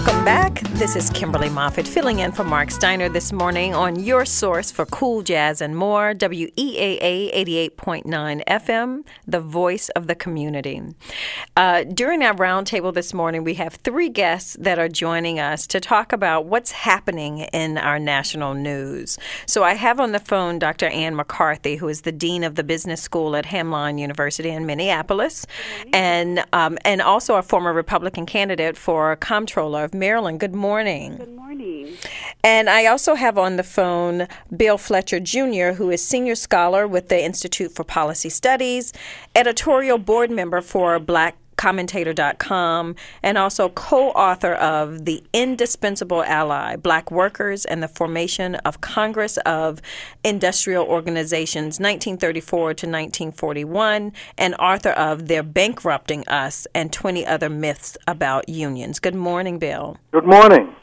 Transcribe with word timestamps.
Welcome 0.00 0.24
back. 0.24 0.49
This 0.80 0.96
is 0.96 1.10
Kimberly 1.10 1.50
Moffit 1.50 1.86
filling 1.86 2.20
in 2.20 2.32
for 2.32 2.42
Mark 2.42 2.70
Steiner 2.70 3.10
this 3.10 3.34
morning 3.34 3.74
on 3.74 4.02
your 4.02 4.24
source 4.24 4.70
for 4.70 4.86
cool 4.86 5.20
jazz 5.20 5.60
and 5.60 5.76
more, 5.76 6.14
WEAA 6.14 7.34
88.9 7.34 8.42
FM, 8.46 9.04
the 9.26 9.40
voice 9.40 9.90
of 9.90 10.06
the 10.06 10.14
community. 10.14 10.80
Uh, 11.54 11.84
during 11.84 12.22
our 12.22 12.34
roundtable 12.34 12.94
this 12.94 13.12
morning, 13.12 13.44
we 13.44 13.54
have 13.54 13.74
three 13.74 14.08
guests 14.08 14.56
that 14.58 14.78
are 14.78 14.88
joining 14.88 15.38
us 15.38 15.66
to 15.66 15.80
talk 15.80 16.14
about 16.14 16.46
what's 16.46 16.72
happening 16.72 17.40
in 17.40 17.76
our 17.76 17.98
national 17.98 18.54
news. 18.54 19.18
So 19.44 19.62
I 19.62 19.74
have 19.74 20.00
on 20.00 20.12
the 20.12 20.18
phone 20.18 20.58
Dr. 20.58 20.86
Anne 20.86 21.14
McCarthy, 21.14 21.76
who 21.76 21.88
is 21.88 22.00
the 22.00 22.12
Dean 22.12 22.42
of 22.42 22.54
the 22.54 22.64
Business 22.64 23.02
School 23.02 23.36
at 23.36 23.44
Hamline 23.44 24.00
University 24.00 24.48
in 24.48 24.64
Minneapolis, 24.64 25.46
and, 25.92 26.42
um, 26.54 26.78
and 26.86 27.02
also 27.02 27.34
a 27.34 27.42
former 27.42 27.74
Republican 27.74 28.24
candidate 28.24 28.78
for 28.78 29.14
Comptroller 29.16 29.84
of 29.84 29.92
Maryland. 29.92 30.40
Good 30.40 30.54
morning. 30.54 30.69
Good 31.16 31.34
morning. 31.34 31.96
And 32.44 32.70
I 32.70 32.86
also 32.86 33.14
have 33.14 33.36
on 33.36 33.56
the 33.56 33.62
phone 33.62 34.28
Bill 34.56 34.78
Fletcher 34.78 35.20
Jr., 35.20 35.72
who 35.76 35.90
is 35.90 36.02
senior 36.04 36.34
scholar 36.34 36.86
with 36.86 37.08
the 37.08 37.22
Institute 37.22 37.72
for 37.72 37.84
Policy 37.84 38.28
Studies, 38.28 38.92
editorial 39.34 39.98
board 39.98 40.30
member 40.30 40.60
for 40.60 40.98
Black 40.98 41.36
commentator.com 41.60 42.96
and 43.22 43.36
also 43.36 43.68
co-author 43.68 44.54
of 44.54 45.04
the 45.04 45.22
indispensable 45.34 46.22
ally 46.24 46.74
black 46.74 47.10
workers 47.10 47.66
and 47.66 47.82
the 47.82 47.88
formation 47.88 48.54
of 48.54 48.80
congress 48.80 49.36
of 49.44 49.82
industrial 50.24 50.86
organizations 50.86 51.78
1934 51.78 52.60
to 52.72 52.86
1941 52.86 54.10
and 54.38 54.54
author 54.54 54.88
of 54.92 55.28
they're 55.28 55.42
bankrupting 55.42 56.26
us 56.28 56.66
and 56.74 56.94
20 56.94 57.26
other 57.26 57.50
myths 57.50 57.98
about 58.06 58.48
unions. 58.48 58.98
Good 58.98 59.14
morning 59.14 59.58
bill. 59.58 59.98
Good 60.12 60.24
morning 60.24 60.74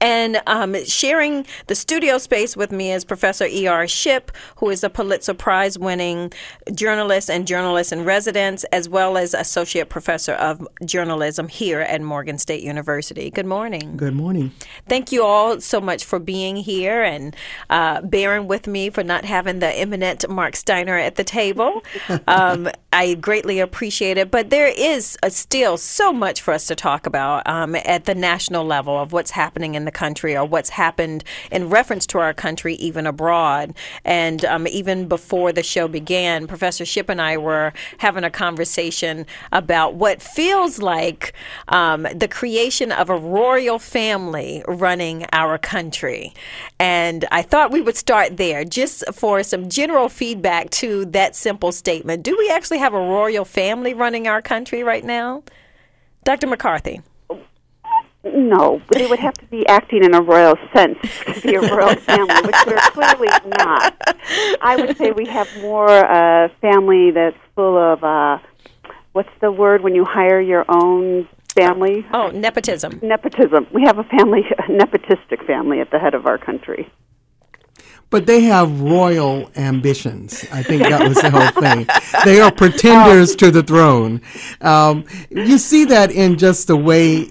and 0.00 0.42
um, 0.46 0.84
sharing 0.84 1.46
the 1.66 1.74
studio 1.74 2.18
space 2.18 2.56
with 2.56 2.72
me 2.72 2.92
is 2.92 3.04
Professor 3.04 3.46
E.R. 3.46 3.86
Shipp, 3.88 4.32
who 4.56 4.70
is 4.70 4.84
a 4.84 4.90
Pulitzer 4.90 5.34
Prize 5.34 5.78
winning 5.78 6.32
journalist 6.74 7.30
and 7.30 7.46
journalist 7.46 7.92
in 7.92 8.04
residence, 8.04 8.64
as 8.64 8.88
well 8.88 9.16
as 9.16 9.34
Associate 9.34 9.88
Professor 9.88 10.32
of 10.32 10.66
Journalism 10.84 11.48
here 11.48 11.80
at 11.80 12.00
Morgan 12.00 12.38
State 12.38 12.62
University. 12.62 13.30
Good 13.30 13.46
morning. 13.46 13.96
Good 13.96 14.14
morning. 14.14 14.52
Thank 14.88 15.12
you 15.12 15.24
all 15.24 15.60
so 15.60 15.80
much 15.80 16.04
for 16.04 16.18
being 16.18 16.56
here 16.56 17.02
and 17.02 17.34
uh, 17.70 18.00
bearing 18.02 18.46
with 18.46 18.66
me 18.66 18.90
for 18.90 19.02
not 19.02 19.24
having 19.24 19.58
the 19.58 19.68
eminent 19.68 20.28
Mark 20.28 20.56
Steiner 20.56 20.96
at 20.96 21.16
the 21.16 21.24
table. 21.24 21.82
Um, 22.28 22.68
I 22.92 23.14
greatly 23.14 23.60
appreciate 23.60 24.16
it, 24.16 24.30
but 24.30 24.50
there 24.50 24.68
is 24.68 25.18
uh, 25.22 25.28
still 25.28 25.76
so 25.76 26.12
much 26.12 26.40
for 26.40 26.54
us 26.54 26.66
to 26.68 26.74
talk 26.74 27.06
about 27.06 27.46
um, 27.46 27.74
at 27.74 28.04
the 28.04 28.14
national 28.14 28.64
level 28.64 28.98
of 28.98 29.12
what's 29.12 29.32
happening 29.32 29.65
happening 29.66 29.74
in 29.74 29.84
the 29.84 29.90
country 29.90 30.36
or 30.36 30.44
what's 30.44 30.70
happened 30.70 31.24
in 31.50 31.68
reference 31.68 32.06
to 32.06 32.18
our 32.18 32.32
country, 32.32 32.74
even 32.76 33.06
abroad. 33.06 33.74
And 34.04 34.44
um, 34.44 34.66
even 34.68 35.08
before 35.08 35.52
the 35.52 35.62
show 35.62 35.88
began, 35.88 36.46
Professor 36.46 36.84
Shipp 36.84 37.08
and 37.08 37.20
I 37.20 37.36
were 37.36 37.72
having 37.98 38.24
a 38.24 38.30
conversation 38.30 39.26
about 39.50 39.94
what 39.94 40.22
feels 40.22 40.78
like 40.78 41.32
um, 41.68 42.06
the 42.14 42.28
creation 42.28 42.92
of 42.92 43.10
a 43.10 43.16
royal 43.16 43.78
family 43.78 44.62
running 44.68 45.26
our 45.32 45.58
country. 45.58 46.32
And 46.78 47.24
I 47.32 47.42
thought 47.42 47.72
we 47.72 47.82
would 47.82 47.96
start 47.96 48.36
there 48.36 48.64
just 48.64 49.02
for 49.12 49.42
some 49.42 49.68
general 49.68 50.08
feedback 50.08 50.70
to 50.82 51.06
that 51.06 51.34
simple 51.34 51.72
statement. 51.72 52.22
Do 52.22 52.36
we 52.38 52.50
actually 52.50 52.78
have 52.78 52.94
a 52.94 52.98
royal 52.98 53.44
family 53.44 53.94
running 53.94 54.28
our 54.28 54.42
country 54.42 54.84
right 54.84 55.04
now? 55.04 55.42
Dr. 56.24 56.46
McCarthy. 56.46 57.00
No, 58.34 58.82
they 58.90 59.06
would 59.06 59.18
have 59.18 59.34
to 59.34 59.46
be 59.46 59.66
acting 59.66 60.04
in 60.04 60.14
a 60.14 60.20
royal 60.20 60.56
sense 60.72 60.98
to 61.00 61.40
be 61.42 61.54
a 61.54 61.60
royal 61.60 61.96
family, 61.96 62.34
which 62.42 62.56
we're 62.66 62.80
clearly 62.90 63.28
not. 63.58 63.94
I 64.60 64.76
would 64.76 64.96
say 64.96 65.12
we 65.12 65.26
have 65.26 65.48
more 65.60 65.88
a 65.88 66.46
uh, 66.46 66.48
family 66.60 67.10
that's 67.12 67.36
full 67.54 67.78
of 67.78 68.02
uh, 68.02 68.38
what's 69.12 69.30
the 69.40 69.50
word 69.50 69.82
when 69.82 69.94
you 69.94 70.04
hire 70.04 70.40
your 70.40 70.64
own 70.68 71.28
family? 71.56 72.06
Oh, 72.12 72.28
nepotism. 72.28 73.00
Nepotism. 73.02 73.66
We 73.72 73.82
have 73.84 73.98
a 73.98 74.04
family, 74.04 74.42
a 74.58 74.62
nepotistic 74.62 75.46
family 75.46 75.80
at 75.80 75.90
the 75.90 75.98
head 75.98 76.14
of 76.14 76.26
our 76.26 76.38
country. 76.38 76.90
But 78.08 78.26
they 78.26 78.42
have 78.42 78.80
royal 78.80 79.50
ambitions. 79.56 80.46
I 80.52 80.62
think 80.62 80.82
that 80.82 81.08
was 81.08 81.20
the 81.20 81.30
whole 81.30 81.62
thing. 81.62 81.88
They 82.24 82.40
are 82.40 82.52
pretenders 82.52 83.34
to 83.36 83.50
the 83.50 83.62
throne. 83.62 84.20
Um, 84.60 85.04
you 85.30 85.58
see 85.58 85.84
that 85.86 86.10
in 86.10 86.38
just 86.38 86.68
the 86.68 86.76
way 86.76 87.28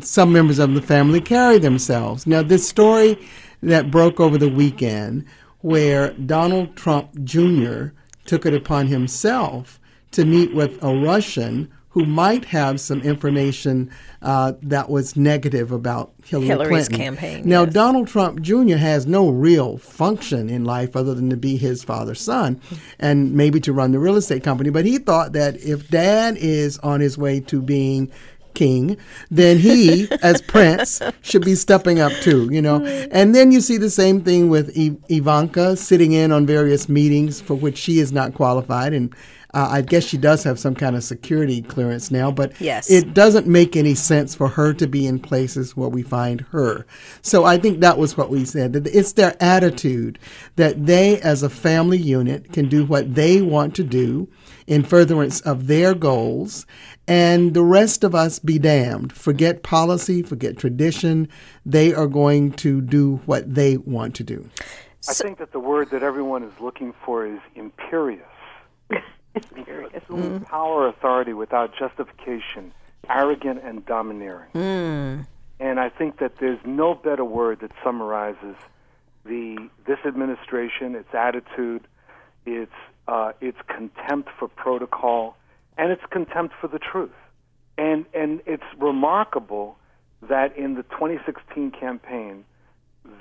some 0.00 0.32
members 0.32 0.58
of 0.58 0.74
the 0.74 0.82
family 0.82 1.20
carry 1.20 1.58
themselves. 1.58 2.26
Now, 2.26 2.42
this 2.42 2.68
story 2.68 3.18
that 3.62 3.90
broke 3.90 4.20
over 4.20 4.38
the 4.38 4.48
weekend, 4.48 5.24
where 5.60 6.12
Donald 6.12 6.76
Trump 6.76 7.10
Jr. 7.24 7.88
took 8.24 8.46
it 8.46 8.54
upon 8.54 8.86
himself 8.86 9.80
to 10.12 10.24
meet 10.24 10.54
with 10.54 10.82
a 10.82 10.94
Russian 10.94 11.72
who 11.96 12.04
might 12.04 12.44
have 12.44 12.78
some 12.78 13.00
information 13.00 13.90
uh, 14.20 14.52
that 14.60 14.90
was 14.90 15.16
negative 15.16 15.72
about 15.72 16.12
Hillary 16.26 16.48
Hillary's 16.48 16.88
Clinton. 16.88 16.98
campaign. 16.98 17.48
Now, 17.48 17.62
yes. 17.64 17.72
Donald 17.72 18.06
Trump 18.06 18.42
Jr. 18.42 18.76
has 18.76 19.06
no 19.06 19.30
real 19.30 19.78
function 19.78 20.50
in 20.50 20.66
life 20.66 20.94
other 20.94 21.14
than 21.14 21.30
to 21.30 21.38
be 21.38 21.56
his 21.56 21.82
father's 21.82 22.20
son 22.20 22.60
and 22.98 23.32
maybe 23.32 23.60
to 23.60 23.72
run 23.72 23.92
the 23.92 23.98
real 23.98 24.16
estate 24.16 24.44
company. 24.44 24.68
But 24.68 24.84
he 24.84 24.98
thought 24.98 25.32
that 25.32 25.56
if 25.56 25.88
dad 25.88 26.36
is 26.36 26.76
on 26.80 27.00
his 27.00 27.16
way 27.16 27.40
to 27.40 27.62
being 27.62 28.12
king, 28.56 28.96
then 29.30 29.58
he, 29.58 30.08
as 30.22 30.42
prince, 30.42 31.00
should 31.22 31.44
be 31.44 31.54
stepping 31.54 32.00
up 32.00 32.12
too, 32.22 32.48
you 32.50 32.60
know. 32.60 32.80
Mm. 32.80 33.08
And 33.12 33.34
then 33.34 33.52
you 33.52 33.60
see 33.60 33.76
the 33.76 33.90
same 33.90 34.20
thing 34.22 34.48
with 34.48 34.72
Ivanka 35.08 35.76
sitting 35.76 36.12
in 36.12 36.32
on 36.32 36.46
various 36.46 36.88
meetings 36.88 37.40
for 37.40 37.54
which 37.54 37.78
she 37.78 38.00
is 38.00 38.10
not 38.10 38.34
qualified. 38.34 38.92
And 38.92 39.14
uh, 39.56 39.68
I 39.70 39.80
guess 39.80 40.04
she 40.04 40.18
does 40.18 40.44
have 40.44 40.58
some 40.58 40.74
kind 40.74 40.94
of 40.96 41.02
security 41.02 41.62
clearance 41.62 42.10
now, 42.10 42.30
but 42.30 42.52
yes. 42.60 42.90
it 42.90 43.14
doesn't 43.14 43.46
make 43.46 43.74
any 43.74 43.94
sense 43.94 44.34
for 44.34 44.48
her 44.48 44.74
to 44.74 44.86
be 44.86 45.06
in 45.06 45.18
places 45.18 45.74
where 45.74 45.88
we 45.88 46.02
find 46.02 46.42
her. 46.52 46.84
So 47.22 47.44
I 47.44 47.56
think 47.56 47.80
that 47.80 47.96
was 47.96 48.18
what 48.18 48.28
we 48.28 48.44
said. 48.44 48.74
That 48.74 48.86
it's 48.86 49.14
their 49.14 49.34
attitude 49.42 50.18
that 50.56 50.84
they, 50.84 51.22
as 51.22 51.42
a 51.42 51.48
family 51.48 51.96
unit, 51.96 52.52
can 52.52 52.68
do 52.68 52.84
what 52.84 53.14
they 53.14 53.40
want 53.40 53.74
to 53.76 53.82
do 53.82 54.28
in 54.66 54.82
furtherance 54.82 55.40
of 55.40 55.68
their 55.68 55.94
goals, 55.94 56.66
and 57.08 57.54
the 57.54 57.62
rest 57.62 58.04
of 58.04 58.14
us 58.14 58.38
be 58.38 58.58
damned. 58.58 59.10
Forget 59.14 59.62
policy, 59.62 60.22
forget 60.22 60.58
tradition. 60.58 61.30
They 61.64 61.94
are 61.94 62.08
going 62.08 62.52
to 62.54 62.82
do 62.82 63.22
what 63.24 63.54
they 63.54 63.78
want 63.78 64.16
to 64.16 64.22
do. 64.22 64.50
I 65.08 65.14
think 65.14 65.38
that 65.38 65.52
the 65.52 65.60
word 65.60 65.90
that 65.92 66.02
everyone 66.02 66.42
is 66.42 66.52
looking 66.60 66.92
for 67.06 67.24
is 67.24 67.40
imperious. 67.54 68.26
Mm. 70.08 70.44
Power, 70.46 70.88
authority 70.88 71.32
without 71.32 71.72
justification, 71.76 72.72
arrogant 73.08 73.60
and 73.64 73.84
domineering. 73.84 74.50
Mm. 74.54 75.26
And 75.58 75.80
I 75.80 75.88
think 75.88 76.18
that 76.18 76.38
there's 76.38 76.60
no 76.64 76.94
better 76.94 77.24
word 77.24 77.60
that 77.60 77.70
summarizes 77.82 78.56
the 79.24 79.68
this 79.86 79.98
administration, 80.06 80.94
its 80.94 81.12
attitude, 81.14 81.86
its 82.44 82.72
uh, 83.08 83.32
its 83.40 83.58
contempt 83.66 84.30
for 84.38 84.48
protocol, 84.48 85.36
and 85.76 85.90
its 85.90 86.02
contempt 86.10 86.54
for 86.60 86.68
the 86.68 86.78
truth. 86.78 87.10
And 87.78 88.04
and 88.14 88.40
it's 88.46 88.64
remarkable 88.78 89.78
that 90.22 90.56
in 90.56 90.74
the 90.74 90.82
2016 90.84 91.72
campaign, 91.72 92.44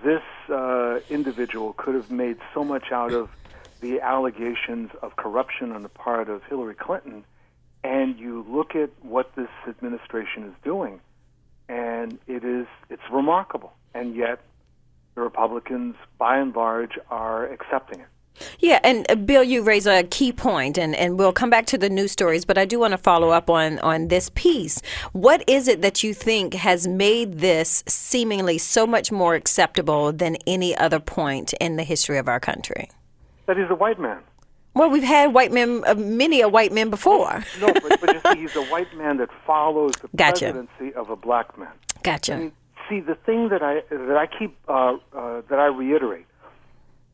this 0.03 0.24
uh, 0.50 1.00
individual 1.09 1.74
could 1.74 1.96
have 1.96 2.12
made 2.12 2.38
so 2.53 2.64
much 2.64 2.92
out 2.92 3.14
of 3.14 3.30
the 3.81 4.02
allegations 4.02 4.91
of 5.02 5.16
corruption 5.16 5.72
on 5.72 5.84
the 5.84 5.90
part 5.90 6.30
of 6.30 6.44
Hillary 6.44 6.75
Clinton, 6.75 7.24
and 7.84 8.18
you 8.18 8.46
look 8.50 8.75
at 8.75 8.90
what 9.02 9.35
this 9.35 9.49
administration 9.67 10.44
is 10.44 10.53
doing, 10.64 10.99
and 11.70 12.17
it 12.28 12.44
is 12.44 12.67
it's 12.90 13.03
remarkable, 13.11 13.73
and 13.94 14.16
yet 14.16 14.40
the 15.16 15.22
Republicans, 15.22 15.96
by 16.17 16.38
and 16.38 16.55
large, 16.55 16.97
are 17.09 17.46
accepting 17.46 18.02
it. 18.02 18.08
Yeah, 18.59 18.79
and 18.84 19.09
uh, 19.09 19.16
Bill, 19.16 19.44
you 19.44 19.61
raise 19.61 19.88
a 19.88 20.03
key 20.03 20.34
point, 20.34 20.78
and, 20.78 20.96
and 20.96 21.17
we'll 21.17 21.32
come 21.32 21.49
back 21.49 21.66
to 21.67 21.78
the 21.78 21.90
news 21.90 22.11
stories, 22.11 22.44
but 22.44 22.58
I 22.58 22.66
do 22.66 22.79
want 22.79 22.91
to 22.91 22.97
follow 22.97 23.29
up 23.29 23.49
on, 23.49 23.79
on 23.79 24.09
this 24.09 24.29
piece. 24.35 24.82
What 25.14 25.44
is 25.47 25.67
it 25.67 25.82
that 25.82 26.03
you 26.03 26.14
think 26.14 26.53
has 26.53 26.88
made 26.88 27.40
this 27.40 27.84
seemingly 27.88 28.58
so 28.58 28.85
much 28.85 29.11
more 29.11 29.35
acceptable 29.35 30.11
than 30.11 30.35
any 30.47 30.76
other 30.76 30.99
point 30.99 31.53
in 31.53 31.78
the 31.78 31.84
history 31.84 32.17
of 32.17 32.28
our 32.28 32.40
country? 32.40 32.90
That 33.47 33.58
he's 33.58 33.70
a 33.70 33.76
white 33.76 34.00
man. 34.00 34.20
Well, 34.74 34.90
we've 34.90 35.03
had 35.03 35.34
white 35.34 35.53
men, 35.53 35.84
uh, 35.88 35.96
many 35.96 36.42
a 36.42 36.50
white 36.50 36.74
man 36.74 36.90
before. 36.90 37.46
No, 37.62 37.68
but, 37.72 38.02
but 38.02 38.14
you 38.14 38.22
see, 38.34 38.40
he's 38.42 38.56
a 38.58 38.66
white 38.66 38.94
man 38.97 39.18
that 39.18 39.30
follows 39.46 39.94
the 40.02 40.09
Gotcha. 40.16 40.52
presidency 40.52 40.94
of 40.96 41.09
a 41.09 41.16
black 41.16 41.58
man. 41.58 41.72
Gotcha. 42.03 42.34
And 42.34 42.52
see, 42.90 43.00
the 43.00 43.16
thing 43.16 43.50
that 43.50 43.64
I 43.64 43.84
that 43.90 44.18
I 44.18 44.28
keep 44.28 44.58
uh, 44.68 44.97
uh, 45.14 45.42
that 45.50 45.59
I 45.59 45.68
reiterate 45.68 46.26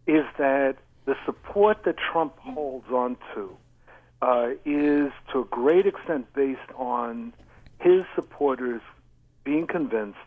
is 0.07 0.25
that 0.39 0.77
the 1.05 1.15
support 1.25 1.83
that 1.83 1.97
Trump 1.97 2.37
holds 2.39 2.89
on 2.89 3.17
to 3.35 3.55
uh, 4.21 4.49
is 4.65 5.11
to 5.31 5.41
a 5.41 5.45
great 5.45 5.85
extent 5.85 6.33
based 6.33 6.59
on 6.75 7.33
his 7.79 8.03
supporters 8.15 8.81
being 9.43 9.67
convinced 9.67 10.17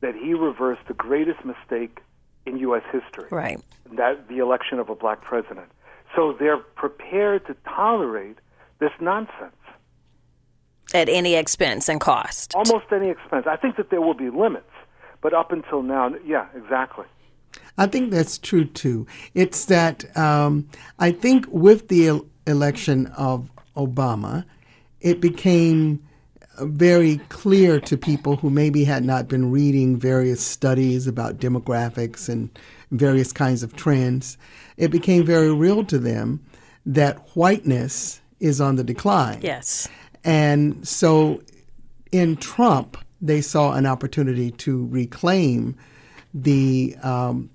that 0.00 0.14
he 0.14 0.34
reversed 0.34 0.82
the 0.88 0.94
greatest 0.94 1.44
mistake 1.44 2.00
in 2.46 2.58
U.S. 2.58 2.82
history, 2.92 3.28
Right. 3.30 3.60
that 3.96 4.28
the 4.28 4.38
election 4.38 4.78
of 4.78 4.88
a 4.88 4.94
black 4.94 5.20
president. 5.22 5.66
So 6.14 6.32
they're 6.38 6.56
prepared 6.58 7.46
to 7.46 7.56
tolerate 7.68 8.38
this 8.78 8.92
nonsense, 9.00 9.52
At 10.94 11.08
any 11.08 11.34
expense 11.34 11.88
and 11.88 12.00
cost. 12.00 12.54
almost 12.54 12.86
any 12.92 13.08
expense. 13.10 13.46
I 13.46 13.56
think 13.56 13.76
that 13.76 13.90
there 13.90 14.00
will 14.00 14.14
be 14.14 14.30
limits, 14.30 14.70
but 15.20 15.34
up 15.34 15.52
until 15.52 15.82
now, 15.82 16.14
yeah, 16.24 16.46
exactly. 16.54 17.04
I 17.78 17.86
think 17.86 18.10
that's 18.10 18.38
true 18.38 18.64
too. 18.64 19.06
It's 19.34 19.66
that 19.66 20.16
um, 20.16 20.68
I 20.98 21.10
think 21.10 21.46
with 21.50 21.88
the 21.88 22.08
el- 22.08 22.26
election 22.46 23.06
of 23.18 23.50
Obama, 23.76 24.44
it 25.00 25.20
became 25.20 26.02
very 26.60 27.18
clear 27.28 27.80
to 27.80 27.96
people 27.96 28.36
who 28.36 28.50
maybe 28.50 28.84
had 28.84 29.04
not 29.04 29.28
been 29.28 29.50
reading 29.50 29.98
various 29.98 30.40
studies 30.40 31.06
about 31.06 31.38
demographics 31.38 32.28
and 32.28 32.56
various 32.90 33.32
kinds 33.32 33.62
of 33.62 33.74
trends. 33.76 34.38
It 34.76 34.90
became 34.90 35.24
very 35.24 35.52
real 35.52 35.84
to 35.84 35.98
them 35.98 36.44
that 36.84 37.18
whiteness 37.34 38.20
is 38.40 38.60
on 38.60 38.76
the 38.76 38.84
decline. 38.84 39.40
Yes. 39.42 39.88
And 40.24 40.86
so 40.86 41.42
in 42.12 42.36
Trump, 42.36 42.96
they 43.20 43.40
saw 43.40 43.72
an 43.72 43.86
opportunity 43.86 44.50
to 44.52 44.86
reclaim 44.86 45.76
the 46.34 46.96
um, 47.02 47.50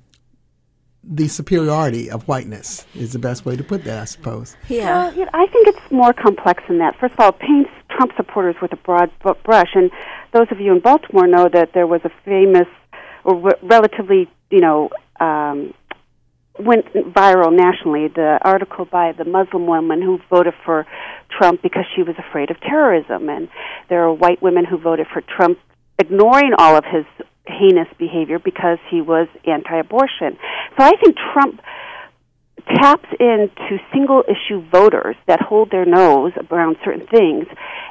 the 1.03 1.27
superiority 1.27 2.11
of 2.11 2.27
whiteness 2.27 2.85
is 2.93 3.11
the 3.11 3.19
best 3.19 3.45
way 3.45 3.55
to 3.55 3.63
put 3.63 3.83
that, 3.85 3.99
I 3.99 4.05
suppose. 4.05 4.55
Yeah. 4.69 5.07
Well, 5.07 5.13
you 5.13 5.25
know, 5.25 5.31
I 5.33 5.47
think 5.47 5.67
it's 5.67 5.91
more 5.91 6.13
complex 6.13 6.63
than 6.67 6.77
that. 6.77 6.95
First 6.99 7.13
of 7.13 7.19
all, 7.19 7.29
it 7.29 7.39
paints 7.39 7.71
Trump 7.89 8.11
supporters 8.15 8.55
with 8.61 8.71
a 8.73 8.77
broad 8.77 9.11
brush, 9.43 9.69
and 9.73 9.89
those 10.31 10.47
of 10.51 10.59
you 10.59 10.71
in 10.71 10.79
Baltimore 10.79 11.27
know 11.27 11.49
that 11.51 11.73
there 11.73 11.87
was 11.87 12.01
a 12.03 12.11
famous, 12.23 12.67
or 13.23 13.35
re- 13.35 13.59
relatively, 13.63 14.29
you 14.51 14.59
know, 14.59 14.89
um, 15.19 15.73
went 16.59 16.85
viral 16.93 17.51
nationally. 17.51 18.07
The 18.07 18.37
article 18.43 18.85
by 18.85 19.13
the 19.13 19.25
Muslim 19.25 19.65
woman 19.65 20.01
who 20.01 20.19
voted 20.29 20.53
for 20.63 20.85
Trump 21.29 21.63
because 21.63 21.85
she 21.95 22.03
was 22.03 22.15
afraid 22.19 22.51
of 22.51 22.59
terrorism, 22.61 23.27
and 23.27 23.49
there 23.89 24.03
are 24.03 24.13
white 24.13 24.41
women 24.41 24.65
who 24.65 24.77
voted 24.77 25.07
for 25.11 25.21
Trump, 25.21 25.57
ignoring 25.97 26.51
all 26.59 26.75
of 26.75 26.85
his 26.85 27.05
heinous 27.45 27.87
behavior 27.97 28.39
because 28.39 28.77
he 28.89 29.01
was 29.01 29.27
anti-abortion. 29.45 30.37
So 30.77 30.85
I 30.85 30.91
think 31.01 31.17
Trump 31.33 31.61
taps 32.75 33.09
into 33.19 33.79
single 33.91 34.23
issue 34.27 34.61
voters 34.71 35.15
that 35.27 35.41
hold 35.41 35.71
their 35.71 35.85
nose 35.85 36.31
around 36.51 36.77
certain 36.85 37.07
things 37.07 37.45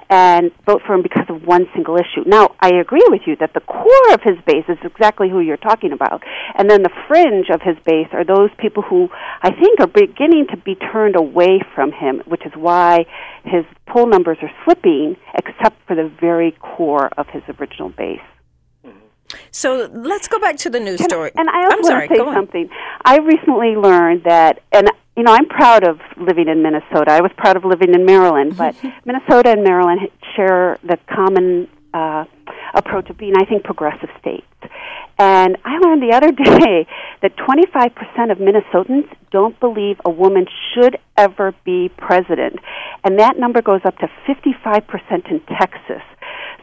and 0.09 0.51
vote 0.67 0.83
for 0.87 0.95
him 0.95 1.03
because 1.03 1.27
of 1.29 1.45
one 1.45 1.67
single 1.75 1.97
issue. 1.97 2.27
Now, 2.27 2.55
I 2.61 2.75
agree 2.81 3.05
with 3.09 3.23
you 3.27 3.37
that 3.37 3.55
the 3.55 3.61
core 3.61 4.13
of 4.13 4.21
his 4.23 4.37
base 4.47 4.65
is 4.69 4.79
exactly 4.85 5.29
who 5.31 5.41
you're 5.41 5.57
talking 5.57 5.93
about. 5.93 6.23
And 6.57 6.69
then 6.69 6.83
the 6.83 6.91
fringe 7.07 7.47
of 7.53 7.63
his 7.63 7.77
base 7.85 8.09
are 8.13 8.25
those 8.25 8.51
people 8.59 8.83
who 8.83 9.09
I 9.43 9.51
think 9.51 9.81
are 9.81 9.87
beginning 9.87 10.47
to 10.51 10.57
be 10.57 10.75
turned 10.75 11.17
away 11.17 11.61
from 11.75 11.93
him, 11.93 12.23
which 12.27 12.45
is 12.45 12.53
why 12.57 13.07
his 13.45 13.65
poll 13.87 14.07
numbers 14.07 14.39
are 14.43 14.51
slipping, 14.65 15.17
except 15.35 15.77
for 15.87 15.95
the 15.95 16.11
very 16.21 16.53
core 16.61 17.09
of 17.17 17.27
his 17.29 17.43
original 17.59 17.91
base. 17.91 18.21
So 19.51 19.91
let's 19.93 20.29
go 20.29 20.39
back 20.39 20.57
to 20.59 20.71
the 20.71 20.81
news 20.81 21.03
story. 21.05 21.31
And 21.37 21.49
I 21.49 21.65
also 21.65 21.77
am 21.77 21.85
sorry. 21.85 22.09
want 22.09 22.19
to 22.19 22.25
say 22.25 22.35
something. 22.35 22.71
I 23.05 23.19
recently 23.19 23.77
learned 23.77 24.25
that, 24.25 24.63
and 24.73 24.89
you 25.17 25.25
know, 25.25 25.33
I'm 25.33 25.47
proud 25.47 25.87
of 25.87 26.01
living 26.17 26.49
in 26.49 26.63
Minnesota. 26.63 27.11
I 27.13 27.21
was 27.21 27.31
proud 27.37 27.57
of 27.57 27.65
living 27.65 27.95
in 27.95 28.05
Maryland, 28.05 28.57
but 28.57 28.75
Minnesota 29.05 29.51
and 29.51 29.63
Maryland 29.63 30.09
share 30.37 30.79
the 30.83 30.99
common 31.13 31.69
uh, 31.93 32.25
approach 32.75 33.11
of 33.11 33.19
being, 33.19 33.35
I 33.37 33.45
think, 33.45 33.65
progressive 33.65 34.09
states. 34.21 34.47
And 35.19 35.59
I 35.65 35.77
learned 35.79 36.03
the 36.03 36.15
other 36.15 36.33
day 36.59 36.87
that 37.23 37.37
25% 37.37 38.33
of 38.33 38.39
Minnesotans 38.39 39.09
don't 39.31 39.59
believe 39.61 40.01
a 40.05 40.11
woman 40.11 40.47
should 40.73 40.99
ever 41.17 41.55
be 41.65 41.91
president. 41.99 42.57
And 43.05 43.19
that 43.19 43.39
number 43.39 43.61
goes 43.61 43.83
up 43.85 43.99
to 43.99 44.09
55% 44.27 45.31
in 45.31 45.41
Texas. 45.59 46.03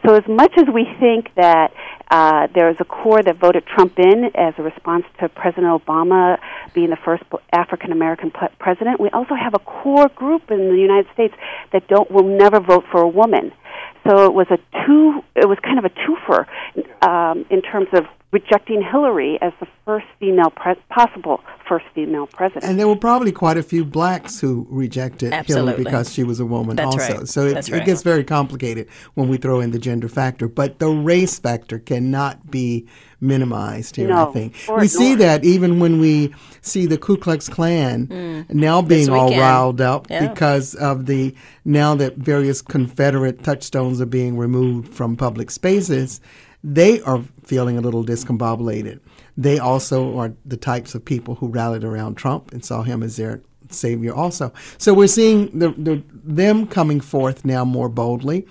So, 0.06 0.14
as 0.14 0.26
much 0.28 0.52
as 0.56 0.66
we 0.72 0.86
think 1.00 1.34
that 1.34 1.72
uh, 2.10 2.48
there 2.54 2.70
is 2.70 2.76
a 2.80 2.84
core 2.84 3.22
that 3.22 3.36
voted 3.38 3.66
Trump 3.66 3.98
in 3.98 4.30
as 4.34 4.54
a 4.58 4.62
response 4.62 5.04
to 5.20 5.28
President 5.28 5.66
Obama 5.66 6.38
being 6.74 6.90
the 6.90 6.96
first 7.04 7.22
African 7.52 7.92
American 7.92 8.30
president, 8.58 9.00
we 9.00 9.10
also 9.10 9.34
have 9.34 9.54
a 9.54 9.58
core 9.58 10.08
group 10.08 10.50
in 10.50 10.68
the 10.68 10.80
United 10.80 11.12
States 11.12 11.34
that 11.72 11.88
don't 11.88 12.10
will 12.10 12.28
never 12.28 12.60
vote 12.60 12.84
for 12.90 13.02
a 13.02 13.08
woman. 13.08 13.52
So 14.06 14.24
it 14.24 14.32
was 14.32 14.46
a 14.50 14.58
two. 14.86 15.22
It 15.34 15.48
was 15.48 15.58
kind 15.62 15.78
of 15.78 15.84
a 15.84 15.90
twofer 15.90 16.46
um, 17.06 17.44
in 17.50 17.62
terms 17.62 17.88
of 17.92 18.06
rejecting 18.30 18.82
Hillary 18.82 19.38
as 19.40 19.52
the 19.58 19.66
first 19.86 20.06
female 20.20 20.50
pres- 20.50 20.76
possible 20.90 21.40
first 21.66 21.86
female 21.94 22.26
president. 22.26 22.64
And 22.64 22.78
there 22.78 22.86
were 22.88 22.96
probably 22.96 23.32
quite 23.32 23.56
a 23.56 23.62
few 23.62 23.84
blacks 23.84 24.38
who 24.40 24.66
rejected 24.70 25.32
Absolutely. 25.32 25.70
Hillary 25.72 25.84
because 25.84 26.12
she 26.12 26.24
was 26.24 26.38
a 26.40 26.44
woman 26.46 26.76
That's 26.76 26.86
also. 26.94 27.18
right. 27.18 27.28
So 27.28 27.46
it, 27.46 27.54
That's 27.54 27.68
it 27.70 27.84
gets 27.86 28.02
very 28.02 28.24
complicated 28.24 28.88
when 29.14 29.28
we 29.28 29.36
throw 29.38 29.60
in 29.60 29.70
the 29.70 29.78
gender 29.78 30.08
factor. 30.08 30.46
But 30.48 30.78
the 30.78 30.88
race 30.88 31.38
factor 31.38 31.78
cannot 31.78 32.50
be 32.50 32.86
minimized 33.20 33.96
here, 33.96 34.12
I 34.12 34.26
think. 34.26 34.54
or 34.68 34.78
we 34.78 34.88
see 34.88 35.14
that 35.16 35.44
even 35.44 35.80
when 35.80 35.98
we 35.98 36.32
see 36.60 36.86
the 36.86 36.96
Ku 36.98 37.16
Klux 37.16 37.48
Klan 37.48 38.46
now 38.50 38.80
being 38.82 39.08
all 39.10 39.30
Mm. 39.30 39.38
riled 39.40 39.80
up 39.80 40.06
Yeah. 40.08 40.28
because 40.28 40.74
of 40.74 41.06
the 41.06 41.34
now 41.64 41.94
that 41.96 42.16
various 42.16 42.62
Confederate 42.62 43.42
touchstones 43.42 44.00
are 44.00 44.06
being 44.06 44.36
removed 44.36 44.92
from 44.94 45.16
public 45.16 45.50
spaces, 45.50 46.20
they 46.62 47.00
are 47.02 47.22
feeling 47.44 47.78
a 47.78 47.80
little 47.80 48.04
discombobulated. 48.04 49.00
They 49.36 49.58
also 49.58 50.18
are 50.18 50.34
the 50.44 50.56
types 50.56 50.94
of 50.94 51.04
people 51.04 51.36
who 51.36 51.48
rallied 51.48 51.84
around 51.84 52.16
Trump 52.16 52.52
and 52.52 52.64
saw 52.64 52.82
him 52.82 53.02
as 53.02 53.16
their 53.16 53.42
savior 53.70 54.14
also. 54.14 54.52
So 54.78 54.94
we're 54.94 55.06
seeing 55.06 55.56
the, 55.58 55.70
the, 55.70 56.02
them 56.10 56.66
coming 56.66 57.00
forth 57.00 57.44
now 57.44 57.64
more 57.64 57.88
boldly. 57.88 58.46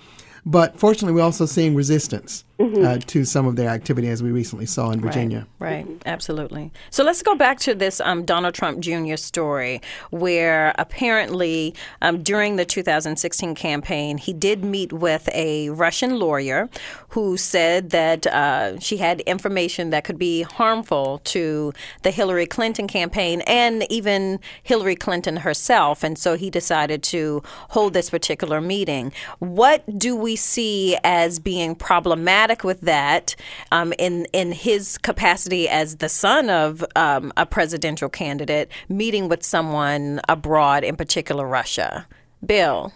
But 0.48 0.80
fortunately, 0.80 1.12
we're 1.12 1.26
also 1.26 1.44
seeing 1.44 1.74
resistance 1.74 2.42
uh, 2.58 2.98
to 3.06 3.24
some 3.24 3.46
of 3.46 3.56
their 3.56 3.68
activity, 3.68 4.08
as 4.08 4.22
we 4.22 4.32
recently 4.32 4.64
saw 4.64 4.90
in 4.90 5.00
Virginia. 5.00 5.46
Right, 5.58 5.86
absolutely. 6.06 6.72
So 6.90 7.04
let's 7.04 7.22
go 7.22 7.34
back 7.36 7.60
to 7.60 7.74
this 7.74 8.00
um, 8.00 8.24
Donald 8.24 8.54
Trump 8.54 8.80
Jr. 8.80 9.16
story, 9.16 9.80
where 10.10 10.74
apparently 10.78 11.74
um, 12.00 12.22
during 12.22 12.56
the 12.56 12.64
2016 12.64 13.54
campaign, 13.54 14.16
he 14.16 14.32
did 14.32 14.64
meet 14.64 14.92
with 14.92 15.28
a 15.34 15.68
Russian 15.70 16.18
lawyer 16.18 16.70
who 17.10 17.36
said 17.36 17.90
that 17.90 18.26
uh, 18.26 18.80
she 18.80 18.96
had 18.96 19.20
information 19.20 19.90
that 19.90 20.04
could 20.04 20.18
be 20.18 20.42
harmful 20.42 21.20
to 21.24 21.72
the 22.02 22.10
Hillary 22.10 22.46
Clinton 22.46 22.88
campaign 22.88 23.42
and 23.42 23.84
even 23.90 24.40
Hillary 24.62 24.96
Clinton 24.96 25.36
herself. 25.38 26.02
And 26.02 26.18
so 26.18 26.36
he 26.36 26.50
decided 26.50 27.02
to 27.04 27.42
hold 27.70 27.92
this 27.92 28.10
particular 28.10 28.60
meeting. 28.60 29.12
What 29.38 29.98
do 29.98 30.16
we 30.16 30.34
see 30.38 30.96
as 31.04 31.38
being 31.38 31.74
problematic 31.74 32.64
with 32.64 32.80
that 32.82 33.36
um, 33.72 33.92
in 33.98 34.26
in 34.32 34.52
his 34.52 34.96
capacity 34.98 35.68
as 35.68 35.96
the 35.96 36.08
son 36.08 36.48
of 36.48 36.84
um, 36.96 37.32
a 37.36 37.44
presidential 37.44 38.08
candidate 38.08 38.70
meeting 38.88 39.28
with 39.28 39.42
someone 39.42 40.20
abroad, 40.28 40.84
in 40.84 40.96
particular 40.96 41.46
Russia? 41.46 42.06
Bill. 42.44 42.92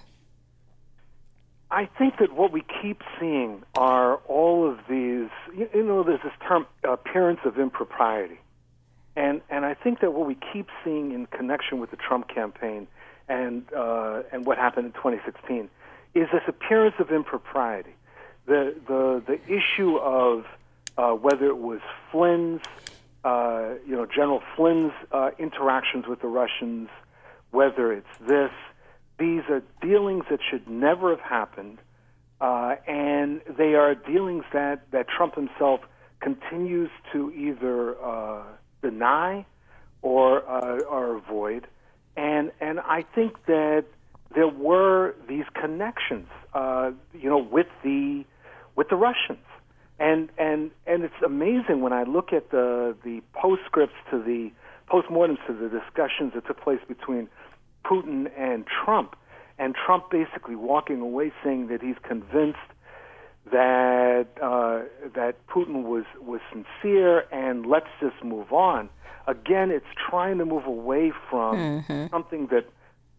I 1.70 1.86
think 1.98 2.18
that 2.18 2.34
what 2.34 2.52
we 2.52 2.62
keep 2.82 3.02
seeing 3.18 3.62
are 3.74 4.16
all 4.28 4.70
of 4.70 4.78
these. 4.90 5.30
You, 5.56 5.82
know, 5.82 6.02
there's 6.02 6.20
this 6.22 6.32
term 6.46 6.66
appearance 6.84 7.40
of 7.44 7.58
impropriety, 7.58 8.38
and 9.16 9.40
and 9.48 9.64
I 9.64 9.74
think 9.74 10.00
that 10.00 10.12
what 10.12 10.26
we 10.26 10.36
keep 10.52 10.68
seeing 10.84 11.12
in 11.12 11.26
connection 11.26 11.78
with 11.80 11.90
the 11.90 11.96
Trump 11.96 12.28
campaign 12.28 12.86
and 13.28 13.64
uh, 13.74 14.22
and 14.32 14.44
what 14.44 14.58
happened 14.58 14.86
in 14.86 14.92
2016 14.92 15.70
is 16.14 16.28
this 16.32 16.42
appearance 16.46 16.94
of 16.98 17.10
impropriety. 17.10 17.94
The 18.46 18.74
the 18.86 19.22
the 19.26 19.40
issue 19.46 19.96
of 19.96 20.44
uh, 20.96 21.12
whether 21.12 21.46
it 21.46 21.58
was 21.58 21.80
Flynn's, 22.10 22.62
uh, 23.24 23.74
you 23.86 23.96
know, 23.96 24.06
General 24.06 24.42
Flynn's 24.56 24.92
uh, 25.10 25.30
interactions 25.38 26.06
with 26.06 26.20
the 26.20 26.28
Russians, 26.28 26.88
whether 27.50 27.92
it's 27.92 28.18
this, 28.26 28.50
these 29.18 29.42
are 29.48 29.62
dealings 29.80 30.24
that 30.30 30.40
should 30.50 30.68
never 30.68 31.10
have 31.10 31.20
happened, 31.20 31.78
uh, 32.40 32.76
and 32.86 33.40
they 33.56 33.74
are 33.74 33.94
dealings 33.94 34.44
that, 34.52 34.90
that 34.90 35.06
Trump 35.08 35.34
himself 35.34 35.80
continues 36.20 36.90
to 37.12 37.30
either 37.32 38.02
uh, 38.02 38.42
deny 38.82 39.46
or 40.00 40.48
uh, 40.48 40.80
or 40.80 41.16
avoid, 41.16 41.66
and 42.16 42.50
and 42.60 42.80
I 42.80 43.04
think 43.14 43.46
that 43.46 43.84
there 44.34 44.48
were 44.48 45.14
these 45.28 45.44
connections, 45.54 46.28
uh, 46.54 46.90
you 47.12 47.28
know, 47.28 47.38
with 47.38 47.66
the 47.82 48.24
with 48.76 48.88
the 48.88 48.96
Russians, 48.96 49.44
and 49.98 50.30
and 50.38 50.70
and 50.86 51.04
it's 51.04 51.22
amazing 51.24 51.80
when 51.80 51.92
I 51.92 52.04
look 52.04 52.32
at 52.32 52.50
the 52.50 52.96
the 53.04 53.22
postscripts 53.34 53.96
to 54.10 54.18
the 54.22 54.50
postmortems 54.90 55.38
to 55.46 55.52
the 55.54 55.68
discussions 55.68 56.32
that 56.34 56.46
took 56.46 56.60
place 56.60 56.80
between 56.86 57.28
Putin 57.84 58.30
and 58.38 58.64
Trump, 58.66 59.16
and 59.58 59.74
Trump 59.74 60.10
basically 60.10 60.56
walking 60.56 61.00
away 61.00 61.32
saying 61.44 61.68
that 61.68 61.82
he's 61.82 61.96
convinced 62.02 62.58
that 63.50 64.26
uh, 64.40 64.82
that 65.14 65.46
Putin 65.48 65.82
was 65.82 66.04
was 66.20 66.40
sincere 66.52 67.24
and 67.32 67.66
let's 67.66 67.88
just 68.00 68.22
move 68.24 68.52
on. 68.52 68.88
Again, 69.26 69.70
it's 69.70 69.86
trying 70.10 70.38
to 70.38 70.44
move 70.44 70.66
away 70.66 71.12
from 71.30 71.58
Mm-hmm. 71.58 72.06
something 72.10 72.48
that 72.48 72.66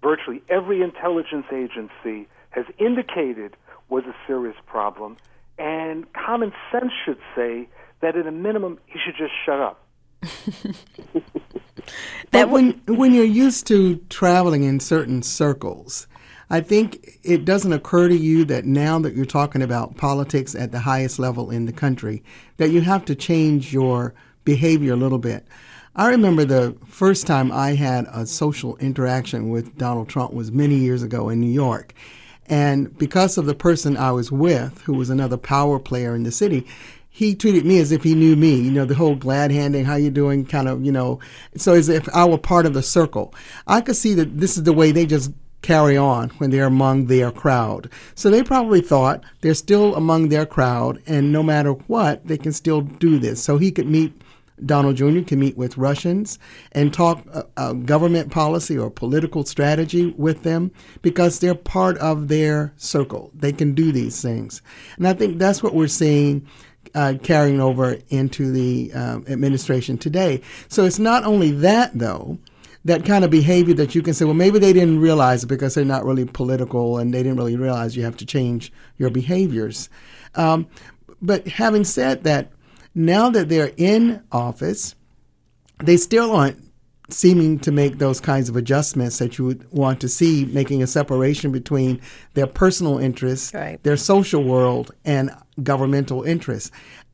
virtually 0.03 0.43
every 0.49 0.81
intelligence 0.81 1.45
agency 1.51 2.27
has 2.49 2.65
indicated 2.77 3.55
was 3.89 4.03
a 4.03 4.15
serious 4.27 4.57
problem, 4.67 5.17
and 5.57 6.05
common 6.13 6.51
sense 6.71 6.91
should 7.05 7.19
say 7.35 7.67
that 8.01 8.15
at 8.15 8.27
a 8.27 8.31
minimum 8.31 8.77
he 8.85 8.99
should 9.03 9.15
just 9.15 9.33
shut 9.45 9.59
up. 9.59 9.79
But 12.31 12.49
when 12.49 12.81
when 12.87 13.13
you're 13.13 13.25
used 13.25 13.67
to 13.67 13.97
traveling 14.09 14.63
in 14.63 14.79
certain 14.79 15.21
circles, 15.21 16.07
I 16.49 16.61
think 16.61 17.19
it 17.23 17.45
doesn't 17.45 17.71
occur 17.71 18.09
to 18.09 18.17
you 18.17 18.45
that 18.45 18.65
now 18.65 18.99
that 18.99 19.15
you're 19.15 19.25
talking 19.25 19.61
about 19.61 19.97
politics 19.97 20.55
at 20.55 20.71
the 20.71 20.79
highest 20.79 21.19
level 21.19 21.51
in 21.51 21.65
the 21.65 21.73
country, 21.73 22.23
that 22.57 22.71
you 22.71 22.81
have 22.81 23.05
to 23.05 23.15
change 23.15 23.73
your 23.73 24.13
behavior 24.45 24.93
a 24.93 24.97
little 24.97 25.19
bit. 25.19 25.45
I 25.95 26.09
remember 26.09 26.43
the 26.43 26.75
first 26.87 27.27
time 27.27 27.51
I 27.51 27.75
had 27.75 28.07
a 28.11 28.25
social 28.25 28.75
interaction 28.77 29.49
with 29.49 29.77
Donald 29.77 30.09
Trump 30.09 30.33
was 30.33 30.51
many 30.51 30.73
years 30.73 31.03
ago 31.03 31.29
in 31.29 31.39
New 31.39 31.51
York. 31.51 31.93
And 32.47 32.97
because 32.97 33.37
of 33.37 33.45
the 33.45 33.53
person 33.53 33.95
I 33.95 34.11
was 34.11 34.31
with, 34.31 34.81
who 34.81 34.93
was 34.93 35.11
another 35.11 35.37
power 35.37 35.77
player 35.77 36.15
in 36.15 36.23
the 36.23 36.31
city, 36.31 36.65
he 37.11 37.35
treated 37.35 37.63
me 37.63 37.77
as 37.77 37.91
if 37.91 38.01
he 38.01 38.15
knew 38.15 38.35
me. 38.35 38.55
You 38.55 38.71
know, 38.71 38.85
the 38.85 38.95
whole 38.95 39.15
glad 39.15 39.51
handing, 39.51 39.85
how 39.85 39.93
you 39.93 40.09
doing, 40.09 40.47
kind 40.47 40.67
of, 40.67 40.83
you 40.83 40.91
know, 40.91 41.19
so 41.55 41.73
as 41.73 41.89
if 41.89 42.09
I 42.09 42.25
were 42.25 42.39
part 42.39 42.65
of 42.65 42.73
the 42.73 42.81
circle. 42.81 43.31
I 43.67 43.79
could 43.81 43.95
see 43.95 44.15
that 44.15 44.39
this 44.39 44.57
is 44.57 44.63
the 44.63 44.73
way 44.73 44.91
they 44.91 45.05
just 45.05 45.31
carry 45.61 45.95
on 45.95 46.29
when 46.39 46.49
they're 46.49 46.65
among 46.65 47.05
their 47.05 47.31
crowd. 47.31 47.87
So 48.15 48.31
they 48.31 48.41
probably 48.41 48.81
thought 48.81 49.23
they're 49.41 49.53
still 49.53 49.95
among 49.95 50.29
their 50.29 50.47
crowd, 50.47 51.03
and 51.05 51.31
no 51.31 51.43
matter 51.43 51.73
what, 51.73 52.25
they 52.25 52.39
can 52.39 52.51
still 52.51 52.81
do 52.81 53.19
this. 53.19 53.43
So 53.43 53.59
he 53.59 53.71
could 53.71 53.87
meet 53.87 54.22
Donald 54.65 54.95
Jr. 54.97 55.21
can 55.21 55.39
meet 55.39 55.57
with 55.57 55.77
Russians 55.77 56.39
and 56.71 56.93
talk 56.93 57.25
uh, 57.33 57.43
uh, 57.57 57.73
government 57.73 58.31
policy 58.31 58.77
or 58.77 58.89
political 58.89 59.45
strategy 59.45 60.13
with 60.17 60.43
them 60.43 60.71
because 61.01 61.39
they're 61.39 61.55
part 61.55 61.97
of 61.97 62.27
their 62.27 62.73
circle. 62.77 63.31
They 63.33 63.51
can 63.51 63.73
do 63.73 63.91
these 63.91 64.21
things. 64.21 64.61
And 64.97 65.07
I 65.07 65.13
think 65.13 65.37
that's 65.37 65.63
what 65.63 65.73
we're 65.73 65.87
seeing 65.87 66.47
uh, 66.95 67.15
carrying 67.23 67.59
over 67.59 67.97
into 68.09 68.51
the 68.51 68.93
um, 68.93 69.25
administration 69.27 69.97
today. 69.97 70.41
So 70.67 70.85
it's 70.85 70.99
not 70.99 71.23
only 71.23 71.51
that, 71.51 71.97
though, 71.97 72.37
that 72.85 73.05
kind 73.05 73.23
of 73.23 73.31
behavior 73.31 73.73
that 73.75 73.95
you 73.95 74.01
can 74.01 74.13
say, 74.13 74.25
well, 74.25 74.33
maybe 74.33 74.59
they 74.59 74.73
didn't 74.73 74.99
realize 74.99 75.43
it 75.43 75.47
because 75.47 75.73
they're 75.73 75.85
not 75.85 76.05
really 76.05 76.25
political 76.25 76.97
and 76.97 77.13
they 77.13 77.23
didn't 77.23 77.37
really 77.37 77.55
realize 77.55 77.95
you 77.95 78.03
have 78.03 78.17
to 78.17 78.25
change 78.25 78.71
your 78.97 79.09
behaviors. 79.09 79.89
Um, 80.35 80.67
but 81.21 81.47
having 81.47 81.85
said 81.85 82.23
that, 82.25 82.51
now 82.95 83.29
that 83.29 83.49
they're 83.49 83.71
in 83.77 84.21
office, 84.31 84.95
they 85.83 85.97
still 85.97 86.31
aren't 86.31 86.59
seeming 87.09 87.59
to 87.59 87.71
make 87.71 87.97
those 87.97 88.19
kinds 88.19 88.49
of 88.49 88.55
adjustments 88.55 89.19
that 89.19 89.37
you 89.37 89.45
would 89.45 89.69
want 89.71 89.99
to 90.01 90.07
see, 90.07 90.45
making 90.45 90.81
a 90.81 90.87
separation 90.87 91.51
between 91.51 91.99
their 92.33 92.47
personal 92.47 92.97
interests, 92.97 93.53
Right. 93.53 93.81
their 93.83 93.97
social 93.97 94.43
world, 94.43 94.91
and 95.03 95.29
governmental 95.61 96.23
interests. 96.23 96.71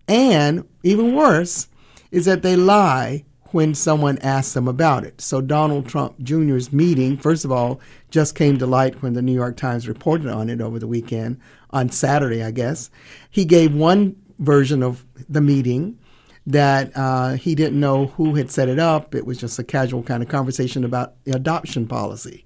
And 0.08 0.64
even 0.84 1.16
worse 1.16 1.68
is 2.12 2.26
that 2.26 2.44
they 2.44 2.56
lie 2.56 3.26
when 3.52 3.74
someone 3.74 4.20
asks 4.20 4.54
them 4.54 4.68
about 4.68 5.04
it. 5.04 5.20
So 5.22 5.42
Donald 5.42 5.88
Trump 5.88 6.16
Jr.'s 6.22 6.72
meeting, 6.72 7.18
first 7.18 7.44
of 7.44 7.52
all, 7.52 7.80
just 8.12 8.36
came 8.36 8.60
to 8.60 8.68
light 8.68 9.02
when 9.02 9.14
the 9.14 9.24
New 9.24 9.34
York 9.34 9.58
Times 9.58 9.88
reported 9.88 10.28
on 10.28 10.50
it 10.50 10.62
over 10.62 10.78
the 10.78 10.88
weekend, 10.88 11.40
on 11.72 11.90
Saturday, 11.90 12.44
I 12.44 12.52
guess. 12.52 12.92
He 13.30 13.46
gave 13.46 13.74
one 13.74 14.16
version 14.39 14.81
of 14.81 15.05
the 15.27 15.41
meeting 15.41 16.00
that 16.48 16.91
uh, 16.96 17.34
he 17.34 17.53
didn't 17.53 17.79
know 17.79 18.08
who 18.08 18.36
had 18.36 18.50
set 18.50 18.69
it 18.69 18.79
up. 18.79 19.13
It 19.13 19.25
was 19.25 19.38
just 19.38 19.60
a 19.60 19.63
casual 19.63 20.01
kind 20.01 20.24
of 20.24 20.29
conversation 20.29 20.84
about 20.84 21.13
the 21.25 21.36
adoption 21.36 21.88
policy. 21.88 22.46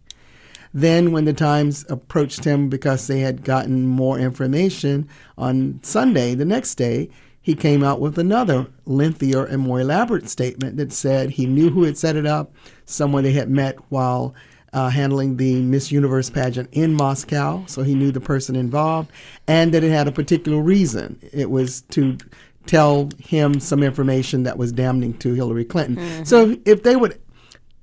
Then, 0.73 1.12
when 1.12 1.25
the 1.25 1.33
Times 1.33 1.85
approached 1.88 2.43
him 2.43 2.67
because 2.67 3.05
they 3.05 3.19
had 3.19 3.43
gotten 3.43 3.85
more 3.85 4.19
information 4.19 5.07
on 5.38 5.79
Sunday, 5.83 6.33
the 6.33 6.45
next 6.45 6.75
day, 6.75 7.09
he 7.39 7.53
came 7.53 7.83
out 7.83 8.00
with 8.00 8.17
another 8.17 8.67
lengthier 8.85 9.45
and 9.45 9.62
more 9.62 9.79
elaborate 9.81 10.27
statement 10.29 10.77
that 10.77 10.91
said 10.91 11.31
he 11.31 11.45
knew 11.45 11.69
who 11.69 11.83
had 11.83 11.97
set 11.97 12.15
it 12.15 12.25
up, 12.25 12.53
someone 12.85 13.23
they 13.23 13.33
had 13.33 13.50
met 13.50 13.77
while 13.89 14.33
uh, 14.74 14.89
handling 14.89 15.38
the 15.38 15.62
Miss 15.62 15.92
Universe 15.92 16.30
pageant 16.30 16.70
in 16.72 16.94
Moscow, 16.94 17.63
so 17.68 17.84
he 17.84 17.96
knew 17.96 18.12
the 18.12 18.20
person 18.20 18.56
involved, 18.56 19.12
and 19.48 19.74
that 19.74 19.84
it 19.84 19.92
had 19.92 20.08
a 20.08 20.12
particular 20.12 20.62
reason. 20.62 21.20
It 21.32 21.50
was 21.50 21.82
to 21.92 22.18
tell 22.65 23.10
him 23.20 23.60
some 23.60 23.84
information 23.84 24.44
that 24.44 24.58
was 24.58 24.72
damning 24.72 25.13
to 25.20 25.34
Hillary 25.34 25.65
Clinton. 25.65 26.25
So 26.25 26.58
if 26.65 26.84
they 26.84 26.96
would 26.96 27.20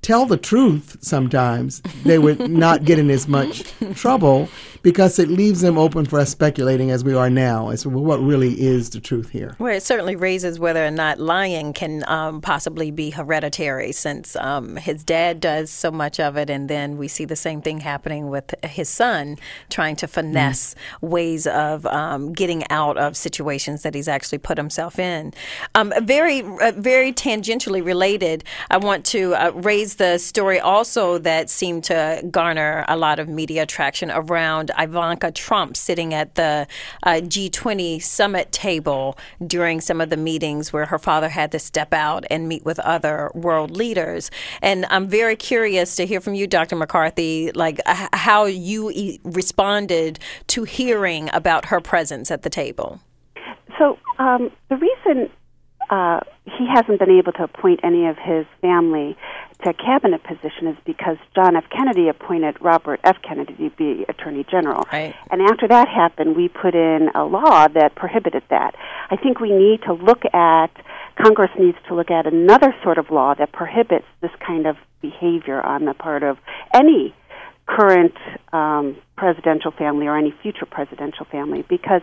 tell 0.01 0.25
the 0.25 0.37
truth 0.37 0.97
sometimes, 1.01 1.81
they 2.03 2.17
would 2.17 2.49
not 2.49 2.85
get 2.85 2.99
in 2.99 3.09
as 3.09 3.27
much 3.27 3.63
trouble 3.95 4.49
because 4.81 5.19
it 5.19 5.29
leaves 5.29 5.61
them 5.61 5.77
open 5.77 6.05
for 6.05 6.19
us 6.19 6.31
speculating 6.31 6.89
as 6.89 7.03
we 7.03 7.13
are 7.13 7.29
now 7.29 7.69
as 7.69 7.83
to 7.83 7.89
what 7.89 8.19
really 8.19 8.59
is 8.59 8.89
the 8.89 8.99
truth 8.99 9.29
here. 9.29 9.55
Well, 9.59 9.75
it 9.75 9.83
certainly 9.83 10.15
raises 10.15 10.59
whether 10.59 10.83
or 10.83 10.91
not 10.91 11.19
lying 11.19 11.73
can 11.73 12.03
um, 12.09 12.41
possibly 12.41 12.89
be 12.89 13.11
hereditary, 13.11 13.91
since 13.91 14.35
um, 14.37 14.77
his 14.77 15.03
dad 15.03 15.39
does 15.39 15.69
so 15.69 15.91
much 15.91 16.19
of 16.19 16.35
it, 16.35 16.49
and 16.49 16.67
then 16.67 16.97
we 16.97 17.07
see 17.07 17.25
the 17.25 17.35
same 17.35 17.61
thing 17.61 17.81
happening 17.81 18.29
with 18.29 18.55
his 18.63 18.89
son, 18.89 19.37
trying 19.69 19.95
to 19.97 20.07
finesse 20.07 20.73
ways 21.01 21.45
of 21.45 21.85
um, 21.85 22.33
getting 22.33 22.67
out 22.71 22.97
of 22.97 23.15
situations 23.15 23.83
that 23.83 23.93
he's 23.93 24.07
actually 24.07 24.39
put 24.39 24.57
himself 24.57 24.97
in. 24.97 25.31
Um, 25.75 25.93
very, 26.01 26.41
uh, 26.41 26.71
very 26.75 27.13
tangentially 27.13 27.85
related. 27.85 28.43
I 28.71 28.77
want 28.77 29.05
to 29.07 29.35
uh, 29.35 29.51
raise 29.53 29.90
the 29.95 30.17
story 30.17 30.59
also 30.59 31.17
that 31.19 31.49
seemed 31.49 31.83
to 31.85 32.23
garner 32.29 32.85
a 32.87 32.97
lot 32.97 33.19
of 33.19 33.27
media 33.27 33.63
attraction 33.63 34.11
around 34.11 34.71
Ivanka 34.77 35.31
Trump 35.31 35.77
sitting 35.77 36.13
at 36.13 36.35
the 36.35 36.67
uh, 37.03 37.21
G20 37.23 38.01
summit 38.01 38.51
table 38.51 39.17
during 39.45 39.81
some 39.81 40.01
of 40.01 40.09
the 40.09 40.17
meetings 40.17 40.73
where 40.73 40.85
her 40.85 40.99
father 40.99 41.29
had 41.29 41.51
to 41.51 41.59
step 41.59 41.93
out 41.93 42.25
and 42.29 42.47
meet 42.47 42.65
with 42.65 42.79
other 42.79 43.31
world 43.33 43.71
leaders. 43.71 44.31
And 44.61 44.85
I'm 44.89 45.07
very 45.07 45.35
curious 45.35 45.95
to 45.95 46.05
hear 46.05 46.21
from 46.21 46.33
you, 46.33 46.47
Dr. 46.47 46.75
McCarthy, 46.75 47.51
like 47.53 47.79
h- 47.87 48.09
how 48.13 48.45
you 48.45 48.91
e- 48.91 49.19
responded 49.23 50.19
to 50.47 50.63
hearing 50.63 51.29
about 51.33 51.65
her 51.65 51.79
presence 51.81 52.31
at 52.31 52.43
the 52.43 52.49
table. 52.49 52.99
So 53.77 53.97
um, 54.19 54.51
the 54.69 54.77
reason 54.77 55.29
uh, 55.91 56.21
he 56.45 56.65
hasn't 56.73 56.99
been 56.99 57.11
able 57.11 57.33
to 57.33 57.43
appoint 57.43 57.81
any 57.83 58.07
of 58.07 58.17
his 58.17 58.45
family 58.61 59.17
to 59.63 59.69
a 59.69 59.73
cabinet 59.73 60.23
position 60.23 60.67
is 60.67 60.77
because 60.85 61.17
John 61.35 61.55
F. 61.55 61.65
Kennedy 61.69 62.07
appointed 62.07 62.57
Robert 62.61 62.99
F. 63.03 63.17
Kennedy 63.21 63.53
to 63.53 63.69
be 63.71 64.05
Attorney 64.09 64.45
General. 64.49 64.87
Right. 64.91 65.15
And 65.29 65.41
after 65.41 65.67
that 65.67 65.87
happened, 65.87 66.35
we 66.35 66.47
put 66.47 66.75
in 66.75 67.09
a 67.15 67.23
law 67.23 67.67
that 67.67 67.95
prohibited 67.95 68.43
that. 68.49 68.75
I 69.09 69.15
think 69.15 69.39
we 69.39 69.51
need 69.51 69.81
to 69.83 69.93
look 69.93 70.23
at, 70.33 70.69
Congress 71.21 71.51
needs 71.59 71.77
to 71.87 71.95
look 71.95 72.09
at 72.09 72.25
another 72.25 72.73
sort 72.83 72.97
of 72.97 73.11
law 73.11 73.35
that 73.35 73.51
prohibits 73.51 74.05
this 74.21 74.31
kind 74.45 74.65
of 74.65 74.77
behavior 75.01 75.61
on 75.61 75.85
the 75.85 75.93
part 75.93 76.23
of 76.23 76.37
any 76.73 77.13
current 77.75 78.13
um, 78.53 78.97
presidential 79.15 79.71
family 79.71 80.07
or 80.07 80.17
any 80.17 80.33
future 80.41 80.65
presidential 80.65 81.25
family 81.31 81.63
because 81.69 82.01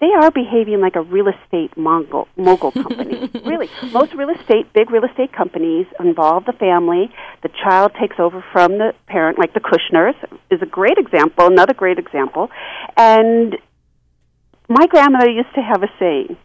they 0.00 0.10
are 0.22 0.30
behaving 0.30 0.80
like 0.80 0.96
a 0.96 1.02
real 1.02 1.26
estate 1.28 1.76
mogul, 1.76 2.26
mogul 2.36 2.72
company. 2.72 3.30
really, 3.44 3.68
most 3.92 4.14
real 4.14 4.30
estate, 4.30 4.72
big 4.72 4.90
real 4.90 5.04
estate 5.04 5.32
companies 5.32 5.86
involve 5.98 6.44
the 6.44 6.52
family. 6.52 7.10
The 7.42 7.50
child 7.62 7.92
takes 8.00 8.16
over 8.18 8.44
from 8.52 8.78
the 8.78 8.94
parent, 9.08 9.38
like 9.38 9.52
the 9.52 9.60
Kushners 9.60 10.14
is 10.50 10.62
a 10.62 10.66
great 10.66 10.96
example, 10.96 11.46
another 11.46 11.74
great 11.74 11.98
example. 11.98 12.48
And 12.96 13.56
my 14.70 14.86
grandmother 14.86 15.28
used 15.28 15.54
to 15.54 15.60
have 15.60 15.82
a 15.82 15.88
saying 15.98 16.36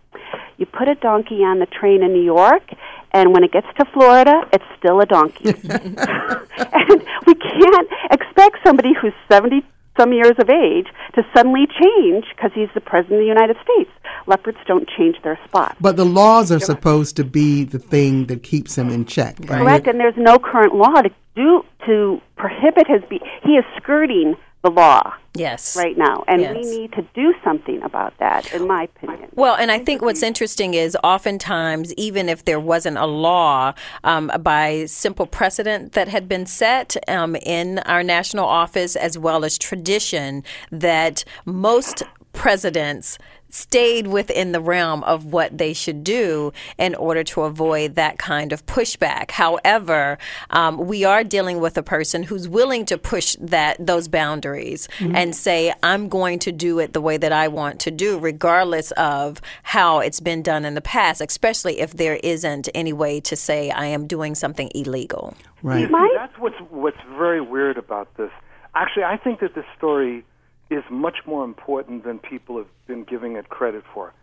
you 0.57 0.65
put 0.65 0.87
a 0.87 0.95
donkey 0.95 1.43
on 1.43 1.59
the 1.59 1.65
train 1.65 2.03
in 2.03 2.13
New 2.13 2.23
York, 2.23 2.63
and 3.11 3.33
when 3.33 3.43
it 3.43 3.51
gets 3.51 3.67
to 3.77 3.85
Florida, 3.93 4.41
it's 4.53 4.63
still 4.77 5.01
a 5.01 5.05
donkey. 5.05 5.49
and 5.49 7.05
we 7.27 7.35
can't 7.35 7.89
expect 8.11 8.57
somebody 8.65 8.93
who's 8.93 9.13
70 9.29 9.63
some 9.97 10.11
years 10.11 10.33
of 10.39 10.49
age 10.49 10.87
to 11.13 11.23
suddenly 11.33 11.65
change 11.67 12.25
because 12.35 12.51
he's 12.53 12.67
the 12.73 12.81
president 12.81 13.13
of 13.13 13.19
the 13.19 13.27
United 13.27 13.55
States. 13.63 13.89
Leopards 14.27 14.57
don't 14.67 14.89
change 14.97 15.15
their 15.23 15.39
spot. 15.45 15.77
But 15.79 15.95
the 15.95 16.05
laws 16.05 16.51
are 16.51 16.59
supposed 16.59 17.15
to 17.15 17.23
be 17.23 17.63
the 17.63 17.79
thing 17.79 18.25
that 18.25 18.43
keeps 18.43 18.77
him 18.77 18.89
in 18.89 19.05
check. 19.05 19.39
And 19.39 19.47
Correct, 19.47 19.87
and 19.87 19.97
there's 19.99 20.17
no 20.17 20.37
current 20.37 20.75
law 20.75 21.01
to 21.01 21.09
do 21.35 21.63
to 21.85 22.21
prohibit 22.35 22.87
his 22.87 23.01
be 23.09 23.21
he 23.43 23.51
is 23.51 23.65
skirting 23.77 24.35
the 24.63 24.71
law 24.71 25.13
Yes. 25.35 25.75
right 25.75 25.97
now, 25.97 26.23
and 26.27 26.41
Yes. 26.41 26.55
we 26.55 26.79
need 26.79 26.93
to 26.93 27.01
do 27.13 27.33
something 27.43 27.81
about 27.83 28.17
that, 28.19 28.53
in 28.53 28.67
my 28.67 28.83
opinion. 28.83 29.29
Well, 29.35 29.55
and 29.55 29.71
I 29.71 29.79
think 29.79 30.01
what's 30.01 30.23
interesting 30.23 30.73
is 30.73 30.97
oftentimes, 31.03 31.93
even 31.95 32.29
if 32.29 32.45
there 32.45 32.59
wasn't 32.59 32.97
a 32.97 33.05
law 33.05 33.73
um, 34.03 34.31
by 34.41 34.85
simple 34.85 35.25
precedent 35.25 35.91
that 35.93 36.07
had 36.07 36.27
been 36.27 36.45
set 36.45 36.95
um, 37.09 37.35
in 37.35 37.79
our 37.79 38.03
national 38.03 38.45
office, 38.45 38.95
as 38.95 39.17
well 39.17 39.43
as 39.43 39.57
tradition, 39.57 40.43
that 40.71 41.23
most 41.45 42.03
presidents 42.33 43.17
stayed 43.49 44.07
within 44.07 44.51
the 44.51 44.59
realm 44.59 45.03
of 45.03 45.25
what 45.25 45.57
they 45.57 45.73
should 45.73 46.03
do 46.03 46.51
in 46.77 46.93
order 46.95 47.23
to 47.23 47.41
avoid 47.41 47.95
that 47.95 48.17
kind 48.17 48.51
of 48.51 48.65
pushback. 48.65 49.31
However, 49.31 50.17
um, 50.49 50.77
we 50.77 51.03
are 51.03 51.23
dealing 51.23 51.59
with 51.59 51.77
a 51.77 51.83
person 51.83 52.23
who's 52.23 52.47
willing 52.47 52.85
to 52.85 52.97
push 52.97 53.35
that 53.39 53.77
those 53.79 54.07
boundaries 54.07 54.87
mm-hmm. 54.99 55.15
and 55.15 55.35
say, 55.35 55.73
"I'm 55.83 56.09
going 56.09 56.39
to 56.39 56.51
do 56.51 56.79
it 56.79 56.93
the 56.93 57.01
way 57.01 57.17
that 57.17 57.31
I 57.31 57.47
want 57.47 57.79
to 57.81 57.91
do, 57.91 58.19
regardless 58.19 58.91
of 58.91 59.41
how 59.63 59.99
it's 59.99 60.19
been 60.19 60.41
done 60.41 60.65
in 60.65 60.75
the 60.75 60.81
past." 60.81 61.21
Especially 61.21 61.79
if 61.79 61.93
there 61.93 62.19
isn't 62.23 62.69
any 62.75 62.93
way 62.93 63.19
to 63.21 63.35
say 63.35 63.71
I 63.71 63.85
am 63.85 64.07
doing 64.07 64.35
something 64.35 64.69
illegal. 64.75 65.35
Right. 65.63 65.87
See, 65.87 65.93
that's 66.15 66.37
what's 66.37 66.59
what's 66.69 67.01
very 67.17 67.41
weird 67.41 67.77
about 67.77 68.15
this. 68.17 68.31
Actually, 68.75 69.05
I 69.05 69.17
think 69.17 69.39
that 69.39 69.55
this 69.55 69.65
story 69.77 70.25
is 70.69 70.83
much 70.89 71.17
more 71.25 71.43
important 71.43 72.03
than 72.03 72.19
people 72.19 72.57
have 72.57 72.67
been 72.87 73.03
giving 73.03 73.35
it 73.35 73.49
credit 73.49 73.83
for. 73.93 74.13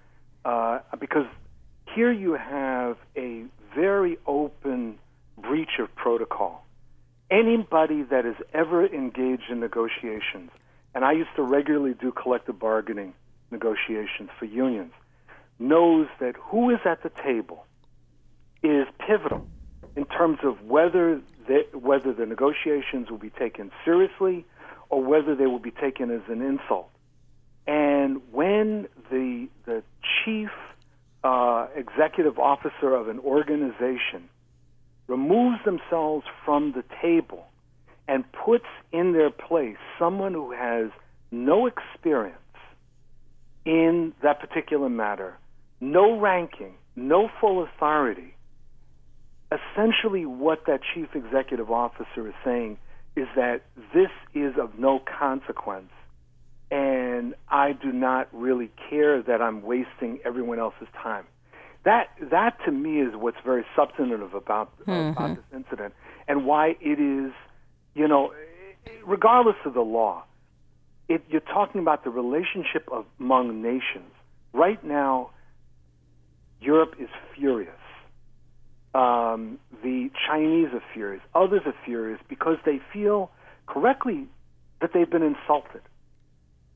Uh, 0.45 0.81
because 0.99 1.27
here 1.95 2.13
you 2.13 2.33
have 2.33 2.97
a 3.17 3.45
very 3.75 4.19
open 4.27 4.99
breach 5.39 5.79
of 5.79 5.95
protocol. 5.95 6.65
Anybody 7.31 8.03
that 8.03 8.25
has 8.25 8.35
ever 8.53 8.85
engaged 8.87 9.51
in 9.51 9.61
negotiations, 9.61 10.51
and 10.95 11.05
I 11.05 11.13
used 11.13 11.31
to 11.37 11.43
regularly 11.43 11.95
do 11.95 12.13
collective 12.13 12.59
bargaining 12.59 13.15
negotiations 13.51 14.31
for 14.39 14.45
unions, 14.45 14.93
knows 15.59 16.09
that 16.21 16.35
who 16.37 16.71
is 16.71 16.81
at 16.85 17.03
the 17.03 17.11
table 17.25 17.65
is 18.63 18.87
pivotal 18.99 19.47
in 19.97 20.05
terms 20.07 20.39
of 20.43 20.63
whether 20.63 21.21
the, 21.47 21.67
whether 21.73 22.13
the 22.13 22.27
negotiations 22.27 23.11
will 23.11 23.19
be 23.19 23.31
taken 23.31 23.71
seriously 23.85 24.45
or 24.93 25.03
whether 25.03 25.35
they 25.35 25.47
will 25.47 25.59
be 25.59 25.71
taken 25.71 26.11
as 26.11 26.21
an 26.29 26.43
insult. 26.43 26.91
And 27.67 28.21
when 28.31 28.87
the 29.11 29.49
the 29.65 29.83
chief 30.25 30.51
uh, 31.25 31.67
executive 31.75 32.39
officer 32.39 32.95
of 32.95 33.09
an 33.09 33.19
organization 33.19 34.29
removes 35.09 35.65
themselves 35.65 36.27
from 36.45 36.73
the 36.73 36.85
table 37.01 37.47
and 38.07 38.25
puts 38.33 38.67
in 38.93 39.13
their 39.13 39.31
place 39.31 39.79
someone 39.99 40.35
who 40.35 40.53
has 40.53 40.91
no 41.31 41.67
experience 41.67 42.37
in 43.65 44.13
that 44.23 44.41
particular 44.41 44.91
matter, 44.91 45.39
no 45.81 46.21
ranking, 46.21 46.75
no 46.97 47.31
full 47.41 47.63
authority, 47.63 48.35
essentially 49.51 50.27
what 50.27 50.67
that 50.67 50.81
chief 50.93 51.09
executive 51.15 51.71
officer 51.71 52.29
is 52.29 52.35
saying 52.45 52.77
is 53.17 53.29
that 53.37 53.63
this 53.95 54.11
is 54.35 54.55
of 54.59 54.79
no 54.79 55.01
consequence 55.01 55.91
and 56.73 57.35
I 57.51 57.73
do 57.73 57.93
not 57.93 58.29
really 58.33 58.71
care 58.89 59.23
that 59.23 59.43
I'm 59.43 59.61
wasting 59.61 60.21
everyone 60.25 60.59
else's 60.59 60.89
time. 61.03 61.27
That 61.85 62.09
that 62.31 62.57
to 62.65 62.73
me 62.73 63.03
is 63.03 63.15
what's 63.15 63.37
very 63.45 63.65
substantive 63.77 64.33
about 64.33 64.73
mm-hmm. 64.87 65.11
about 65.11 65.37
this 65.37 65.45
incident 65.55 65.93
and 66.27 66.47
why 66.47 66.77
it 66.81 66.99
is, 66.99 67.33
you 67.95 68.09
know, 68.09 68.33
regardless 69.05 69.57
of 69.67 69.75
the 69.75 69.83
law, 69.83 70.25
it, 71.09 71.23
you're 71.29 71.41
talking 71.41 71.81
about 71.83 72.05
the 72.05 72.11
relationship 72.11 72.89
of, 72.91 73.05
among 73.21 73.61
nations. 73.61 74.11
Right 74.55 74.83
now, 74.83 75.31
Europe 76.61 76.95
is 76.99 77.09
furious 77.35 77.82
um, 78.95 79.59
the 79.83 80.11
Chinese 80.27 80.69
are 80.73 80.83
furious. 80.93 81.23
Others 81.35 81.63
are 81.67 81.75
furious 81.85 82.21
because 82.29 82.59
they 82.65 82.81
feel 82.93 83.31
correctly 83.67 84.27
that 84.81 84.93
they've 84.93 85.11
been 85.11 85.23
insulted. 85.23 85.81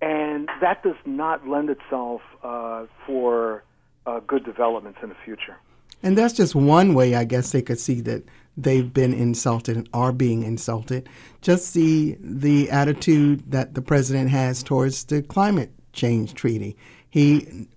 And 0.01 0.49
that 0.61 0.83
does 0.83 0.97
not 1.05 1.49
lend 1.49 1.71
itself 1.71 2.21
uh, 2.43 2.87
for 3.07 3.65
uh, 4.07 4.21
good 4.21 4.45
developments 4.45 4.99
in 5.03 5.09
the 5.09 5.17
future. 5.25 5.57
And 6.03 6.17
that's 6.17 6.35
just 6.35 6.55
one 6.55 6.95
way, 6.95 7.15
I 7.15 7.25
guess, 7.25 7.53
they 7.53 7.63
could 7.63 7.81
see 7.81 8.01
that 8.03 8.25
they've 8.57 8.93
been 8.93 9.13
insulted 9.13 9.77
and 9.77 9.89
are 9.93 10.13
being 10.13 10.43
insulted. 10.43 11.09
Just 11.41 11.67
see 11.67 12.17
the 12.21 12.71
attitude 12.71 13.51
that 13.51 13.75
the 13.75 13.83
president 13.83 14.31
has 14.31 14.63
towards 14.63 15.05
the 15.05 15.23
climate 15.23 15.73
change 15.93 16.35
treaty. 16.35 16.77
He, 17.09 17.69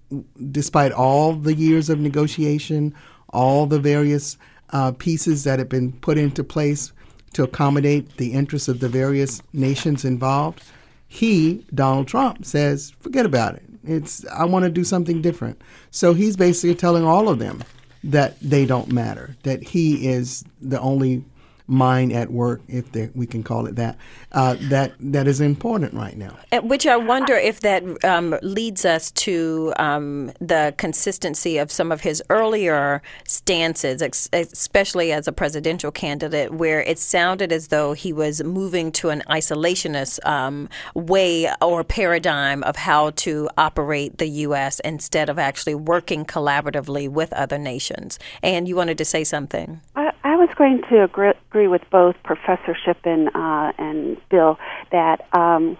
despite 0.51 0.91
all 0.91 1.33
the 1.33 1.53
years 1.53 1.89
of 1.89 1.99
negotiation, 1.99 2.93
all 3.31 3.65
the 3.65 3.79
various 3.79 4.37
uh, 4.71 4.91
pieces 4.91 5.43
that 5.43 5.59
have 5.59 5.69
been 5.69 5.91
put 5.93 6.17
into 6.17 6.43
place 6.43 6.91
to 7.33 7.43
accommodate 7.43 8.17
the 8.17 8.33
interests 8.33 8.67
of 8.67 8.79
the 8.79 8.89
various 8.89 9.41
nations 9.53 10.05
involved. 10.05 10.63
He, 11.07 11.65
Donald 11.73 12.07
Trump, 12.07 12.45
says, 12.45 12.93
forget 12.99 13.25
about 13.25 13.55
it. 13.55 13.63
It's 13.83 14.25
I 14.27 14.45
want 14.45 14.65
to 14.65 14.71
do 14.71 14.83
something 14.83 15.21
different. 15.21 15.61
So 15.89 16.13
he's 16.13 16.35
basically 16.35 16.75
telling 16.75 17.03
all 17.03 17.29
of 17.29 17.39
them 17.39 17.63
that 18.03 18.39
they 18.39 18.65
don't 18.65 18.91
matter, 18.91 19.35
that 19.43 19.63
he 19.63 20.07
is 20.07 20.43
the 20.61 20.79
only 20.79 21.23
mind 21.69 22.11
at 22.11 22.31
work, 22.31 22.61
if 22.67 22.85
we 23.15 23.27
can 23.27 23.43
call 23.43 23.67
it 23.67 23.75
that, 23.75 23.97
uh, 24.31 24.55
that 24.61 24.93
that 24.99 25.27
is 25.27 25.39
important 25.39 25.93
right 25.93 26.17
now. 26.17 26.35
Which 26.63 26.87
I 26.87 26.97
wonder 26.97 27.35
if 27.35 27.61
that 27.61 27.83
um, 28.03 28.37
leads 28.41 28.85
us 28.85 29.11
to 29.11 29.73
um, 29.77 30.31
the 30.39 30.73
consistency 30.77 31.57
of 31.57 31.71
some 31.71 31.91
of 31.91 32.01
his 32.01 32.21
earlier 32.29 33.01
stances, 33.25 34.01
especially 34.33 35.11
as 35.11 35.27
a 35.27 35.31
presidential 35.31 35.91
candidate, 35.91 36.53
where 36.53 36.81
it 36.81 36.99
sounded 36.99 37.51
as 37.51 37.67
though 37.67 37.93
he 37.93 38.11
was 38.11 38.43
moving 38.43 38.91
to 38.93 39.09
an 39.09 39.21
isolationist 39.29 40.25
um, 40.25 40.67
way 40.95 41.51
or 41.61 41.83
paradigm 41.83 42.63
of 42.63 42.75
how 42.75 43.11
to 43.11 43.49
operate 43.57 44.17
the 44.17 44.27
U.S. 44.47 44.79
instead 44.81 45.29
of 45.29 45.37
actually 45.37 45.75
working 45.75 46.25
collaboratively 46.25 47.09
with 47.09 47.31
other 47.33 47.57
nations. 47.57 48.17
And 48.41 48.67
you 48.67 48.75
wanted 48.75 48.97
to 48.97 49.05
say 49.05 49.23
something? 49.23 49.81
I, 49.95 50.11
I 50.23 50.35
was 50.35 50.49
going 50.57 50.81
to 50.89 51.03
agree 51.03 51.58
agree 51.59 51.67
with 51.67 51.81
both 51.91 52.15
Professor 52.23 52.75
Shippen 52.85 53.27
uh, 53.35 53.73
and 53.77 54.17
Bill 54.29 54.57
that 54.93 55.27
um, 55.33 55.77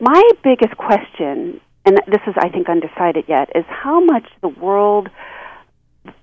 my 0.00 0.22
biggest 0.42 0.76
question, 0.76 1.60
and 1.84 1.96
this 2.08 2.20
is, 2.26 2.34
I 2.36 2.48
think, 2.48 2.68
undecided 2.68 3.26
yet, 3.28 3.48
is 3.54 3.64
how 3.68 4.00
much 4.04 4.26
the 4.40 4.48
world, 4.48 5.08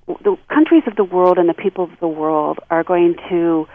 the 0.07 0.35
countries 0.49 0.83
of 0.87 0.97
the 0.97 1.05
world, 1.05 1.37
and 1.37 1.47
the 1.47 1.53
people 1.53 1.85
of 1.85 1.91
the 2.01 2.07
world 2.07 2.59
are 2.69 2.83
going 2.83 3.15
to 3.29 3.65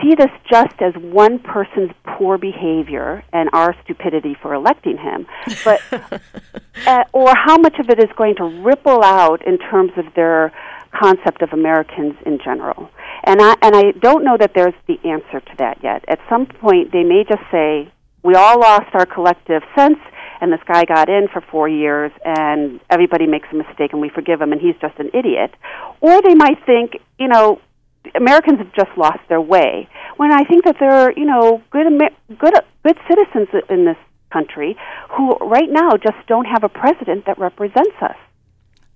see 0.00 0.14
this 0.14 0.30
just 0.50 0.80
as 0.80 0.94
one 0.94 1.38
person's 1.38 1.90
poor 2.16 2.38
behavior 2.38 3.22
and 3.32 3.50
our 3.52 3.74
stupidity 3.84 4.36
for 4.40 4.54
electing 4.54 4.96
him, 4.96 5.26
but 5.64 5.82
uh, 6.86 7.04
or 7.12 7.34
how 7.34 7.58
much 7.58 7.78
of 7.78 7.90
it 7.90 7.98
is 7.98 8.10
going 8.16 8.36
to 8.36 8.44
ripple 8.62 9.02
out 9.02 9.46
in 9.46 9.58
terms 9.58 9.92
of 9.96 10.06
their 10.14 10.52
concept 10.98 11.42
of 11.42 11.52
Americans 11.52 12.14
in 12.24 12.38
general. 12.42 12.90
And 13.28 13.42
I 13.42 13.54
and 13.60 13.76
I 13.76 13.92
don't 14.00 14.24
know 14.24 14.38
that 14.38 14.52
there's 14.54 14.72
the 14.86 14.98
answer 15.04 15.40
to 15.40 15.56
that 15.58 15.84
yet. 15.84 16.02
At 16.08 16.18
some 16.30 16.46
point 16.46 16.92
they 16.92 17.04
may 17.04 17.24
just 17.28 17.42
say 17.52 17.92
we 18.22 18.34
all 18.34 18.58
lost 18.58 18.88
our 18.94 19.04
collective 19.04 19.62
sense 19.76 19.98
and 20.40 20.50
this 20.50 20.60
guy 20.66 20.86
got 20.86 21.10
in 21.10 21.28
for 21.30 21.42
4 21.42 21.68
years 21.68 22.10
and 22.24 22.80
everybody 22.88 23.26
makes 23.26 23.48
a 23.52 23.56
mistake 23.56 23.92
and 23.92 24.00
we 24.00 24.08
forgive 24.08 24.40
him 24.40 24.52
and 24.52 24.60
he's 24.62 24.76
just 24.80 24.98
an 24.98 25.10
idiot. 25.12 25.52
Or 26.00 26.22
they 26.22 26.34
might 26.34 26.64
think, 26.64 26.96
you 27.18 27.28
know, 27.28 27.60
Americans 28.14 28.58
have 28.60 28.72
just 28.72 28.96
lost 28.96 29.20
their 29.28 29.42
way. 29.42 29.88
When 30.16 30.32
I 30.32 30.44
think 30.44 30.64
that 30.64 30.76
there 30.80 30.90
are, 30.90 31.12
you 31.14 31.26
know, 31.26 31.62
good 31.70 31.86
good 32.38 32.54
good 32.82 32.98
citizens 33.10 33.48
in 33.68 33.84
this 33.84 33.98
country 34.32 34.74
who 35.10 35.36
right 35.56 35.70
now 35.70 35.90
just 35.98 36.16
don't 36.28 36.46
have 36.46 36.64
a 36.64 36.70
president 36.70 37.26
that 37.26 37.38
represents 37.38 37.96
us. 38.00 38.16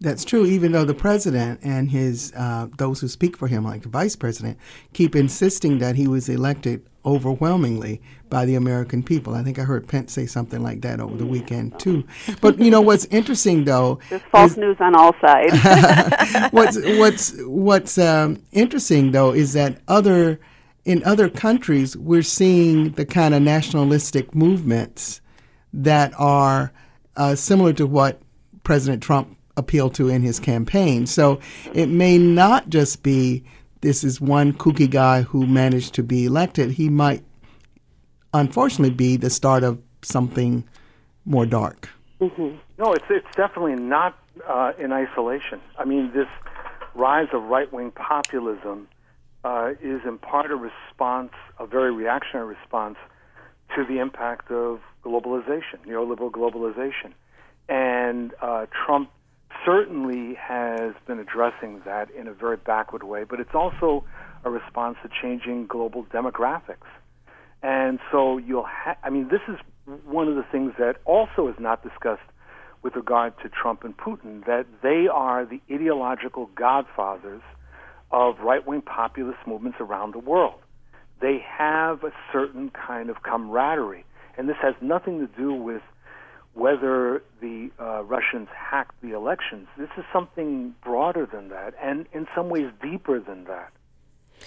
That's 0.02 0.24
true, 0.24 0.44
even 0.46 0.72
though 0.72 0.84
the 0.84 0.94
president 0.94 1.60
and 1.62 1.88
his 1.88 2.32
uh, 2.36 2.66
those 2.76 3.00
who 3.00 3.06
speak 3.06 3.36
for 3.36 3.46
him, 3.46 3.64
like 3.64 3.82
the 3.82 3.88
vice 3.88 4.16
president, 4.16 4.58
keep 4.92 5.14
insisting 5.14 5.78
that 5.78 5.94
he 5.94 6.08
was 6.08 6.28
elected 6.28 6.84
overwhelmingly 7.04 8.02
by 8.28 8.44
the 8.44 8.56
American 8.56 9.04
people. 9.04 9.34
I 9.34 9.44
think 9.44 9.60
I 9.60 9.62
heard 9.62 9.86
Pence 9.86 10.12
say 10.12 10.26
something 10.26 10.60
like 10.60 10.80
that 10.80 10.98
over 10.98 11.16
the 11.16 11.26
weekend 11.26 11.78
too. 11.78 12.04
But 12.40 12.58
you 12.58 12.70
know 12.70 12.80
what's 12.80 13.04
interesting 13.06 13.64
though? 13.64 14.00
There's 14.10 14.22
false 14.22 14.52
is, 14.52 14.56
news 14.56 14.76
on 14.80 14.96
all 14.96 15.14
sides. 15.20 15.56
what's 16.52 16.76
what's 16.98 17.34
what's 17.44 17.96
um, 17.96 18.42
interesting 18.50 19.12
though 19.12 19.32
is 19.32 19.52
that 19.52 19.78
other 19.86 20.40
in 20.84 21.04
other 21.04 21.28
countries 21.28 21.96
we're 21.96 22.22
seeing 22.22 22.90
the 22.92 23.06
kind 23.06 23.34
of 23.34 23.42
nationalistic 23.42 24.34
movements 24.34 25.20
that 25.72 26.12
are 26.18 26.72
uh, 27.16 27.36
similar 27.36 27.72
to 27.72 27.86
what 27.86 28.20
President 28.64 29.00
Trump 29.00 29.36
appeal 29.56 29.90
to 29.90 30.08
in 30.08 30.22
his 30.22 30.40
campaign. 30.40 31.06
So 31.06 31.40
it 31.74 31.86
may 31.86 32.18
not 32.18 32.68
just 32.68 33.02
be 33.02 33.44
this 33.80 34.04
is 34.04 34.20
one 34.20 34.52
kooky 34.52 34.88
guy 34.88 35.22
who 35.22 35.46
managed 35.46 35.94
to 35.94 36.02
be 36.02 36.24
elected. 36.24 36.72
He 36.72 36.88
might, 36.88 37.24
unfortunately, 38.32 38.94
be 38.94 39.16
the 39.16 39.30
start 39.30 39.64
of 39.64 39.80
something 40.02 40.64
more 41.24 41.46
dark. 41.46 41.88
Mm-hmm. 42.20 42.56
No, 42.78 42.92
it's 42.92 43.04
it's 43.10 43.26
definitely 43.36 43.74
not 43.74 44.16
uh, 44.48 44.72
in 44.78 44.92
isolation. 44.92 45.60
I 45.78 45.84
mean, 45.84 46.12
this 46.14 46.28
rise 46.94 47.28
of 47.32 47.42
right 47.44 47.72
wing 47.72 47.90
populism 47.90 48.88
uh, 49.44 49.72
is 49.80 50.00
in 50.04 50.18
part 50.18 50.50
a 50.50 50.56
response, 50.56 51.32
a 51.58 51.66
very 51.66 51.92
reactionary 51.92 52.54
response 52.54 52.96
to 53.74 53.84
the 53.84 53.98
impact 53.98 54.50
of 54.50 54.80
globalization, 55.04 55.78
neoliberal 55.86 56.30
globalization. 56.30 57.12
And 57.68 58.34
uh, 58.40 58.66
Trump 58.86 59.10
certainly 59.64 60.34
has 60.34 60.94
been 61.06 61.18
addressing 61.18 61.82
that 61.84 62.10
in 62.10 62.26
a 62.26 62.32
very 62.32 62.56
backward 62.56 63.02
way, 63.02 63.24
but 63.24 63.40
it's 63.40 63.54
also 63.54 64.04
a 64.44 64.50
response 64.50 64.96
to 65.02 65.08
changing 65.20 65.66
global 65.66 66.04
demographics. 66.04 66.88
And 67.62 68.00
so 68.10 68.38
you'll 68.38 68.66
ha- 68.66 68.96
I 69.02 69.10
mean, 69.10 69.28
this 69.28 69.40
is 69.48 69.58
one 70.04 70.28
of 70.28 70.36
the 70.36 70.44
things 70.50 70.72
that 70.78 70.96
also 71.04 71.48
is 71.48 71.54
not 71.58 71.82
discussed 71.82 72.22
with 72.82 72.96
regard 72.96 73.32
to 73.42 73.48
Trump 73.48 73.84
and 73.84 73.96
Putin, 73.96 74.44
that 74.46 74.66
they 74.82 75.06
are 75.06 75.46
the 75.46 75.60
ideological 75.72 76.50
godfathers 76.54 77.42
of 78.10 78.40
right 78.40 78.66
wing 78.66 78.82
populist 78.82 79.38
movements 79.46 79.78
around 79.80 80.12
the 80.12 80.18
world. 80.18 80.60
They 81.20 81.38
have 81.56 82.02
a 82.02 82.12
certain 82.32 82.70
kind 82.70 83.08
of 83.08 83.22
camaraderie. 83.22 84.04
And 84.36 84.48
this 84.48 84.56
has 84.60 84.74
nothing 84.80 85.20
to 85.20 85.28
do 85.40 85.52
with 85.52 85.82
whether 86.54 87.22
the 87.40 87.70
uh, 87.80 88.02
Russians 88.04 88.48
hacked 88.54 89.00
the 89.02 89.12
elections. 89.12 89.68
This 89.78 89.88
is 89.96 90.04
something 90.12 90.74
broader 90.84 91.26
than 91.26 91.48
that, 91.48 91.74
and 91.82 92.06
in 92.12 92.26
some 92.34 92.48
ways 92.50 92.70
deeper 92.82 93.20
than 93.20 93.44
that. 93.44 93.72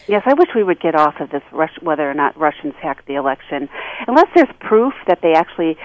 Yes, 0.08 0.24
I 0.26 0.34
wish 0.34 0.50
we 0.56 0.64
would 0.64 0.80
get 0.80 0.96
off 0.96 1.16
of 1.20 1.30
this 1.30 1.42
Rus- 1.52 1.82
whether 1.82 2.10
or 2.10 2.14
not 2.14 2.38
Russians 2.38 2.74
hacked 2.82 3.08
the 3.08 3.16
election, 3.16 3.70
unless 4.08 4.28
there's 4.36 4.50
proof 4.60 4.94
that 5.08 5.20
they 5.22 5.34
actually 5.34 5.78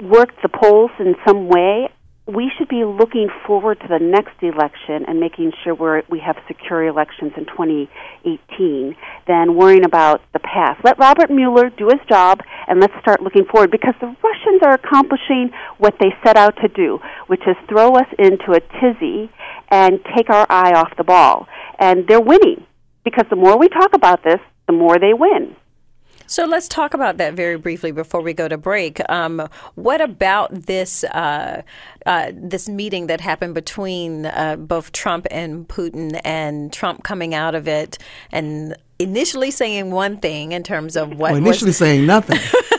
worked 0.00 0.40
the 0.42 0.48
polls 0.48 0.90
in 0.98 1.14
some 1.26 1.48
way. 1.48 1.88
We 2.26 2.50
should 2.58 2.66
be 2.66 2.84
looking 2.84 3.28
forward 3.46 3.78
to 3.80 3.86
the 3.88 4.00
next 4.00 4.42
election 4.42 5.04
and 5.06 5.20
making 5.20 5.52
sure 5.62 5.76
we're, 5.76 6.02
we 6.10 6.18
have 6.18 6.36
secure 6.48 6.84
elections 6.84 7.32
in 7.36 7.46
2018 7.46 8.96
than 9.28 9.54
worrying 9.54 9.84
about 9.84 10.22
the 10.32 10.40
past. 10.40 10.84
Let 10.84 10.98
Robert 10.98 11.30
Mueller 11.30 11.70
do 11.70 11.86
his 11.86 12.00
job 12.08 12.40
and 12.66 12.80
let's 12.80 12.94
start 13.00 13.22
looking 13.22 13.44
forward 13.44 13.70
because 13.70 13.94
the 14.00 14.08
Russians 14.08 14.60
are 14.64 14.72
accomplishing 14.72 15.52
what 15.78 15.94
they 16.00 16.12
set 16.24 16.36
out 16.36 16.56
to 16.62 16.68
do, 16.68 16.98
which 17.28 17.42
is 17.46 17.54
throw 17.68 17.94
us 17.94 18.08
into 18.18 18.50
a 18.50 18.60
tizzy 18.80 19.30
and 19.70 20.00
take 20.16 20.28
our 20.28 20.46
eye 20.50 20.72
off 20.72 20.96
the 20.96 21.04
ball. 21.04 21.46
And 21.78 22.08
they're 22.08 22.20
winning 22.20 22.66
because 23.04 23.26
the 23.30 23.36
more 23.36 23.56
we 23.56 23.68
talk 23.68 23.94
about 23.94 24.24
this, 24.24 24.40
the 24.66 24.72
more 24.72 24.98
they 24.98 25.14
win. 25.14 25.54
So 26.26 26.44
let's 26.44 26.68
talk 26.68 26.94
about 26.94 27.18
that 27.18 27.34
very 27.34 27.56
briefly 27.56 27.92
before 27.92 28.20
we 28.20 28.32
go 28.32 28.48
to 28.48 28.58
break. 28.58 29.00
Um, 29.10 29.48
what 29.74 30.00
about 30.00 30.52
this 30.52 31.04
uh, 31.04 31.62
uh, 32.04 32.32
this 32.34 32.68
meeting 32.68 33.06
that 33.06 33.20
happened 33.20 33.54
between 33.54 34.26
uh, 34.26 34.56
both 34.56 34.92
Trump 34.92 35.26
and 35.30 35.68
Putin, 35.68 36.20
and 36.24 36.72
Trump 36.72 37.04
coming 37.04 37.34
out 37.34 37.54
of 37.54 37.68
it 37.68 37.98
and 38.32 38.76
initially 38.98 39.50
saying 39.50 39.90
one 39.90 40.18
thing 40.18 40.52
in 40.52 40.62
terms 40.62 40.96
of 40.96 41.10
what 41.10 41.32
well, 41.32 41.36
initially 41.36 41.68
was, 41.68 41.76
saying 41.76 42.06
nothing. 42.06 42.38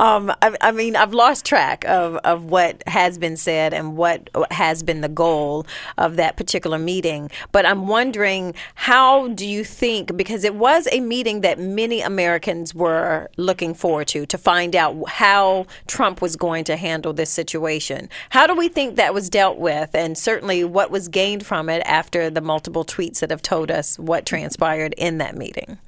um, 0.00 0.32
I, 0.42 0.56
I, 0.60 0.72
mean, 0.72 0.96
I've 0.96 1.14
lost 1.14 1.44
track 1.44 1.84
of, 1.86 2.16
of 2.16 2.44
what 2.44 2.82
has 2.86 3.18
been 3.18 3.36
said 3.36 3.74
and 3.74 3.96
what 3.96 4.28
has 4.50 4.82
been 4.82 5.00
the 5.00 5.08
goal 5.08 5.66
of 5.98 6.16
that 6.16 6.36
particular 6.36 6.78
meeting. 6.78 7.30
But 7.52 7.66
I'm 7.66 7.86
wondering, 7.86 8.54
how 8.74 9.28
do 9.28 9.46
you 9.46 9.64
think, 9.64 10.16
because 10.16 10.44
it 10.44 10.54
was 10.54 10.88
a 10.92 11.00
meeting 11.00 11.40
that 11.42 11.58
many 11.58 12.00
Americans 12.00 12.74
were 12.74 13.28
looking 13.36 13.74
forward 13.74 14.08
to, 14.08 14.26
to 14.26 14.38
find 14.38 14.74
out 14.76 15.08
how 15.08 15.66
Trump 15.86 16.20
was 16.20 16.36
going 16.36 16.64
to 16.64 16.76
handle 16.76 17.12
this 17.12 17.30
situation. 17.30 18.08
How 18.30 18.46
do 18.46 18.54
we 18.54 18.68
think 18.68 18.96
that 18.96 19.14
was 19.14 19.30
dealt 19.30 19.58
with? 19.58 19.94
And 19.94 20.16
certainly 20.16 20.64
what 20.64 20.90
was 20.90 21.08
gained 21.08 21.46
from 21.46 21.68
it 21.68 21.82
after 21.86 22.30
the 22.30 22.40
multiple 22.40 22.84
tweets 22.84 23.20
that 23.20 23.30
have 23.30 23.42
told 23.42 23.70
us 23.70 23.98
what 23.98 24.26
transpired 24.26 24.94
in 24.96 25.18
that 25.18 25.36
meeting? 25.36 25.78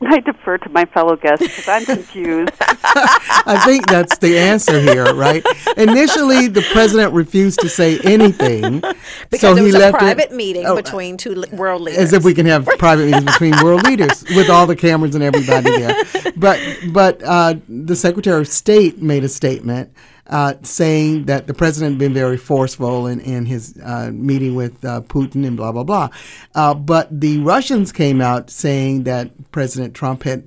I 0.00 0.20
defer 0.20 0.58
to 0.58 0.68
my 0.68 0.84
fellow 0.84 1.16
guests 1.16 1.44
because 1.44 1.68
I'm 1.68 1.84
confused. 1.84 2.52
I 2.60 3.60
think 3.64 3.88
that's 3.88 4.18
the 4.18 4.38
answer 4.38 4.80
here, 4.80 5.12
right? 5.12 5.44
Initially, 5.76 6.46
the 6.46 6.62
president 6.72 7.12
refused 7.14 7.60
to 7.60 7.68
say 7.68 7.98
anything, 8.00 8.80
because 9.30 9.40
so 9.40 9.56
it 9.56 9.58
he 9.58 9.64
was 9.64 9.74
left 9.74 9.96
a 9.96 9.98
private 9.98 10.30
it, 10.30 10.32
meeting 10.32 10.66
oh, 10.66 10.76
between 10.76 11.16
two 11.16 11.42
world 11.52 11.82
leaders. 11.82 11.98
as 11.98 12.12
if 12.12 12.24
we 12.24 12.32
can 12.32 12.46
have 12.46 12.66
private 12.78 13.06
meetings 13.06 13.24
between 13.32 13.54
world 13.62 13.82
leaders 13.84 14.24
with 14.36 14.48
all 14.48 14.66
the 14.66 14.76
cameras 14.76 15.16
and 15.16 15.24
everybody 15.24 15.68
there. 15.70 16.04
But 16.36 16.60
but 16.92 17.20
uh, 17.24 17.56
the 17.68 17.96
Secretary 17.96 18.40
of 18.40 18.46
State 18.46 19.02
made 19.02 19.24
a 19.24 19.28
statement 19.28 19.92
uh, 20.28 20.54
saying 20.62 21.24
that 21.24 21.46
the 21.46 21.54
president 21.54 21.94
had 21.94 21.98
been 21.98 22.14
very 22.14 22.36
forceful 22.36 23.06
in, 23.06 23.20
in 23.20 23.46
his 23.46 23.78
uh, 23.82 24.10
meeting 24.12 24.54
with 24.54 24.84
uh, 24.84 25.00
Putin 25.02 25.46
and 25.46 25.56
blah, 25.56 25.72
blah, 25.72 25.84
blah. 25.84 26.08
Uh, 26.54 26.74
but 26.74 27.08
the 27.20 27.38
Russians 27.38 27.92
came 27.92 28.20
out 28.20 28.50
saying 28.50 29.04
that 29.04 29.50
President 29.52 29.94
Trump 29.94 30.22
had 30.24 30.44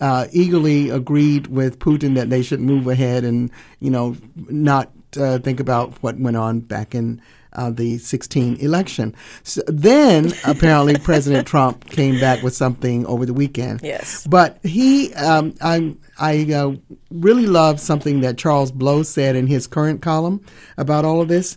uh, 0.00 0.26
eagerly 0.32 0.90
agreed 0.90 1.48
with 1.48 1.78
Putin 1.78 2.14
that 2.14 2.30
they 2.30 2.42
should 2.42 2.60
move 2.60 2.86
ahead 2.86 3.24
and, 3.24 3.50
you 3.80 3.90
know, 3.90 4.16
not 4.48 4.90
uh, 5.16 5.38
think 5.38 5.60
about 5.60 5.92
what 6.02 6.18
went 6.18 6.36
on 6.36 6.60
back 6.60 6.94
in 6.94 7.20
uh, 7.54 7.70
the 7.70 7.98
16 7.98 8.56
election. 8.56 9.14
So 9.42 9.62
then 9.66 10.32
apparently 10.44 10.96
President 10.98 11.46
Trump 11.46 11.88
came 11.90 12.18
back 12.18 12.42
with 12.42 12.54
something 12.54 13.06
over 13.06 13.26
the 13.26 13.34
weekend. 13.34 13.80
Yes. 13.82 14.26
But 14.26 14.58
he, 14.62 15.12
um, 15.14 15.54
I, 15.60 15.94
I 16.18 16.52
uh, 16.52 16.74
really 17.10 17.46
love 17.46 17.80
something 17.80 18.20
that 18.20 18.38
Charles 18.38 18.72
Blow 18.72 19.02
said 19.02 19.36
in 19.36 19.46
his 19.46 19.66
current 19.66 20.02
column 20.02 20.44
about 20.76 21.04
all 21.04 21.20
of 21.20 21.28
this. 21.28 21.56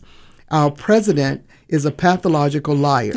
Our 0.49 0.71
president 0.71 1.46
is 1.69 1.85
a 1.85 1.91
pathological 1.91 2.75
liar. 2.75 3.13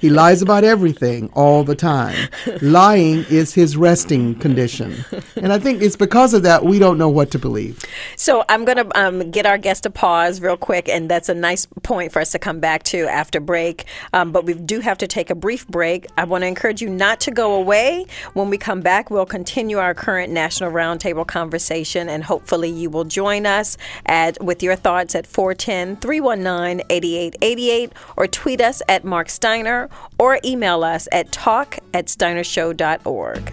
he 0.00 0.10
lies 0.10 0.42
about 0.42 0.64
everything 0.64 1.30
all 1.34 1.64
the 1.64 1.74
time. 1.74 2.16
Lying 2.62 3.24
is 3.30 3.54
his 3.54 3.76
resting 3.76 4.34
condition. 4.36 5.04
And 5.36 5.52
I 5.52 5.58
think 5.58 5.82
it's 5.82 5.96
because 5.96 6.34
of 6.34 6.42
that 6.42 6.64
we 6.64 6.78
don't 6.78 6.98
know 6.98 7.08
what 7.08 7.30
to 7.32 7.38
believe. 7.38 7.84
So 8.16 8.44
I'm 8.48 8.64
going 8.64 8.78
to 8.78 8.98
um, 8.98 9.30
get 9.30 9.46
our 9.46 9.58
guest 9.58 9.82
to 9.84 9.90
pause 9.90 10.40
real 10.40 10.56
quick, 10.56 10.88
and 10.88 11.10
that's 11.10 11.28
a 11.28 11.34
nice 11.34 11.66
point 11.82 12.12
for 12.12 12.20
us 12.20 12.32
to 12.32 12.38
come 12.38 12.60
back 12.60 12.82
to 12.84 13.06
after 13.06 13.40
break. 13.40 13.84
Um, 14.12 14.32
but 14.32 14.44
we 14.44 14.54
do 14.54 14.80
have 14.80 14.98
to 14.98 15.06
take 15.06 15.30
a 15.30 15.34
brief 15.34 15.66
break. 15.68 16.06
I 16.16 16.24
want 16.24 16.42
to 16.42 16.48
encourage 16.48 16.80
you 16.82 16.88
not 16.88 17.20
to 17.20 17.30
go 17.30 17.54
away. 17.54 18.06
When 18.34 18.50
we 18.50 18.58
come 18.58 18.80
back, 18.80 19.10
we'll 19.10 19.26
continue 19.26 19.78
our 19.78 19.94
current 19.94 20.32
National 20.32 20.70
Roundtable 20.70 21.26
conversation, 21.26 22.08
and 22.08 22.24
hopefully 22.24 22.70
you 22.70 22.90
will 22.90 23.04
join 23.04 23.46
us 23.46 23.76
at 24.06 24.42
with 24.42 24.62
your 24.62 24.76
thoughts 24.76 25.14
at 25.14 25.26
410 25.26 25.96
319 25.96 26.86
8888 26.88 27.89
or 28.16 28.26
tweet 28.26 28.60
us 28.60 28.82
at 28.88 29.04
Mark 29.04 29.28
Steiner 29.28 29.88
or 30.18 30.38
email 30.44 30.84
us 30.84 31.08
at 31.12 31.32
talk 31.32 31.78
at 31.94 32.06
steinershow.org. 32.06 33.52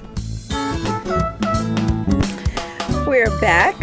We're 3.07 3.39
back. 3.39 3.75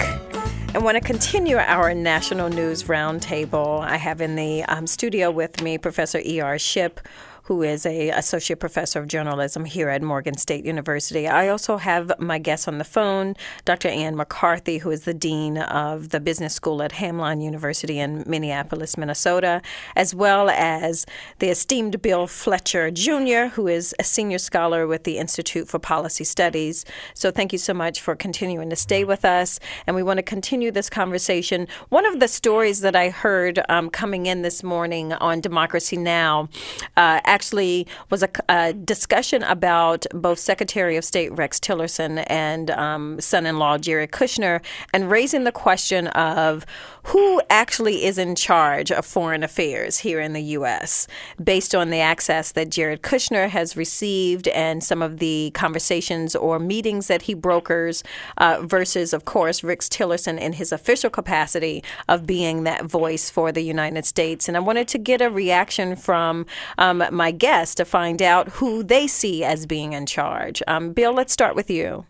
I 0.74 0.78
want 0.78 0.96
to 0.96 1.00
continue 1.00 1.56
our 1.56 1.94
national 1.94 2.48
news 2.48 2.82
roundtable. 2.84 3.80
I 3.80 3.96
have 3.96 4.20
in 4.20 4.34
the 4.34 4.64
um, 4.64 4.86
studio 4.86 5.30
with 5.30 5.62
me 5.62 5.78
Professor 5.78 6.20
E.R. 6.24 6.58
Shipp 6.58 7.00
who 7.44 7.62
is 7.62 7.84
a 7.84 8.10
associate 8.10 8.58
professor 8.58 8.98
of 9.00 9.08
journalism 9.08 9.64
here 9.64 9.88
at 9.88 10.02
Morgan 10.02 10.36
State 10.36 10.64
University. 10.64 11.28
I 11.28 11.48
also 11.48 11.76
have 11.76 12.12
my 12.18 12.38
guest 12.38 12.66
on 12.66 12.78
the 12.78 12.84
phone, 12.84 13.34
Dr. 13.64 13.88
Anne 13.88 14.16
McCarthy, 14.16 14.78
who 14.78 14.90
is 14.90 15.02
the 15.02 15.14
dean 15.14 15.58
of 15.58 16.08
the 16.08 16.20
business 16.20 16.54
school 16.54 16.82
at 16.82 16.92
Hamline 16.92 17.42
University 17.42 17.98
in 17.98 18.24
Minneapolis, 18.26 18.96
Minnesota, 18.96 19.60
as 19.94 20.14
well 20.14 20.48
as 20.48 21.04
the 21.38 21.50
esteemed 21.50 22.00
Bill 22.00 22.26
Fletcher 22.26 22.90
Jr., 22.90 23.54
who 23.54 23.68
is 23.68 23.94
a 23.98 24.04
senior 24.04 24.38
scholar 24.38 24.86
with 24.86 25.04
the 25.04 25.18
Institute 25.18 25.68
for 25.68 25.78
Policy 25.78 26.24
Studies. 26.24 26.86
So 27.12 27.30
thank 27.30 27.52
you 27.52 27.58
so 27.58 27.74
much 27.74 28.00
for 28.00 28.16
continuing 28.16 28.70
to 28.70 28.76
stay 28.76 29.04
with 29.04 29.24
us, 29.24 29.60
and 29.86 29.94
we 29.94 30.02
want 30.02 30.16
to 30.16 30.22
continue 30.22 30.70
this 30.70 30.88
conversation. 30.88 31.68
One 31.90 32.06
of 32.06 32.20
the 32.20 32.28
stories 32.28 32.80
that 32.80 32.96
I 32.96 33.10
heard 33.10 33.60
um, 33.68 33.90
coming 33.90 34.24
in 34.24 34.40
this 34.40 34.62
morning 34.62 35.12
on 35.12 35.42
Democracy 35.42 35.98
Now. 35.98 36.48
Uh, 36.96 37.20
actually 37.34 37.84
was 38.10 38.22
a, 38.22 38.28
a, 38.48 38.72
discussion 38.72 39.42
about 39.42 40.06
both 40.14 40.38
Secretary 40.38 40.96
of 40.96 41.04
State 41.04 41.32
Rex 41.32 41.58
Tillerson 41.58 42.24
and 42.28 42.70
um, 42.70 43.20
son 43.20 43.44
in 43.44 43.58
law 43.58 43.76
Jared 43.76 44.12
Kushner 44.12 44.64
and 44.92 45.10
raising 45.10 45.42
the 45.42 45.50
question 45.50 46.06
of 46.08 46.64
who 47.04 47.42
actually 47.50 48.04
is 48.04 48.18
in 48.18 48.34
charge 48.34 48.90
of 48.90 49.04
foreign 49.04 49.42
affairs 49.42 49.98
here 49.98 50.20
in 50.20 50.32
the 50.32 50.42
U.S. 50.58 51.06
based 51.42 51.74
on 51.74 51.90
the 51.90 51.98
access 51.98 52.52
that 52.52 52.70
Jared 52.70 53.02
Kushner 53.02 53.48
has 53.48 53.76
received 53.76 54.48
and 54.48 54.82
some 54.82 55.02
of 55.02 55.18
the 55.18 55.50
conversations 55.54 56.34
or 56.34 56.58
meetings 56.58 57.08
that 57.08 57.22
he 57.22 57.34
brokers 57.34 58.02
uh, 58.38 58.60
versus, 58.62 59.12
of 59.12 59.24
course, 59.24 59.62
Rex 59.62 59.88
Tillerson 59.88 60.38
in 60.38 60.54
his 60.54 60.72
official 60.72 61.10
capacity 61.10 61.82
of 62.08 62.26
being 62.26 62.64
that 62.64 62.84
voice 62.84 63.28
for 63.28 63.52
the 63.52 63.62
United 63.62 64.06
States. 64.06 64.48
And 64.48 64.56
I 64.56 64.60
wanted 64.60 64.88
to 64.88 64.98
get 64.98 65.20
a 65.20 65.28
reaction 65.28 65.96
from 65.96 66.46
um, 66.78 67.04
my 67.10 67.23
guests 67.30 67.74
to 67.76 67.84
find 67.84 68.22
out 68.22 68.48
who 68.48 68.82
they 68.82 69.06
see 69.06 69.44
as 69.44 69.66
being 69.66 69.92
in 69.92 70.06
charge. 70.06 70.62
Um, 70.66 70.92
Bill, 70.92 71.12
let's 71.12 71.32
start 71.32 71.54
with 71.54 71.70
you. 71.70 72.06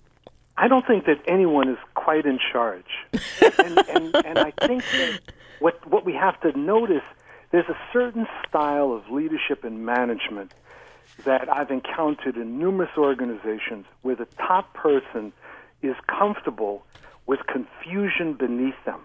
I 0.57 0.69
don't 0.69 0.87
think 0.87 1.07
that 1.07 1.21
anyone 1.27 1.69
is 1.69 1.79
quite 1.95 2.27
in 2.27 2.39
charge, 2.53 2.87
and, 3.59 3.79
and, 3.89 4.15
and 4.25 4.39
I 4.39 4.53
think 4.67 4.85
that 4.93 5.21
what 5.59 5.85
what 5.91 6.05
we 6.05 6.13
have 6.15 6.41
to 6.43 6.57
notice 6.59 7.03
there's 7.51 7.69
a 7.69 7.79
certain 7.93 8.27
style 8.49 8.93
of 8.93 9.11
leadership 9.11 9.65
and 9.65 9.85
management 9.85 10.53
that 11.25 11.53
I've 11.53 11.71
encountered 11.71 12.37
in 12.37 12.59
numerous 12.59 12.91
organizations 12.97 13.87
where 14.03 14.17
the 14.17 14.27
top 14.39 14.75
person 14.75 15.33
is 15.83 15.95
comfortable 16.09 16.85
with 17.27 17.41
confusion 17.47 18.35
beneath 18.35 18.75
them 18.85 19.01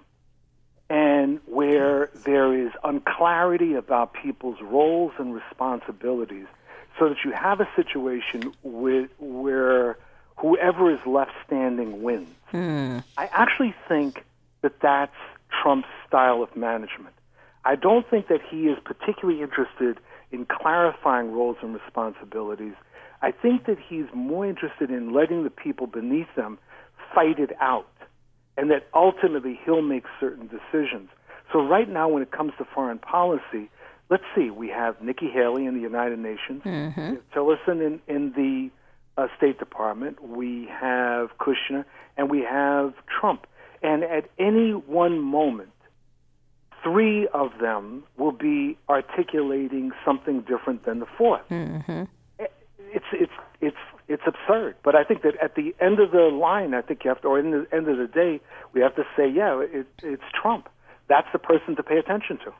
and 0.89 1.39
where 1.45 2.10
there 2.25 2.54
is 2.54 2.71
unclarity 2.84 3.75
about 3.75 4.13
people's 4.13 4.60
roles 4.62 5.12
and 5.19 5.34
responsibilities, 5.34 6.47
so 6.97 7.10
that 7.10 7.17
you 7.23 7.32
have 7.32 7.60
a 7.60 7.67
situation 7.75 8.52
with, 8.63 9.10
where 9.19 9.97
whoever 10.38 10.91
is 10.91 10.99
left 11.06 11.32
standing 11.45 12.02
wins. 12.02 12.30
Hmm. 12.52 12.99
I 13.17 13.30
actually 13.32 13.75
think 13.88 14.23
that 14.62 14.80
that's 14.82 15.15
Trump's 15.62 15.88
style 16.08 16.41
of 16.41 16.56
management. 16.56 17.13
I 17.65 17.75
don't 17.75 18.10
think 18.10 18.28
that 18.30 18.41
he 18.49 18.67
is 18.67 18.78
particularly 18.84 19.41
interested 19.41 19.99
in 20.32 20.45
clarifying 20.45 21.32
roles 21.32 21.58
and 21.62 21.73
responsibilities. 21.73 22.73
I 23.21 23.32
think 23.32 23.65
that 23.65 23.78
he's 23.80 24.06
more 24.13 24.45
interested 24.45 24.89
in 24.89 25.13
letting 25.13 25.43
the 25.43 25.49
people 25.49 25.88
beneath 25.88 26.34
them 26.36 26.58
fight 27.13 27.39
it 27.39 27.52
out, 27.60 27.88
and 28.60 28.69
that 28.72 28.88
ultimately 28.93 29.58
he'll 29.63 29.82
make 29.82 30.04
certain 30.19 30.48
decisions. 30.48 31.10
So, 31.54 31.62
right 31.65 31.88
now, 31.88 32.10
when 32.10 32.22
it 32.22 32.32
comes 32.32 32.52
to 32.58 32.65
foreign 32.65 33.00
policy, 33.00 33.69
let's 34.10 34.24
see, 34.36 34.50
we 34.50 34.67
have 34.67 35.02
Nikki 35.02 35.30
Haley 35.34 35.65
in 35.65 35.76
the 35.76 35.82
United 35.82 36.19
Nations, 36.19 36.62
mm-hmm. 36.63 37.15
Tillerson 37.34 37.80
in, 37.86 38.02
in 38.08 38.34
the 38.34 38.69
uh, 39.19 39.28
State 39.38 39.60
Department, 39.60 40.22
we 40.22 40.67
have 40.69 41.30
Kushner, 41.39 41.86
and 42.17 42.30
we 42.30 42.41
have 42.41 42.93
Trump. 43.08 43.48
And 43.82 44.04
at 44.04 44.30
any 44.38 44.72
one 44.72 45.19
moment, 45.19 45.72
three 46.84 47.28
of 47.34 47.52
them 47.62 48.04
will 48.17 48.34
be 48.34 48.78
articulating 48.89 49.91
something 50.06 50.41
different 50.41 50.86
than 50.86 51.00
the 51.00 51.08
4th 51.19 51.48
Mm-hmm. 51.50 52.04
It's 52.39 52.54
it's 52.91 53.06
it's 53.13 53.32
it's 53.32 53.32
absurd. 54.30 54.76
But 54.84 54.96
I 54.96 55.04
think 55.04 55.24
that 55.24 55.36
at 55.42 55.56
the 55.56 55.76
end 55.82 56.00
of 56.00 56.12
the 56.12 56.30
line, 56.32 56.74
I 56.74 56.82
think 56.82 57.04
you 57.04 57.10
have 57.10 57.22
to, 57.22 57.28
or 57.28 57.39
in 57.39 57.52
the 57.52 57.68
end 57.76 57.88
of 57.89 57.98
the 57.98 58.08
day, 58.08 58.39
we 58.74 58.82
have 58.82 58.96
to 58.96 59.04
say, 59.18 59.28
yeah, 59.28 59.60
it, 59.60 59.88
it's 60.02 60.24
Trump. 60.39 60.70
That's 61.08 61.28
the 61.34 61.39
person 61.39 61.76
to 61.76 61.84
pay 61.84 61.98
attention 61.98 62.38
to. 62.46 62.54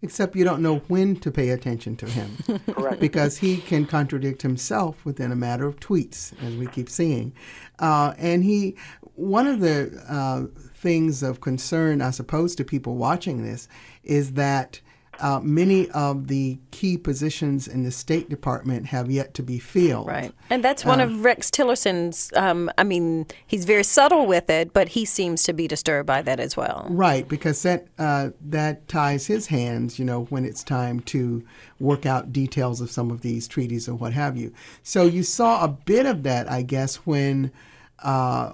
Except 0.00 0.36
you 0.36 0.44
don't 0.44 0.62
know 0.62 0.78
when 0.88 1.16
to 1.20 1.30
pay 1.30 1.48
attention 1.48 1.96
to 1.96 2.06
him. 2.06 2.36
Correct. 2.70 3.00
because 3.00 3.38
he 3.38 3.56
can 3.58 3.84
contradict 3.84 4.42
himself 4.42 5.04
within 5.04 5.32
a 5.32 5.36
matter 5.36 5.66
of 5.66 5.80
tweets, 5.80 6.32
as 6.44 6.54
we 6.56 6.66
keep 6.66 6.88
seeing. 6.88 7.32
Uh, 7.80 8.14
and 8.18 8.44
he, 8.44 8.76
one 9.14 9.48
of 9.48 9.60
the 9.60 9.90
uh, 10.08 10.44
things 10.74 11.22
of 11.24 11.40
concern, 11.40 12.00
I 12.00 12.10
suppose, 12.10 12.54
to 12.56 12.64
people 12.64 12.94
watching 12.96 13.42
this 13.42 13.68
is 14.04 14.34
that 14.34 14.80
uh, 15.20 15.40
many 15.40 15.90
of 15.90 16.28
the 16.28 16.58
key 16.70 16.96
positions 16.96 17.66
in 17.66 17.82
the 17.82 17.90
State 17.90 18.28
Department 18.28 18.86
have 18.86 19.10
yet 19.10 19.34
to 19.34 19.42
be 19.42 19.58
filled. 19.58 20.06
Right. 20.06 20.32
And 20.50 20.62
that's 20.62 20.84
one 20.84 21.00
of 21.00 21.24
Rex 21.24 21.50
Tillerson's, 21.50 22.32
um, 22.36 22.70
I 22.78 22.84
mean, 22.84 23.26
he's 23.46 23.64
very 23.64 23.84
subtle 23.84 24.26
with 24.26 24.48
it, 24.48 24.72
but 24.72 24.88
he 24.88 25.04
seems 25.04 25.42
to 25.44 25.52
be 25.52 25.66
disturbed 25.66 26.06
by 26.06 26.22
that 26.22 26.40
as 26.40 26.56
well. 26.56 26.86
Right, 26.88 27.28
because 27.28 27.62
that 27.62 27.88
uh, 27.98 28.30
that 28.40 28.88
ties 28.88 29.26
his 29.26 29.48
hands, 29.48 29.98
you 29.98 30.04
know, 30.04 30.24
when 30.24 30.44
it's 30.44 30.62
time 30.62 31.00
to 31.00 31.44
work 31.80 32.06
out 32.06 32.32
details 32.32 32.80
of 32.80 32.90
some 32.90 33.10
of 33.10 33.20
these 33.20 33.48
treaties 33.48 33.88
or 33.88 33.94
what 33.94 34.12
have 34.12 34.36
you. 34.36 34.52
So 34.82 35.04
you 35.04 35.22
saw 35.22 35.64
a 35.64 35.68
bit 35.68 36.06
of 36.06 36.22
that, 36.22 36.50
I 36.50 36.62
guess, 36.62 36.96
when 36.96 37.52
uh, 38.02 38.52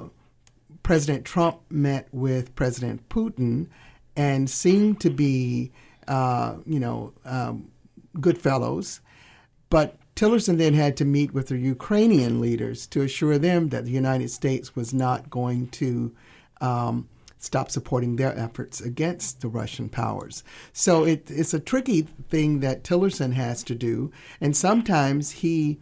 President 0.82 1.24
Trump 1.24 1.60
met 1.70 2.08
with 2.12 2.54
President 2.54 3.08
Putin 3.08 3.68
and 4.16 4.48
seemed 4.48 5.00
to 5.00 5.10
be, 5.10 5.72
uh, 6.08 6.56
you 6.66 6.80
know, 6.80 7.12
um, 7.24 7.70
good 8.20 8.38
fellows. 8.38 9.00
But 9.70 9.96
Tillerson 10.16 10.58
then 10.58 10.74
had 10.74 10.96
to 10.98 11.04
meet 11.04 11.34
with 11.34 11.48
the 11.48 11.58
Ukrainian 11.58 12.40
leaders 12.40 12.86
to 12.88 13.02
assure 13.02 13.38
them 13.38 13.70
that 13.70 13.84
the 13.84 13.90
United 13.90 14.30
States 14.30 14.76
was 14.76 14.94
not 14.94 15.30
going 15.30 15.68
to 15.68 16.14
um, 16.60 17.08
stop 17.38 17.70
supporting 17.70 18.16
their 18.16 18.36
efforts 18.38 18.80
against 18.80 19.40
the 19.40 19.48
Russian 19.48 19.88
powers. 19.88 20.44
So 20.72 21.04
it, 21.04 21.30
it's 21.30 21.52
a 21.52 21.60
tricky 21.60 22.02
thing 22.02 22.60
that 22.60 22.84
Tillerson 22.84 23.32
has 23.32 23.62
to 23.64 23.74
do. 23.74 24.12
And 24.40 24.56
sometimes 24.56 25.30
he 25.30 25.78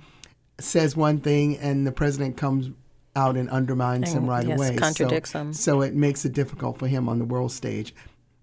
says 0.58 0.96
one 0.96 1.20
thing 1.20 1.58
and 1.58 1.86
the 1.86 1.92
president 1.92 2.36
comes 2.36 2.70
out 3.14 3.36
and 3.36 3.50
undermines 3.50 4.12
him 4.12 4.26
right 4.26 4.46
yes, 4.46 4.58
away. 4.58 4.76
contradicts 4.76 5.32
so, 5.32 5.40
him. 5.40 5.52
So 5.52 5.82
it 5.82 5.94
makes 5.94 6.24
it 6.24 6.32
difficult 6.32 6.78
for 6.78 6.86
him 6.86 7.08
on 7.08 7.18
the 7.18 7.24
world 7.24 7.52
stage. 7.52 7.94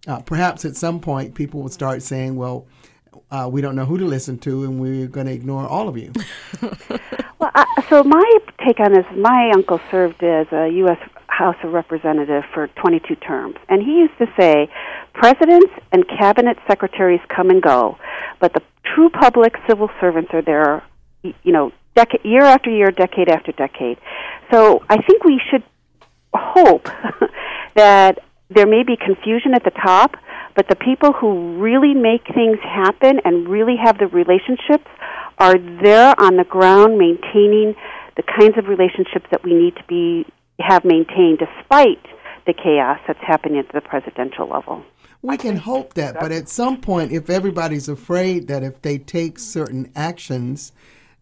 Uh, 0.07 0.21
perhaps 0.21 0.65
at 0.65 0.75
some 0.75 0.99
point 0.99 1.35
people 1.35 1.61
will 1.61 1.69
start 1.69 2.01
saying, 2.01 2.35
well, 2.35 2.65
uh, 3.31 3.49
we 3.51 3.61
don't 3.61 3.75
know 3.75 3.85
who 3.85 3.97
to 3.97 4.05
listen 4.05 4.37
to, 4.39 4.63
and 4.63 4.79
we're 4.79 5.07
going 5.07 5.27
to 5.27 5.33
ignore 5.33 5.67
all 5.67 5.87
of 5.87 5.97
you. 5.97 6.11
Well, 7.39 7.51
I, 7.55 7.85
so 7.89 8.03
my 8.03 8.37
take 8.65 8.81
on 8.81 8.91
this, 8.91 9.05
my 9.15 9.51
uncle 9.53 9.79
served 9.89 10.21
as 10.21 10.47
a 10.51 10.67
U.S. 10.69 10.97
House 11.27 11.55
of 11.63 11.71
Representative 11.71 12.43
for 12.53 12.67
22 12.67 13.15
terms, 13.15 13.55
and 13.69 13.81
he 13.81 13.91
used 13.93 14.17
to 14.17 14.27
say, 14.37 14.69
presidents 15.13 15.71
and 15.93 16.05
cabinet 16.07 16.57
secretaries 16.67 17.21
come 17.33 17.49
and 17.49 17.61
go, 17.61 17.97
but 18.41 18.53
the 18.53 18.61
true 18.83 19.09
public 19.09 19.55
civil 19.69 19.89
servants 20.01 20.31
are 20.33 20.41
there, 20.41 20.83
you 21.23 21.53
know, 21.53 21.71
decade, 21.95 22.25
year 22.25 22.43
after 22.43 22.69
year, 22.69 22.91
decade 22.91 23.29
after 23.29 23.53
decade. 23.53 23.97
So 24.51 24.83
I 24.89 25.01
think 25.01 25.23
we 25.23 25.41
should 25.49 25.63
hope 26.33 26.89
that 27.75 28.19
there 28.49 28.67
may 28.67 28.83
be 28.83 28.97
confusion 28.97 29.53
at 29.53 29.63
the 29.63 29.71
top, 29.71 30.15
but 30.55 30.67
the 30.67 30.75
people 30.75 31.13
who 31.13 31.57
really 31.57 31.93
make 31.93 32.25
things 32.33 32.57
happen 32.63 33.19
and 33.23 33.47
really 33.47 33.75
have 33.83 33.97
the 33.97 34.07
relationships 34.07 34.89
are 35.37 35.57
there 35.83 36.19
on 36.19 36.35
the 36.35 36.43
ground 36.43 36.97
maintaining 36.97 37.75
the 38.17 38.23
kinds 38.23 38.57
of 38.57 38.67
relationships 38.67 39.25
that 39.31 39.43
we 39.43 39.53
need 39.53 39.75
to 39.75 39.83
be 39.87 40.25
have 40.59 40.83
maintained 40.83 41.39
despite 41.39 42.03
the 42.45 42.53
chaos 42.53 42.99
that's 43.07 43.19
happening 43.21 43.59
at 43.59 43.71
the 43.73 43.81
presidential 43.81 44.47
level. 44.49 44.83
We 45.21 45.37
can 45.37 45.57
hope 45.57 45.93
that, 45.93 46.19
but 46.19 46.31
at 46.31 46.49
some 46.49 46.81
point, 46.81 47.11
if 47.11 47.29
everybody's 47.29 47.87
afraid 47.87 48.47
that 48.47 48.63
if 48.63 48.81
they 48.81 48.97
take 48.97 49.37
certain 49.37 49.91
actions, 49.95 50.71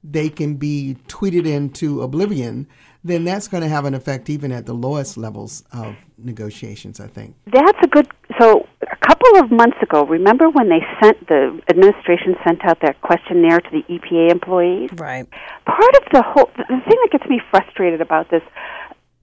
they 0.03 0.29
can 0.29 0.55
be 0.55 0.97
tweeted 1.07 1.45
into 1.45 2.01
oblivion, 2.01 2.67
then 3.03 3.25
that's 3.25 3.47
going 3.47 3.63
to 3.63 3.69
have 3.69 3.85
an 3.85 3.93
effect 3.93 4.29
even 4.29 4.51
at 4.51 4.65
the 4.65 4.73
lowest 4.73 5.17
levels 5.17 5.63
of 5.71 5.95
negotiations, 6.17 6.99
I 6.99 7.07
think. 7.07 7.35
That's 7.45 7.77
a 7.83 7.87
good. 7.87 8.07
So 8.39 8.67
a 8.81 8.95
couple 9.07 9.39
of 9.39 9.51
months 9.51 9.77
ago, 9.81 10.05
remember 10.05 10.49
when 10.49 10.69
they 10.69 10.81
sent 11.01 11.27
the 11.27 11.59
administration 11.69 12.35
sent 12.45 12.65
out 12.65 12.79
that 12.81 13.01
questionnaire 13.01 13.59
to 13.59 13.69
the 13.71 13.83
EPA 13.89 14.31
employees? 14.31 14.89
Right. 14.95 15.27
Part 15.65 15.95
of 15.95 16.03
the 16.11 16.23
whole 16.23 16.49
the 16.57 16.65
thing 16.67 16.97
that 17.03 17.09
gets 17.11 17.29
me 17.29 17.41
frustrated 17.51 18.01
about 18.01 18.29
this 18.29 18.43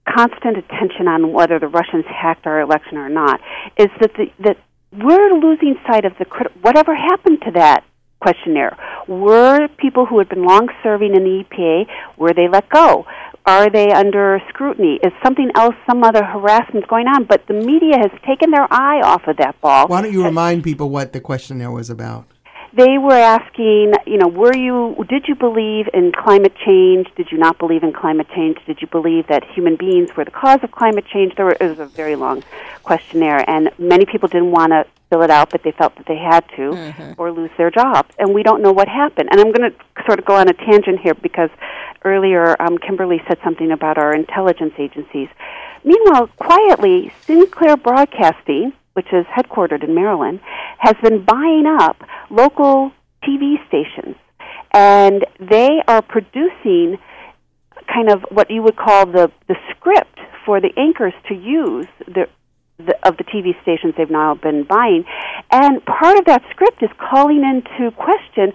constant 0.07 0.57
attention 0.57 1.07
on 1.07 1.33
whether 1.33 1.59
the 1.59 1.67
Russians 1.67 2.05
hacked 2.07 2.45
our 2.45 2.61
election 2.61 2.97
or 2.97 3.09
not 3.09 3.41
is 3.77 3.87
that 3.99 4.13
the, 4.13 4.27
that 4.43 4.57
we're 4.91 5.33
losing 5.33 5.75
sight 5.87 6.05
of 6.05 6.13
the 6.19 6.25
crit- 6.25 6.55
whatever 6.61 6.95
happened 6.95 7.41
to 7.45 7.51
that 7.51 7.83
questionnaire. 8.21 8.77
Were 9.07 9.67
people 9.77 10.05
who 10.05 10.17
had 10.19 10.29
been 10.29 10.45
long 10.45 10.69
serving 10.81 11.15
in 11.15 11.23
the 11.23 11.43
EPA 11.43 11.85
were 12.17 12.33
they 12.33 12.47
let 12.47 12.69
go? 12.69 13.05
Are 13.45 13.69
they 13.69 13.91
under 13.91 14.41
scrutiny? 14.49 14.99
Is 15.03 15.13
something 15.23 15.51
else, 15.55 15.75
some 15.87 16.03
other 16.03 16.23
harassment 16.23 16.87
going 16.87 17.07
on? 17.07 17.25
But 17.25 17.45
the 17.47 17.53
media 17.53 17.97
has 17.99 18.11
taken 18.25 18.49
their 18.49 18.67
eye 18.71 19.01
off 19.03 19.27
of 19.27 19.37
that 19.37 19.59
ball. 19.61 19.87
Why 19.87 20.01
don't 20.01 20.11
you 20.11 20.23
remind 20.23 20.63
people 20.63 20.89
what 20.89 21.13
the 21.13 21.19
questionnaire 21.19 21.71
was 21.71 21.89
about? 21.89 22.25
they 22.75 22.97
were 22.97 23.13
asking, 23.13 23.93
you 24.05 24.17
know, 24.17 24.27
were 24.27 24.55
you 24.55 24.95
did 25.07 25.25
you 25.27 25.35
believe 25.35 25.87
in 25.93 26.11
climate 26.11 26.53
change? 26.65 27.07
Did 27.15 27.31
you 27.31 27.37
not 27.37 27.57
believe 27.57 27.83
in 27.83 27.93
climate 27.93 28.27
change? 28.35 28.57
Did 28.65 28.81
you 28.81 28.87
believe 28.87 29.27
that 29.27 29.43
human 29.45 29.77
beings 29.77 30.09
were 30.15 30.25
the 30.25 30.31
cause 30.31 30.59
of 30.61 30.71
climate 30.71 31.05
change? 31.11 31.35
There 31.35 31.45
were, 31.45 31.57
it 31.59 31.69
was 31.69 31.79
a 31.79 31.85
very 31.85 32.15
long 32.15 32.43
questionnaire, 32.83 33.49
and 33.49 33.71
many 33.77 34.05
people 34.05 34.27
didn't 34.27 34.51
want 34.51 34.71
to 34.71 34.85
fill 35.09 35.21
it 35.21 35.29
out, 35.29 35.51
but 35.51 35.63
they 35.63 35.71
felt 35.71 35.95
that 35.95 36.05
they 36.07 36.17
had 36.17 36.41
to 36.49 36.71
mm-hmm. 36.71 37.13
or 37.17 37.31
lose 37.31 37.51
their 37.57 37.71
jobs. 37.71 38.13
And 38.19 38.33
we 38.33 38.43
don't 38.43 38.61
know 38.61 38.73
what 38.73 38.89
happened. 38.89 39.29
And 39.31 39.39
I'm 39.39 39.53
going 39.53 39.71
to 39.71 40.03
sort 40.05 40.19
of 40.19 40.25
go 40.25 40.35
on 40.35 40.49
a 40.49 40.53
tangent 40.53 40.99
here 40.99 41.13
because 41.13 41.49
earlier 42.05 42.55
um, 42.61 42.77
Kimberly 42.77 43.21
said 43.27 43.37
something 43.43 43.71
about 43.71 43.97
our 43.97 44.13
intelligence 44.15 44.73
agencies. 44.77 45.27
Meanwhile, 45.83 46.27
quietly, 46.37 47.11
Sinclair 47.25 47.75
Broadcasting 47.75 48.73
which 48.95 49.07
is 49.11 49.25
headquartered 49.25 49.83
in 49.83 49.93
Maryland, 49.93 50.39
has 50.79 50.95
been 51.03 51.23
buying 51.23 51.65
up 51.67 52.01
local 52.29 52.91
TV 53.23 53.55
stations. 53.67 54.15
And 54.71 55.25
they 55.39 55.81
are 55.87 56.01
producing 56.01 56.97
kind 57.93 58.09
of 58.09 58.23
what 58.29 58.49
you 58.49 58.63
would 58.63 58.77
call 58.77 59.05
the, 59.05 59.31
the 59.47 59.55
script 59.69 60.17
for 60.45 60.61
the 60.61 60.71
anchors 60.77 61.13
to 61.27 61.35
use 61.35 61.87
the, 62.07 62.27
the, 62.77 62.95
of 63.03 63.17
the 63.17 63.25
TV 63.25 63.61
stations 63.61 63.93
they've 63.97 64.09
now 64.09 64.35
been 64.35 64.63
buying. 64.63 65.03
And 65.51 65.83
part 65.85 66.17
of 66.17 66.25
that 66.25 66.43
script 66.51 66.81
is 66.81 66.89
calling 66.97 67.43
into 67.43 67.91
question 67.91 68.53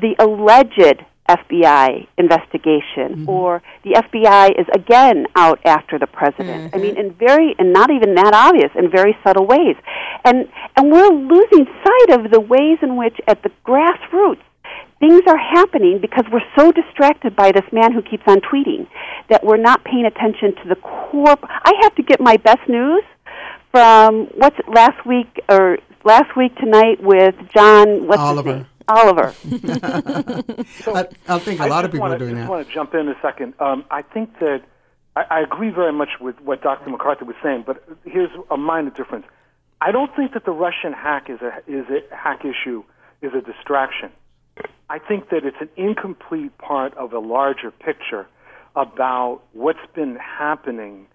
the 0.00 0.16
alleged 0.18 1.04
FBI 1.28 2.06
investigation, 2.18 3.24
mm-hmm. 3.24 3.28
or 3.28 3.62
the 3.82 3.92
FBI 3.92 4.60
is 4.60 4.66
again 4.74 5.26
out 5.34 5.58
after 5.64 5.98
the 5.98 6.06
president. 6.06 6.74
I 6.74 6.78
mean, 6.78 6.96
mm-hmm. 6.96 7.06
in 7.06 7.14
very 7.14 7.54
and 7.58 7.72
not 7.72 7.90
even 7.90 8.14
that 8.16 8.34
obvious, 8.34 8.70
in 8.76 8.90
very 8.90 9.16
subtle 9.24 9.46
ways, 9.46 9.76
and 10.24 10.48
and 10.76 10.92
we're 10.92 11.08
losing 11.08 11.66
sight 11.84 12.20
of 12.20 12.30
the 12.30 12.40
ways 12.40 12.78
in 12.82 12.96
which, 12.96 13.16
at 13.26 13.42
the 13.42 13.50
grassroots, 13.64 14.42
things 15.00 15.22
are 15.26 15.38
happening 15.38 15.98
because 16.00 16.24
we're 16.30 16.44
so 16.56 16.72
distracted 16.72 17.34
by 17.34 17.52
this 17.52 17.64
man 17.72 17.92
who 17.92 18.02
keeps 18.02 18.24
on 18.26 18.40
tweeting 18.40 18.86
that 19.30 19.44
we're 19.44 19.56
not 19.56 19.84
paying 19.84 20.04
attention 20.04 20.54
to 20.62 20.68
the 20.68 20.76
core. 20.76 21.38
I 21.42 21.72
have 21.82 21.94
to 21.96 22.02
get 22.02 22.20
my 22.20 22.36
best 22.36 22.68
news 22.68 23.02
from 23.70 24.26
what's 24.36 24.58
it, 24.58 24.68
last 24.68 25.04
week 25.06 25.40
or 25.48 25.78
last 26.04 26.36
week 26.36 26.54
tonight 26.56 27.02
with 27.02 27.34
John 27.54 28.06
what's 28.06 28.20
his 28.46 28.66
Oliver. 28.88 29.34
name? 29.44 29.78
Oliver. 29.82 30.54
I, 30.94 31.06
I 31.28 31.38
think 31.38 31.60
a 31.60 31.64
I 31.64 31.68
lot 31.68 31.84
of 31.84 31.90
people 31.92 32.02
wanna, 32.02 32.16
are 32.16 32.18
doing 32.18 32.34
just 32.34 32.42
that. 32.42 32.50
want 32.50 32.66
to 32.66 32.72
jump 32.74 32.94
in 32.94 33.08
a 33.08 33.14
second. 33.22 33.54
Um, 33.60 33.84
I 33.90 34.02
think 34.02 34.38
that 34.40 34.62
I, 35.16 35.24
I 35.30 35.40
agree 35.40 35.70
very 35.70 35.92
much 35.92 36.10
with 36.20 36.40
what 36.40 36.62
Dr. 36.62 36.90
McCarthy 36.90 37.24
was 37.24 37.36
saying, 37.42 37.64
but 37.66 37.82
here's 38.04 38.30
a 38.50 38.56
minor 38.56 38.90
difference. 38.90 39.26
I 39.80 39.92
don't 39.92 40.14
think 40.16 40.32
that 40.34 40.44
the 40.44 40.52
Russian 40.52 40.92
hack 40.92 41.28
is 41.28 41.40
a 41.42 41.58
is 41.66 41.86
a 41.90 42.14
hack 42.14 42.44
issue 42.44 42.84
is 43.22 43.32
a 43.34 43.40
distraction. 43.40 44.10
I 44.88 44.98
think 44.98 45.30
that 45.30 45.44
it's 45.44 45.56
an 45.60 45.70
incomplete 45.76 46.56
part 46.58 46.94
of 46.96 47.12
a 47.12 47.18
larger 47.18 47.70
picture 47.70 48.26
about 48.76 49.40
what's 49.52 49.84
been 49.94 50.16
happening 50.16 51.06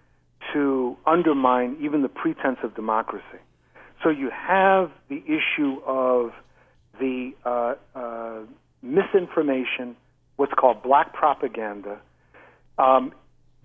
to 0.52 0.96
undermine 1.06 1.76
even 1.80 2.02
the 2.02 2.08
pretense 2.08 2.58
of 2.62 2.74
democracy. 2.74 3.24
So 4.02 4.08
you 4.08 4.30
have 4.30 4.90
the 5.08 5.22
issue 5.26 5.80
of 5.86 6.32
the 7.00 7.32
uh, 7.44 7.74
uh, 7.94 8.40
misinformation, 8.82 9.96
what's 10.36 10.52
called 10.54 10.82
black 10.82 11.12
propaganda, 11.12 11.98
um, 12.78 13.12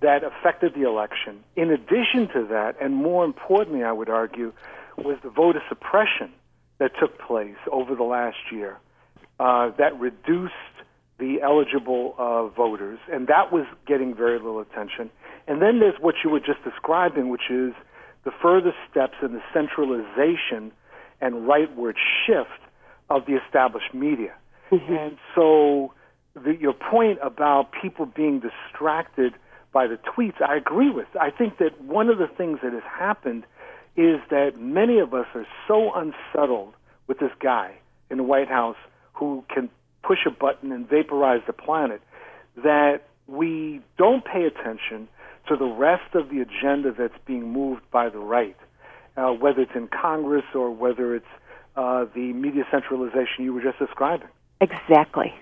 that 0.02 0.24
affected 0.24 0.74
the 0.74 0.88
election. 0.88 1.44
In 1.56 1.72
addition 1.72 2.28
to 2.34 2.48
that, 2.50 2.76
and 2.82 2.96
more 2.96 3.24
importantly, 3.24 3.84
I 3.84 3.92
would 3.92 4.10
argue, 4.10 4.52
was 4.98 5.18
the 5.24 5.30
voter 5.30 5.62
suppression 5.70 6.32
that 6.78 6.92
took 7.00 7.20
place 7.20 7.56
over 7.72 7.96
the 7.96 8.04
last 8.04 8.38
year 8.52 8.78
uh, 9.40 9.72
that 9.78 10.00
reduced 10.00 10.54
the 11.18 11.42
eligible 11.42 12.14
uh, 12.18 12.48
voters, 12.48 13.00
and 13.12 13.28
that 13.28 13.52
was 13.52 13.66
getting 13.88 14.14
very 14.14 14.38
little 14.38 14.60
attention. 14.60 15.10
And 15.48 15.62
then 15.62 15.80
there's 15.80 16.00
what 16.00 16.16
you 16.24 16.30
were 16.30 16.40
just 16.40 16.64
describing, 16.64 17.30
which 17.30 17.50
is 17.50 17.74
the 18.26 18.32
further 18.42 18.74
steps 18.90 19.16
in 19.22 19.34
the 19.34 19.42
centralization 19.54 20.72
and 21.22 21.48
rightward 21.48 21.96
shift 22.26 22.65
of 23.10 23.26
the 23.26 23.38
established 23.46 23.94
media. 23.94 24.34
And 24.72 25.18
so, 25.36 25.94
the, 26.34 26.56
your 26.60 26.74
point 26.74 27.20
about 27.22 27.70
people 27.82 28.06
being 28.06 28.42
distracted 28.42 29.34
by 29.72 29.88
the 29.88 29.98
tweets, 29.98 30.42
I 30.42 30.56
agree 30.58 30.90
with. 30.90 31.08
I 31.20 31.30
think 31.32 31.60
that 31.60 31.82
one 31.82 32.10
of 32.10 32.18
the 32.18 32.28
things 32.28 32.60
that 32.64 32.74
has 32.74 32.84
happened 32.84 33.44
is 33.96 34.20
that 34.30 34.60
many 34.60 35.00
of 35.00 35.14
us 35.14 35.28
are 35.36 35.46
so 35.68 35.92
unsettled 35.94 36.74
with 37.08 37.20
this 37.20 37.32
guy 37.42 37.76
in 38.10 38.18
the 38.18 38.24
White 38.24 38.48
House 38.48 38.78
who 39.14 39.44
can 39.54 39.70
push 40.04 40.20
a 40.26 40.32
button 40.32 40.72
and 40.72 40.88
vaporize 40.90 41.42
the 41.48 41.54
planet 41.54 42.02
that 42.58 43.02
we 43.28 43.82
don't 43.98 44.24
pay 44.24 44.46
attention 44.46 45.08
to 45.48 45.56
the 45.56 45.66
rest 45.66 46.16
of 46.16 46.30
the 46.30 46.42
agenda 46.42 46.92
that's 46.98 47.18
being 47.26 47.52
moved 47.52 47.82
by 47.92 48.10
the 48.10 48.20
right, 48.20 48.58
uh, 49.18 49.30
whether 49.32 49.62
it's 49.62 49.76
in 49.76 49.88
Congress 49.88 50.46
or 50.54 50.72
whether 50.72 51.16
it's 51.16 51.26
uh, 51.78 52.06
the 52.14 52.34
media 52.34 52.64
centralization 52.72 53.44
you 53.44 53.54
were 53.54 53.62
just 53.62 53.80
describing. 53.80 54.28
exactly. 54.62 55.34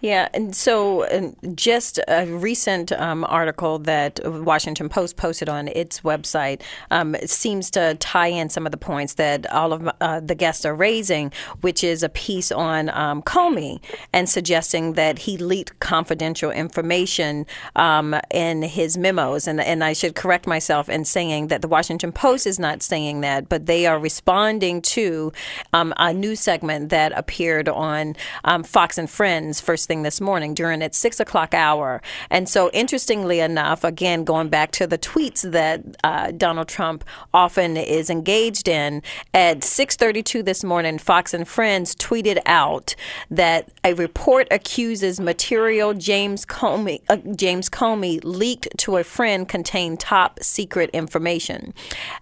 Yeah, 0.00 0.28
and 0.34 0.54
so 0.54 1.32
just 1.54 1.98
a 2.08 2.26
recent 2.26 2.92
um, 2.92 3.24
article 3.24 3.78
that 3.80 4.20
Washington 4.22 4.90
Post 4.90 5.16
posted 5.16 5.48
on 5.48 5.68
its 5.68 6.00
website 6.00 6.60
um, 6.90 7.16
seems 7.24 7.70
to 7.70 7.94
tie 7.94 8.26
in 8.26 8.50
some 8.50 8.66
of 8.66 8.70
the 8.70 8.76
points 8.76 9.14
that 9.14 9.50
all 9.50 9.72
of 9.72 9.88
uh, 10.00 10.20
the 10.20 10.34
guests 10.34 10.66
are 10.66 10.74
raising, 10.74 11.32
which 11.62 11.82
is 11.82 12.02
a 12.02 12.10
piece 12.10 12.52
on 12.52 12.90
um, 12.90 13.22
Comey 13.22 13.80
and 14.12 14.28
suggesting 14.28 14.92
that 14.92 15.20
he 15.20 15.38
leaked 15.38 15.80
confidential 15.80 16.50
information 16.50 17.46
um, 17.76 18.14
in 18.30 18.62
his 18.62 18.98
memos. 18.98 19.48
And, 19.48 19.58
and 19.60 19.82
I 19.82 19.94
should 19.94 20.14
correct 20.14 20.46
myself 20.46 20.88
in 20.88 21.06
saying 21.06 21.48
that 21.48 21.62
the 21.62 21.68
Washington 21.68 22.12
Post 22.12 22.46
is 22.46 22.58
not 22.58 22.82
saying 22.82 23.22
that, 23.22 23.48
but 23.48 23.64
they 23.64 23.86
are 23.86 23.98
responding 23.98 24.82
to 24.82 25.32
um, 25.72 25.94
a 25.96 26.12
news 26.12 26.40
segment 26.40 26.90
that 26.90 27.12
appeared 27.16 27.68
on 27.68 28.16
um, 28.44 28.62
Fox 28.62 28.98
and 28.98 29.08
Friends 29.08 29.60
first 29.74 29.88
thing 29.88 30.04
this 30.04 30.20
morning 30.20 30.54
during 30.54 30.82
its 30.82 30.96
six 30.96 31.18
o'clock 31.18 31.52
hour. 31.52 32.00
And 32.30 32.48
so, 32.48 32.70
interestingly 32.70 33.40
enough, 33.40 33.82
again, 33.82 34.22
going 34.22 34.48
back 34.48 34.70
to 34.78 34.86
the 34.86 34.96
tweets 34.96 35.42
that 35.50 35.82
uh, 36.04 36.30
Donald 36.30 36.68
Trump 36.68 37.02
often 37.32 37.76
is 37.76 38.08
engaged 38.08 38.68
in, 38.68 39.02
at 39.32 39.64
6:32 39.64 40.44
this 40.44 40.62
morning, 40.62 40.96
Fox 40.98 41.34
and 41.34 41.48
Friends 41.48 41.96
tweeted 41.96 42.38
out 42.46 42.94
that 43.28 43.68
a 43.82 43.94
report 43.94 44.46
accuses 44.52 45.18
material 45.18 45.92
James 45.92 46.46
Comey 46.46 47.00
uh, 47.08 47.16
James 47.34 47.68
Comey 47.68 48.20
leaked 48.22 48.68
to 48.78 48.98
a 48.98 49.02
friend 49.02 49.48
contained 49.48 49.98
top 49.98 50.38
secret 50.40 50.88
information. 50.92 51.74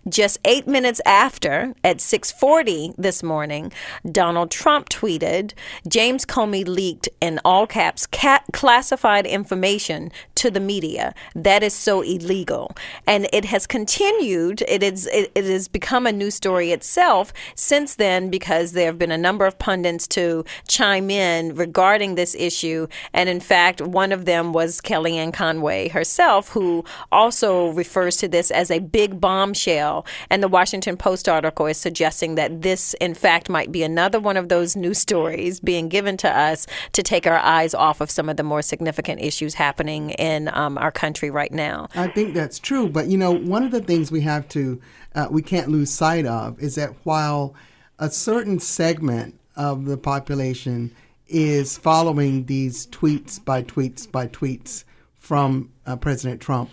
Just 0.08 0.38
eight 0.46 0.66
minutes 0.66 1.02
after, 1.04 1.74
at 1.84 1.98
6:40 1.98 2.94
this 2.96 3.22
morning, 3.22 3.72
Donald 4.10 4.50
Trump 4.50 4.88
tweeted, 4.88 5.52
"James 5.86 6.24
Comey 6.24 6.62
leaked 6.66 7.10
in 7.20 7.40
all 7.44 7.66
caps 7.66 8.06
ca- 8.06 8.44
classified 8.52 9.26
information 9.26 10.10
to 10.36 10.50
the 10.50 10.60
media. 10.60 11.14
That 11.34 11.62
is 11.62 11.74
so 11.74 12.02
illegal." 12.02 12.74
And 13.06 13.28
it 13.32 13.46
has 13.46 13.66
continued. 13.66 14.62
It 14.68 14.82
is 14.82 15.06
it, 15.06 15.32
it 15.34 15.44
has 15.44 15.68
become 15.68 16.06
a 16.06 16.12
news 16.12 16.34
story 16.34 16.72
itself 16.72 17.32
since 17.54 17.94
then 17.94 18.30
because 18.30 18.72
there 18.72 18.86
have 18.86 18.98
been 18.98 19.10
a 19.10 19.18
number 19.18 19.46
of 19.46 19.58
pundits 19.58 20.06
to 20.08 20.44
chime 20.68 21.10
in 21.10 21.54
regarding 21.54 22.14
this 22.14 22.34
issue. 22.34 22.86
And 23.12 23.28
in 23.28 23.40
fact, 23.40 23.80
one 23.80 24.12
of 24.12 24.24
them 24.24 24.52
was 24.52 24.80
Kellyanne 24.80 25.32
Conway 25.32 25.88
herself, 25.88 26.50
who 26.50 26.84
also 27.10 27.68
refers 27.68 28.16
to 28.18 28.28
this 28.28 28.50
as 28.50 28.70
a 28.70 28.78
big 28.78 29.20
bombshell. 29.20 30.04
And 30.30 30.42
the 30.42 30.48
Washington 30.48 30.96
Post 30.96 31.28
article 31.28 31.66
is 31.66 31.78
suggesting 31.78 32.34
that 32.36 32.62
this, 32.62 32.94
in 32.94 33.14
fact, 33.14 33.48
might 33.48 33.72
be 33.72 33.82
another 33.82 34.20
one 34.20 34.36
of 34.36 34.48
those 34.48 34.76
news 34.76 34.98
stories 34.98 35.60
being 35.60 35.88
given 35.88 36.16
to 36.18 36.30
us 36.30 36.66
to 36.92 37.02
take 37.02 37.26
eyes 37.38 37.74
off 37.74 38.00
of 38.00 38.10
some 38.10 38.28
of 38.28 38.36
the 38.36 38.42
more 38.42 38.62
significant 38.62 39.20
issues 39.20 39.54
happening 39.54 40.10
in 40.10 40.48
um, 40.52 40.78
our 40.78 40.90
country 40.90 41.30
right 41.30 41.52
now. 41.52 41.88
I 41.94 42.08
think 42.08 42.34
that's 42.34 42.58
true, 42.58 42.88
but 42.88 43.06
you 43.08 43.18
know, 43.18 43.32
one 43.32 43.62
of 43.62 43.70
the 43.70 43.80
things 43.80 44.10
we 44.10 44.22
have 44.22 44.48
to, 44.50 44.80
uh, 45.14 45.28
we 45.30 45.42
can't 45.42 45.68
lose 45.68 45.90
sight 45.90 46.26
of 46.26 46.60
is 46.60 46.74
that 46.76 46.94
while 47.04 47.54
a 47.98 48.10
certain 48.10 48.58
segment 48.58 49.38
of 49.56 49.84
the 49.84 49.96
population 49.96 50.94
is 51.28 51.78
following 51.78 52.44
these 52.46 52.86
tweets 52.88 53.42
by 53.42 53.62
tweets 53.62 54.10
by 54.10 54.26
tweets 54.28 54.84
from 55.18 55.70
uh, 55.86 55.96
President 55.96 56.40
Trump 56.40 56.70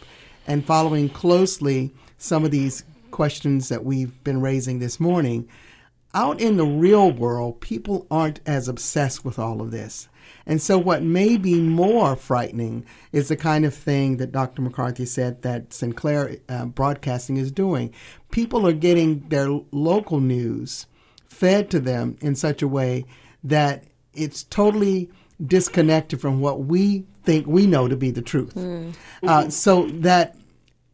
and 0.47 0.65
following 0.65 1.09
closely 1.09 1.93
some 2.17 2.43
of 2.43 2.51
these 2.51 2.83
questions 3.11 3.69
that 3.69 3.85
we've 3.85 4.23
been 4.23 4.41
raising 4.41 4.79
this 4.79 4.99
morning, 4.99 5.47
out 6.13 6.41
in 6.41 6.57
the 6.57 6.65
real 6.65 7.11
world, 7.11 7.61
people 7.61 8.07
aren't 8.09 8.39
as 8.45 8.67
obsessed 8.67 9.23
with 9.23 9.37
all 9.37 9.61
of 9.61 9.71
this. 9.71 10.07
And 10.49 10.59
so, 10.59 10.79
what 10.79 11.03
may 11.03 11.37
be 11.37 11.61
more 11.61 12.15
frightening 12.15 12.83
is 13.11 13.27
the 13.27 13.37
kind 13.37 13.65
of 13.65 13.73
thing 13.73 14.17
that 14.17 14.31
Dr. 14.31 14.63
McCarthy 14.63 15.05
said 15.05 15.43
that 15.43 15.71
Sinclair 15.71 16.37
uh, 16.49 16.65
Broadcasting 16.65 17.37
is 17.37 17.51
doing. 17.51 17.93
People 18.31 18.65
are 18.65 18.73
getting 18.73 19.19
their 19.29 19.47
local 19.71 20.19
news 20.19 20.87
fed 21.27 21.69
to 21.69 21.79
them 21.79 22.17
in 22.19 22.33
such 22.33 22.63
a 22.63 22.67
way 22.67 23.05
that 23.43 23.83
it's 24.15 24.41
totally 24.41 25.11
disconnected 25.45 26.19
from 26.19 26.41
what 26.41 26.61
we 26.61 27.05
think 27.23 27.45
we 27.45 27.67
know 27.67 27.87
to 27.87 27.95
be 27.95 28.09
the 28.09 28.23
truth. 28.23 28.57
Uh, 29.21 29.49
so, 29.51 29.85
that 29.89 30.35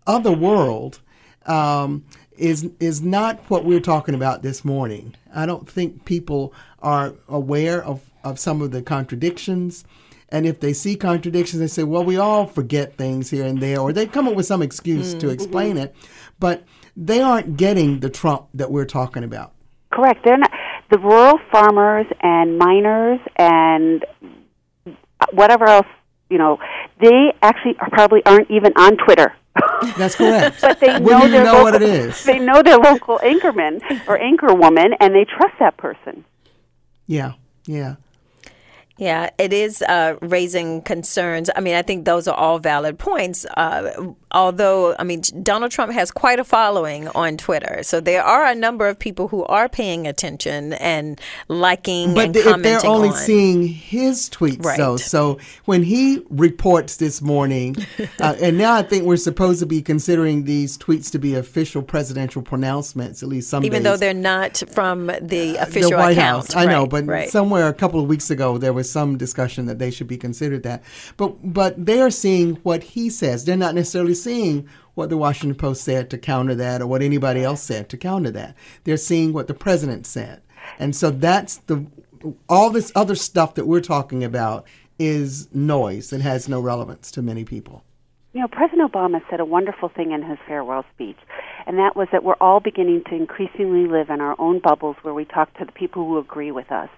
other 0.06 0.34
world 0.34 1.00
um, 1.46 2.04
is 2.38 2.70
is 2.82 3.02
not 3.02 3.40
what 3.50 3.64
we're 3.64 3.80
talking 3.80 4.16
about 4.16 4.42
this 4.42 4.66
morning. 4.66 5.16
I 5.34 5.46
don't 5.46 5.70
think 5.70 6.04
people 6.04 6.54
are 6.80 7.16
aware 7.30 7.82
of, 7.82 8.02
of 8.26 8.40
some 8.40 8.62
of 8.62 8.72
the 8.72 8.82
contradictions. 8.82 9.86
And 10.30 10.46
if 10.46 10.60
they 10.60 10.74
see 10.74 10.96
contradictions, 10.96 11.60
they 11.60 11.68
say, 11.68 11.84
well, 11.84 12.04
we 12.04 12.18
all 12.18 12.48
forget 12.48 12.98
things 12.98 13.30
here 13.30 13.46
and 13.46 13.62
there, 13.62 13.80
or 13.80 13.94
they 13.94 14.08
come 14.08 14.28
up 14.28 14.36
with 14.36 14.48
some 14.48 14.62
excuse 14.62 15.14
to 15.14 15.20
mm-hmm. 15.20 15.30
explain 15.30 15.78
it. 15.78 15.96
But 16.40 16.64
they 16.98 17.22
aren't 17.22 17.56
getting 17.56 18.00
the 18.00 18.10
Trump 18.10 18.48
that 18.56 18.72
we're 18.72 18.86
talking 18.86 19.24
about. 19.24 19.54
Correct. 19.94 20.26
They're 20.26 20.38
not 20.38 20.52
the 20.90 20.98
rural 20.98 21.40
farmers 21.52 22.08
and 22.22 22.58
miners 22.58 23.20
and 23.38 24.04
whatever 25.32 25.66
else. 25.66 25.88
You 26.30 26.40
know, 26.40 26.58
they 27.00 27.34
actually 27.44 27.78
are, 27.80 27.90
probably 27.92 28.26
aren't 28.26 28.50
even 28.50 28.74
on 28.76 28.98
Twitter. 28.98 29.34
That's 29.98 30.16
correct. 30.16 30.60
but 30.60 30.80
they 30.80 31.00
know 31.00 31.28
their 31.28 31.46
know 31.46 31.52
local, 31.54 31.64
what 31.64 31.76
it 31.76 31.84
is. 31.84 32.24
They 32.24 32.40
know 32.40 32.62
their 32.64 32.78
local 32.78 33.20
anchorman 33.20 33.80
or 34.08 34.18
anchorwoman, 34.18 34.96
and 35.00 35.14
they 35.14 35.26
trust 35.26 35.54
that 35.60 35.78
person. 35.78 36.26
Yeah, 37.06 37.34
yeah. 37.68 37.96
Yeah, 38.98 39.30
it 39.38 39.52
is 39.52 39.82
uh, 39.82 40.16
raising 40.22 40.82
concerns. 40.82 41.50
I 41.54 41.60
mean, 41.60 41.76
I 41.76 41.82
think 41.82 42.06
those 42.06 42.30
are 42.30 42.36
all 42.36 42.60
valid 42.60 42.98
points. 42.98 43.46
Uh, 43.58 44.14
although, 44.32 44.96
I 44.98 45.04
mean, 45.04 45.22
Donald 45.44 45.72
Trump 45.74 45.92
has 45.92 46.12
quite 46.12 46.40
a 46.40 46.46
following 46.46 47.10
on 47.10 47.36
Twitter, 47.36 47.84
so 47.84 48.00
there 48.00 48.24
are 48.24 48.46
a 48.46 48.56
number 48.56 48.88
of 48.88 48.98
people 48.98 49.28
who 49.28 49.44
are 49.46 49.68
paying 49.68 50.08
attention 50.08 50.72
and 50.74 51.20
liking 51.50 52.14
but 52.14 52.28
and 52.28 52.36
if 52.38 52.62
they're 52.64 52.86
only 52.86 53.10
on. 53.10 53.16
seeing 53.16 53.68
his 53.68 54.30
tweets, 54.30 54.64
Right. 54.64 54.78
though, 54.78 54.96
so 54.96 55.40
when 55.66 55.84
he 55.84 56.24
reports 56.30 56.96
this 56.96 57.22
morning, 57.22 57.76
uh, 58.22 58.36
and 58.42 58.58
now 58.58 58.76
I 58.76 58.82
think 58.84 59.04
we're 59.04 59.18
supposed 59.18 59.60
to 59.60 59.66
be 59.66 59.82
considering 59.82 60.46
these 60.46 60.78
tweets 60.78 61.12
to 61.12 61.20
be 61.20 61.36
official 61.36 61.82
presidential 61.82 62.42
pronouncements, 62.42 63.22
at 63.24 63.28
least 63.28 63.50
some 63.50 63.66
even 63.66 63.84
days. 63.84 63.92
though 63.92 63.98
they're 63.98 64.14
not 64.14 64.64
from 64.70 65.08
the 65.08 65.58
official 65.60 65.90
the 65.92 65.98
White 65.98 66.12
account. 66.14 66.54
House. 66.54 66.56
I 66.56 66.64
know, 66.66 66.88
but 66.88 67.06
right. 67.06 67.30
somewhere 67.30 67.68
a 67.68 67.74
couple 67.74 68.00
of 68.00 68.08
weeks 68.08 68.30
ago 68.30 68.58
there 68.58 68.72
was 68.72 68.85
some 68.92 69.18
discussion 69.18 69.66
that 69.66 69.80
they 69.80 69.92
should 69.92 70.08
be 70.08 70.18
considered 70.18 70.64
that. 70.64 70.84
But 71.18 71.54
but 71.54 71.86
they 71.86 72.02
are 72.02 72.12
seeing 72.12 72.56
what 72.58 72.84
he 72.84 73.10
says. 73.10 73.46
They're 73.46 73.58
not 73.58 73.76
necessarily 73.76 74.16
seeing 74.16 74.68
what 74.96 75.10
the 75.10 75.18
Washington 75.18 75.58
Post 75.58 75.84
said 75.84 76.10
to 76.10 76.18
counter 76.18 76.56
that 76.56 76.82
or 76.82 76.88
what 76.88 77.02
anybody 77.02 77.44
else 77.44 77.62
said 77.62 77.90
to 77.90 77.98
counter 77.98 78.32
that. 78.32 78.56
They're 78.84 78.98
seeing 78.98 79.34
what 79.34 79.48
the 79.48 79.54
president 79.54 80.06
said. 80.06 80.42
And 80.80 80.96
so 80.96 81.12
that's 81.12 81.58
the 81.58 81.86
all 82.50 82.70
this 82.70 82.92
other 82.96 83.16
stuff 83.16 83.54
that 83.56 83.68
we're 83.68 83.82
talking 83.82 84.24
about 84.24 84.66
is 84.98 85.54
noise 85.54 86.14
and 86.14 86.24
has 86.24 86.48
no 86.48 86.60
relevance 86.60 87.12
to 87.12 87.22
many 87.22 87.44
people. 87.44 87.84
You 88.34 88.42
know, 88.42 88.48
President 88.50 88.92
Obama 88.92 89.22
said 89.30 89.40
a 89.40 89.46
wonderful 89.46 89.88
thing 89.88 90.12
in 90.12 90.22
his 90.22 90.38
farewell 90.46 90.84
speech, 90.94 91.18
and 91.66 91.78
that 91.78 91.96
was 91.96 92.10
that 92.12 92.24
we're 92.24 92.36
all 92.42 92.60
beginning 92.60 93.04
to 93.06 93.16
increasingly 93.16 93.88
live 93.88 94.10
in 94.10 94.20
our 94.20 94.36
own 94.40 94.60
bubbles 94.60 94.98
where 95.04 95.14
we 95.14 95.24
talk 95.24 95.54
to 95.58 95.64
the 95.64 95.72
people 95.72 96.06
who 96.06 96.18
agree 96.18 96.52
with 96.52 96.70
us. 96.70 96.90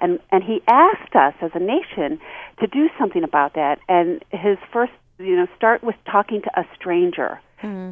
And 0.00 0.18
and 0.30 0.42
he 0.42 0.62
asked 0.68 1.14
us 1.14 1.34
as 1.40 1.50
a 1.54 1.58
nation 1.60 2.20
to 2.60 2.66
do 2.66 2.88
something 2.98 3.24
about 3.24 3.54
that. 3.54 3.78
And 3.88 4.24
his 4.30 4.58
first, 4.72 4.92
you 5.18 5.36
know, 5.36 5.46
start 5.56 5.82
with 5.82 5.96
talking 6.10 6.42
to 6.42 6.60
a 6.60 6.64
stranger. 6.74 7.40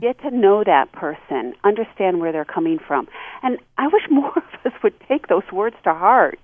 Get 0.00 0.20
to 0.20 0.30
know 0.30 0.62
that 0.64 0.92
person, 0.92 1.55
understand 1.64 2.20
where 2.20 2.30
they're 2.30 2.44
coming 2.44 2.78
from. 2.78 3.09
And 3.42 3.59
I 3.78 3.86
wish 3.86 4.03
more 4.11 4.30
of 4.36 4.42
us 4.66 4.72
would 4.82 4.92
take 5.09 5.28
those 5.28 5.50
words 5.50 5.76
to 5.84 5.94
heart. 5.94 6.38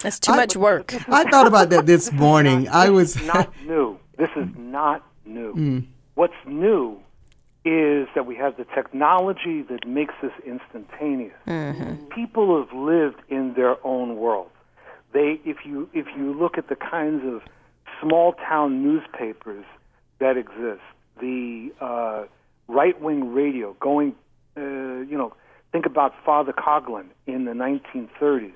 That's 0.00 0.18
too 0.18 0.32
much 0.34 0.56
work. 0.56 0.92
I 1.08 1.22
thought 1.30 1.46
about 1.46 1.70
that 1.70 1.86
this 1.86 2.10
morning. 2.26 2.68
I 2.68 2.90
was 2.90 3.14
not 3.22 3.52
new. 3.64 4.00
This 4.16 4.30
is 4.34 4.48
not 4.56 5.06
new. 5.24 5.54
Mm. 5.54 5.86
What's 6.14 6.34
new 6.46 6.98
is 7.64 8.08
that 8.16 8.26
we 8.26 8.34
have 8.36 8.56
the 8.56 8.64
technology 8.74 9.62
that 9.62 9.86
makes 9.86 10.14
this 10.22 10.32
instantaneous. 10.44 11.34
People 12.12 12.58
have 12.64 12.76
lived 12.76 13.20
in 13.28 13.54
their 13.54 13.76
own 13.86 14.16
world. 14.16 14.50
They, 15.12 15.40
if 15.44 15.58
you 15.64 15.88
if 15.94 16.06
you 16.16 16.38
look 16.38 16.58
at 16.58 16.68
the 16.68 16.76
kinds 16.76 17.22
of 17.24 17.42
small 18.02 18.34
town 18.34 18.82
newspapers 18.82 19.64
that 20.18 20.36
exist, 20.36 20.82
the 21.20 21.72
uh, 21.80 22.24
right 22.68 23.00
wing 23.00 23.32
radio 23.32 23.74
going, 23.80 24.14
uh, 24.56 24.60
you 24.60 25.16
know, 25.16 25.34
think 25.72 25.86
about 25.86 26.14
Father 26.24 26.52
Coughlin 26.52 27.06
in 27.26 27.44
the 27.44 27.52
1930s. 27.52 28.52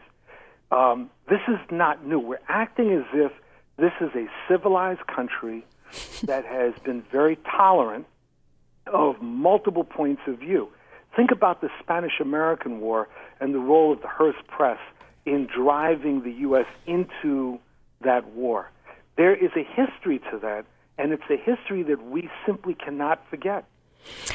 Um, 0.70 1.10
this 1.28 1.40
is 1.48 1.58
not 1.70 2.06
new. 2.06 2.18
We're 2.18 2.38
acting 2.48 2.92
as 2.92 3.04
if 3.12 3.32
this 3.76 3.92
is 4.00 4.10
a 4.14 4.26
civilized 4.48 5.06
country 5.06 5.64
that 6.24 6.44
has 6.44 6.72
been 6.84 7.02
very 7.10 7.36
tolerant 7.36 8.06
of 8.86 9.20
multiple 9.20 9.84
points 9.84 10.22
of 10.26 10.38
view. 10.38 10.68
Think 11.14 11.30
about 11.30 11.60
the 11.60 11.68
Spanish 11.80 12.20
American 12.20 12.80
War 12.80 13.08
and 13.40 13.54
the 13.54 13.58
role 13.58 13.92
of 13.92 14.00
the 14.00 14.08
Hearst 14.08 14.46
Press 14.46 14.78
in 15.24 15.46
driving 15.46 16.22
the 16.22 16.32
U.S. 16.46 16.66
into 16.86 17.58
that 18.02 18.26
war. 18.30 18.70
There 19.16 19.34
is 19.34 19.50
a 19.56 19.62
history 19.62 20.18
to 20.30 20.38
that, 20.40 20.64
and 20.98 21.12
it's 21.12 21.22
a 21.30 21.36
history 21.36 21.82
that 21.84 22.02
we 22.04 22.28
simply 22.46 22.74
cannot 22.74 23.22
forget. 23.30 23.64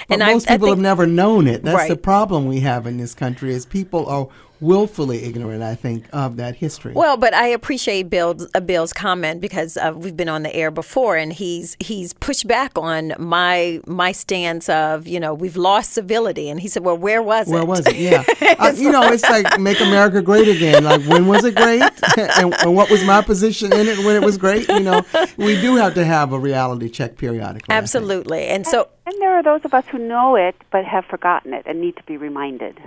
But 0.07 0.13
And 0.15 0.23
I- 0.23 0.33
most 0.33 0.49
I 0.49 0.53
people 0.53 0.67
think- 0.67 0.77
have 0.77 0.83
never 0.83 1.05
known 1.05 1.47
it. 1.47 1.63
That's 1.63 1.89
the 1.89 1.97
problem 1.97 2.47
we 2.47 2.61
have 2.61 2.87
in 2.87 2.97
this 2.97 3.13
country 3.13 3.51
is 3.51 3.65
people 3.65 4.05
are 4.07 4.27
willfully 4.59 5.23
ignorant, 5.23 5.63
I 5.63 5.75
think, 5.75 6.05
of 6.13 6.37
that 6.37 6.55
history. 6.55 6.93
Well, 6.93 7.17
but 7.17 7.33
I 7.33 7.47
appreciate 7.47 8.09
Bill's, 8.09 8.47
uh, 8.53 8.59
Bill's 8.59 8.93
comment 8.93 9.41
because 9.41 9.77
uh, 9.77 9.93
we've 9.95 10.17
been 10.17 10.29
on 10.29 10.43
the 10.43 10.55
air 10.55 10.71
before, 10.71 11.15
and 11.15 11.33
he's 11.33 11.75
he's 11.79 12.13
pushed 12.13 12.47
back 12.47 12.77
on 12.77 13.13
my 13.19 13.81
my 13.85 14.11
stance 14.11 14.69
of 14.69 15.07
you 15.07 15.19
know 15.19 15.33
we've 15.33 15.57
lost 15.57 15.93
civility, 15.93 16.49
and 16.49 16.59
he 16.59 16.67
said, 16.67 16.83
well, 16.83 16.97
where 16.97 17.21
was 17.21 17.49
it? 17.49 17.53
Where 17.53 17.65
was 17.65 17.85
it? 17.85 17.95
Yeah. 18.07 18.23
uh, 18.59 18.73
you 18.75 18.91
know, 18.91 19.01
it's 19.11 19.23
like 19.23 19.59
make 19.59 19.81
America 19.81 20.21
great 20.21 20.47
again. 20.47 20.83
Like, 20.83 21.01
when 21.07 21.27
was 21.27 21.43
it 21.43 21.55
great? 21.55 21.81
and, 22.17 22.53
and 22.53 22.75
what 22.75 22.89
was 22.89 23.03
my 23.03 23.21
position 23.21 23.73
in 23.73 23.87
it 23.87 23.97
when 24.05 24.15
it 24.15 24.21
was 24.23 24.37
great? 24.37 24.67
You 24.69 24.79
know, 24.81 25.01
we 25.35 25.59
do 25.59 25.75
have 25.75 25.93
to 25.95 26.05
have 26.05 26.31
a 26.31 26.39
reality 26.39 26.89
check 26.89 27.17
periodically. 27.17 27.73
Absolutely, 27.73 28.45
and 28.45 28.65
so 28.65 28.87
And 29.05 29.15
there 29.19 29.33
are 29.33 29.43
those 29.43 29.65
of 29.65 29.73
us 29.73 29.85
who 29.87 29.97
know 29.97 30.35
it 30.35 30.55
but 30.71 30.85
have 30.85 31.05
forgotten 31.05 31.53
it 31.53 31.63
and 31.65 31.81
need 31.81 31.97
to 31.97 32.03
be 32.03 32.17
reminded. 32.17 32.79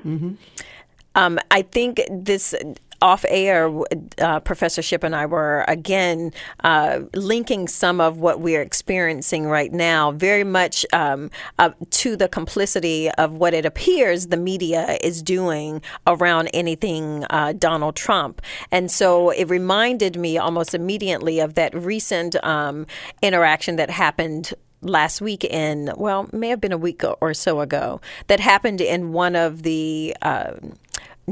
Um, 1.14 1.38
I 1.50 1.62
think 1.62 2.00
this 2.11 2.54
off 3.02 3.24
air, 3.28 3.70
uh, 4.18 4.40
Professor 4.40 4.82
Shipp 4.82 5.02
and 5.02 5.16
I 5.16 5.26
were 5.26 5.64
again 5.68 6.32
uh, 6.64 7.00
linking 7.14 7.66
some 7.68 8.00
of 8.00 8.18
what 8.18 8.40
we're 8.40 8.61
experiencing 8.61 9.46
right 9.46 9.72
now 9.72 10.12
very 10.12 10.44
much 10.44 10.84
um, 10.92 11.30
uh, 11.58 11.70
to 11.90 12.16
the 12.16 12.28
complicity 12.28 13.11
of 13.12 13.34
what 13.34 13.54
it 13.54 13.64
appears 13.64 14.26
the 14.26 14.36
media 14.36 14.98
is 15.02 15.22
doing 15.22 15.82
around 16.06 16.48
anything 16.52 17.24
uh, 17.30 17.52
Donald 17.52 17.96
Trump. 17.96 18.42
And 18.70 18.90
so 18.90 19.30
it 19.30 19.48
reminded 19.48 20.16
me 20.16 20.36
almost 20.36 20.74
immediately 20.74 21.40
of 21.40 21.54
that 21.54 21.74
recent 21.74 22.36
um, 22.44 22.86
interaction 23.22 23.76
that 23.76 23.90
happened 23.90 24.52
last 24.82 25.20
week 25.20 25.44
in 25.44 25.92
well 25.98 26.26
may 26.32 26.48
have 26.48 26.58
been 26.58 26.72
a 26.72 26.78
week 26.78 27.02
or 27.20 27.34
so 27.34 27.61
ago 27.61 28.00
that 28.28 28.40
happened 28.40 28.80
in 28.80 29.12
one 29.12 29.36
of 29.36 29.62
the 29.62 30.16
uh, 30.22 30.52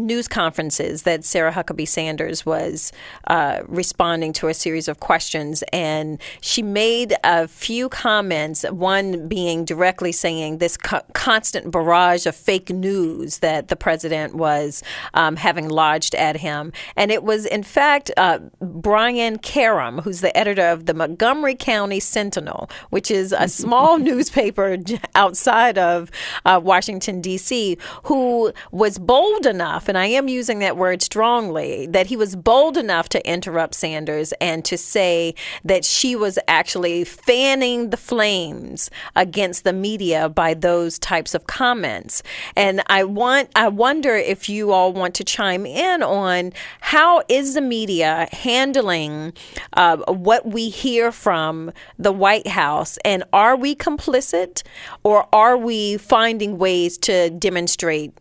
news 0.07 0.29
conferences 0.29 1.03
that 1.03 1.25
Sarah 1.25 1.53
Huckabee 1.53 1.89
Sanders 1.89 2.47
was 2.47 2.93
uh, 3.27 3.61
responding 3.67 4.33
to 4.35 4.49
a 4.49 4.55
series 4.55 4.89
of 4.89 5.01
questions, 5.01 5.63
and 5.73 6.21
she 6.41 6.63
made 6.63 7.15
a 7.25 7.49
few 7.49 7.89
comments. 7.89 8.65
One 8.65 9.29
being 9.29 9.65
directly 9.65 10.13
saying 10.13 10.59
this 10.59 10.77
co- 10.77 11.03
constant 11.13 11.71
barrage 11.71 12.27
of 12.27 12.35
fake 12.35 12.71
news 12.71 13.39
that 13.39 13.69
the 13.69 13.77
president 13.77 14.35
was 14.35 14.83
um, 15.15 15.37
having 15.37 15.69
lodged 15.69 16.15
at 16.15 16.37
him, 16.37 16.73
and 16.97 17.11
it 17.11 17.23
was 17.23 17.47
in 17.47 17.63
fact 17.63 18.11
uh, 18.17 18.39
Brian 18.61 19.39
Karem, 19.39 20.03
who's 20.03 20.21
the 20.21 20.37
editor 20.37 20.69
of 20.69 20.87
the 20.87 20.95
Montgomery 20.95 21.55
County 21.55 22.01
Sentinel, 22.01 22.71
which 22.91 23.11
is 23.11 23.33
a 23.33 23.49
small 23.59 23.99
newspaper 23.99 24.77
outside 25.15 25.79
of 25.79 26.11
uh, 26.45 26.61
Washington 26.63 27.21
D.C., 27.21 27.79
who 28.05 28.53
was 28.71 28.99
bold 28.99 29.47
enough, 29.47 29.88
and 29.89 29.99
I 29.99 30.07
am 30.07 30.29
using 30.29 30.59
that 30.61 30.77
word 30.77 31.03
strongly, 31.03 31.87
that 31.87 32.07
he 32.07 32.17
was 32.17 32.37
bold 32.37 32.77
enough 32.77 33.09
to 33.11 33.29
interrupt 33.29 33.75
Sanders 33.75 34.33
and 34.41 34.65
to 34.65 34.77
say 34.77 35.35
that 35.65 35.85
she 35.85 36.15
was 36.15 36.39
actually 36.47 37.05
fanning 37.05 37.91
the 37.91 37.97
flames 37.97 38.91
against 39.17 39.65
the 39.65 39.73
media 39.73 40.29
by 40.29 40.55
those 40.55 40.99
types 40.99 41.35
of 41.35 41.47
comments. 41.47 42.23
And 42.57 42.83
I 42.87 43.05
want, 43.05 43.51
I 43.57 43.69
wonder 43.69 44.15
if 44.15 44.49
you 44.49 44.73
all 44.73 44.93
want 44.93 45.15
to 45.17 45.25
chime 45.25 45.67
in 45.67 46.03
on 46.03 46.53
how 46.81 47.23
is 47.29 47.55
the 47.55 47.61
media 47.61 48.29
handling 48.33 49.33
uh, 49.73 49.97
what 50.07 50.47
we 50.47 50.69
hear 50.69 51.13
from 51.13 51.73
the 51.99 52.13
White 52.13 52.49
House, 52.49 52.99
and 53.05 53.25
are 53.33 53.57
we 53.57 53.75
complicit, 53.75 54.63
or 55.03 55.27
are 55.33 55.57
we 55.57 55.97
finding 55.97 56.59
ways 56.59 56.99
to 56.99 57.31
demonstrate 57.31 58.13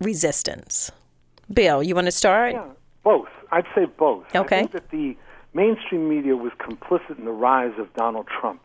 resistance? 0.00 0.90
Bill, 1.52 1.82
you 1.82 1.94
want 1.94 2.06
to 2.06 2.12
start? 2.12 2.52
Yeah, 2.52 2.64
both. 3.02 3.28
I'd 3.52 3.66
say 3.74 3.86
both. 3.86 4.24
Okay. 4.34 4.56
I 4.56 4.60
think 4.60 4.72
that 4.72 4.90
the 4.90 5.16
mainstream 5.52 6.08
media 6.08 6.36
was 6.36 6.52
complicit 6.58 7.18
in 7.18 7.24
the 7.24 7.32
rise 7.32 7.78
of 7.78 7.92
Donald 7.94 8.26
Trump. 8.26 8.60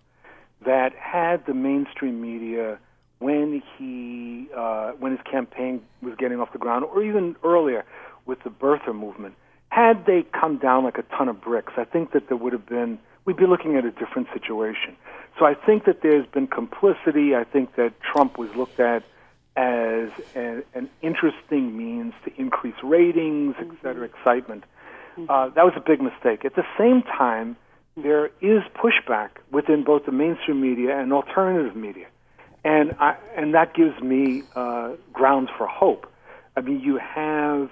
That 0.65 0.93
had 0.93 1.45
the 1.45 1.53
mainstream 1.53 2.21
media 2.21 2.79
when 3.19 3.61
he 3.77 4.47
uh, 4.55 4.91
when 4.93 5.11
his 5.11 5.21
campaign 5.29 5.81
was 6.01 6.15
getting 6.17 6.39
off 6.39 6.51
the 6.51 6.57
ground, 6.57 6.85
or 6.85 7.03
even 7.03 7.35
earlier 7.43 7.85
with 8.25 8.41
the 8.43 8.49
birther 8.49 8.95
movement, 8.95 9.35
had 9.69 10.05
they 10.05 10.25
come 10.39 10.57
down 10.57 10.83
like 10.83 10.97
a 10.97 11.03
ton 11.03 11.29
of 11.29 11.41
bricks, 11.41 11.73
I 11.77 11.83
think 11.83 12.11
that 12.11 12.27
there 12.27 12.37
would 12.37 12.53
have 12.53 12.65
been 12.65 12.99
we'd 13.25 13.37
be 13.37 13.45
looking 13.45 13.75
at 13.75 13.85
a 13.85 13.91
different 13.91 14.27
situation. 14.33 14.95
So 15.37 15.45
I 15.45 15.53
think 15.53 15.85
that 15.85 16.01
there's 16.01 16.25
been 16.27 16.47
complicity. 16.47 17.35
I 17.35 17.43
think 17.43 17.75
that 17.75 17.93
Trump 18.01 18.37
was 18.37 18.53
looked 18.55 18.79
at 18.79 19.03
as 19.55 20.09
a, 20.35 20.63
an 20.73 20.89
interesting 21.01 21.77
means 21.77 22.13
to 22.25 22.31
increase 22.39 22.75
ratings, 22.83 23.55
et 23.59 23.67
cetera, 23.81 24.05
excitement. 24.05 24.63
Uh, 25.27 25.49
that 25.49 25.65
was 25.65 25.73
a 25.75 25.81
big 25.81 26.01
mistake. 26.01 26.45
At 26.45 26.55
the 26.55 26.65
same 26.77 27.01
time, 27.03 27.57
there 27.97 28.27
is 28.39 28.63
pushback 28.75 29.29
within 29.51 29.83
both 29.83 30.05
the 30.05 30.13
mainstream 30.13 30.61
media 30.61 30.97
and 30.97 31.11
alternative 31.11 31.75
media, 31.75 32.07
and 32.63 32.95
I, 32.99 33.17
and 33.35 33.53
that 33.53 33.73
gives 33.73 33.99
me 34.01 34.43
uh, 34.55 34.91
grounds 35.11 35.49
for 35.57 35.67
hope. 35.67 36.09
I 36.55 36.61
mean, 36.61 36.79
you 36.79 36.97
have 36.97 37.69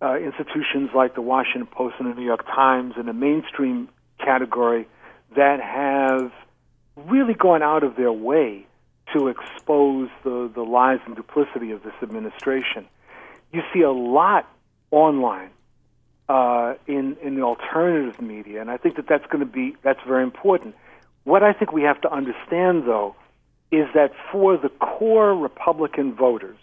uh, 0.00 0.16
institutions 0.16 0.90
like 0.94 1.14
the 1.14 1.20
Washington 1.20 1.66
Post 1.66 1.96
and 1.98 2.10
the 2.10 2.14
New 2.18 2.24
York 2.24 2.46
Times 2.46 2.94
in 2.98 3.06
the 3.06 3.12
mainstream 3.12 3.88
category 4.18 4.86
that 5.36 5.60
have 5.60 6.32
really 6.96 7.34
gone 7.34 7.62
out 7.62 7.82
of 7.82 7.96
their 7.96 8.12
way 8.12 8.66
to 9.14 9.28
expose 9.28 10.10
the, 10.22 10.50
the 10.54 10.62
lies 10.62 11.00
and 11.06 11.16
duplicity 11.16 11.70
of 11.70 11.82
this 11.82 11.94
administration. 12.02 12.86
You 13.52 13.62
see 13.72 13.80
a 13.80 13.92
lot 13.92 14.48
online 14.90 15.50
uh, 16.28 16.74
in 16.86 17.16
in 17.22 17.36
the 17.36 17.42
alternative 17.42 18.20
media, 18.20 18.60
and 18.60 18.70
I 18.70 18.76
think 18.76 18.96
that 18.96 19.06
that's 19.06 19.26
going 19.26 19.40
to 19.40 19.50
be 19.50 19.76
that's 19.82 20.00
very 20.06 20.22
important. 20.22 20.74
What 21.24 21.42
I 21.42 21.52
think 21.52 21.72
we 21.72 21.82
have 21.82 22.00
to 22.02 22.12
understand, 22.12 22.84
though, 22.84 23.14
is 23.70 23.86
that 23.94 24.12
for 24.30 24.56
the 24.56 24.68
core 24.68 25.34
Republican 25.34 26.14
voters, 26.14 26.58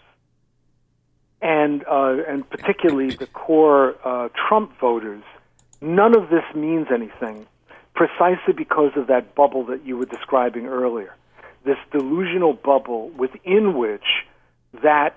and 1.40 1.84
uh, 1.88 2.16
and 2.28 2.48
particularly 2.48 3.14
the 3.14 3.26
core 3.26 3.96
uh, 4.04 4.28
Trump 4.48 4.78
voters, 4.78 5.22
none 5.80 6.16
of 6.16 6.30
this 6.30 6.44
means 6.54 6.88
anything, 6.92 7.46
precisely 7.94 8.54
because 8.56 8.92
of 8.96 9.06
that 9.08 9.34
bubble 9.34 9.64
that 9.66 9.84
you 9.84 9.96
were 9.96 10.06
describing 10.06 10.66
earlier, 10.66 11.14
this 11.64 11.76
delusional 11.90 12.52
bubble 12.52 13.10
within 13.10 13.76
which 13.76 14.04
that 14.82 15.16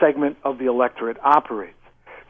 segment 0.00 0.36
of 0.44 0.58
the 0.58 0.66
electorate 0.66 1.18
operates. 1.22 1.76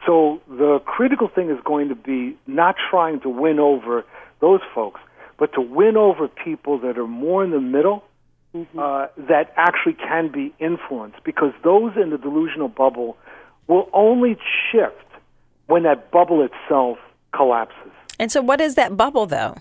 So 0.07 0.41
the 0.49 0.81
critical 0.85 1.29
thing 1.29 1.51
is 1.51 1.59
going 1.65 1.89
to 1.89 1.95
be 1.95 2.37
not 2.47 2.75
trying 2.91 3.21
to 3.21 3.29
win 3.29 3.59
over 3.61 4.05
those 4.41 4.61
folks, 4.75 5.01
but 5.39 5.53
to 5.55 5.61
win 5.61 5.97
over 5.97 6.27
people 6.29 6.79
that 6.81 6.99
are 6.99 7.07
more 7.07 7.45
in 7.45 7.51
the 7.51 7.61
middle. 7.61 8.05
Mm-hmm. 8.55 8.79
Uh, 8.79 9.07
that 9.17 9.51
actually 9.57 9.95
can 9.95 10.31
be 10.31 10.53
influenced 10.59 11.25
because 11.25 11.55
those 11.65 11.93
in 11.97 12.11
the 12.11 12.19
delusional 12.19 12.69
bubble 12.69 13.17
will 13.67 13.89
only 13.95 14.37
shift 14.71 15.07
when 15.69 15.85
that 15.85 16.11
bubble 16.11 16.45
itself 16.47 16.99
collapses. 17.35 17.93
And 18.19 18.31
so, 18.31 18.43
what 18.43 18.61
is 18.61 18.75
that 18.75 18.95
bubble, 18.95 19.25
though? 19.25 19.57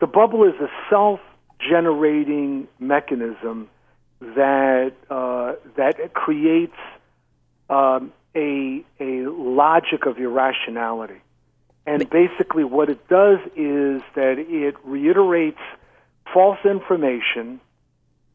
The 0.00 0.06
bubble 0.06 0.44
is 0.44 0.54
a 0.60 0.68
self 0.90 1.18
generating 1.58 2.68
mechanism 2.78 3.68
that, 4.20 4.92
uh, 5.10 5.54
that 5.76 6.12
creates 6.14 6.76
um, 7.70 8.12
a, 8.34 8.84
a 9.00 9.28
logic 9.28 10.06
of 10.06 10.18
irrationality. 10.18 11.20
And 11.86 12.08
basically, 12.10 12.64
what 12.64 12.90
it 12.90 13.08
does 13.08 13.38
is 13.56 14.02
that 14.14 14.36
it 14.38 14.74
reiterates 14.84 15.60
false 16.34 16.58
information. 16.64 17.60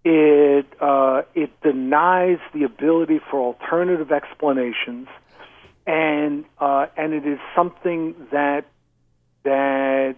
It 0.03 0.65
uh, 0.81 1.21
it 1.35 1.51
denies 1.61 2.39
the 2.53 2.63
ability 2.63 3.19
for 3.29 3.39
alternative 3.39 4.11
explanations, 4.11 5.07
and 5.85 6.45
uh, 6.59 6.87
and 6.97 7.13
it 7.13 7.27
is 7.27 7.39
something 7.55 8.15
that 8.31 8.65
that 9.43 10.15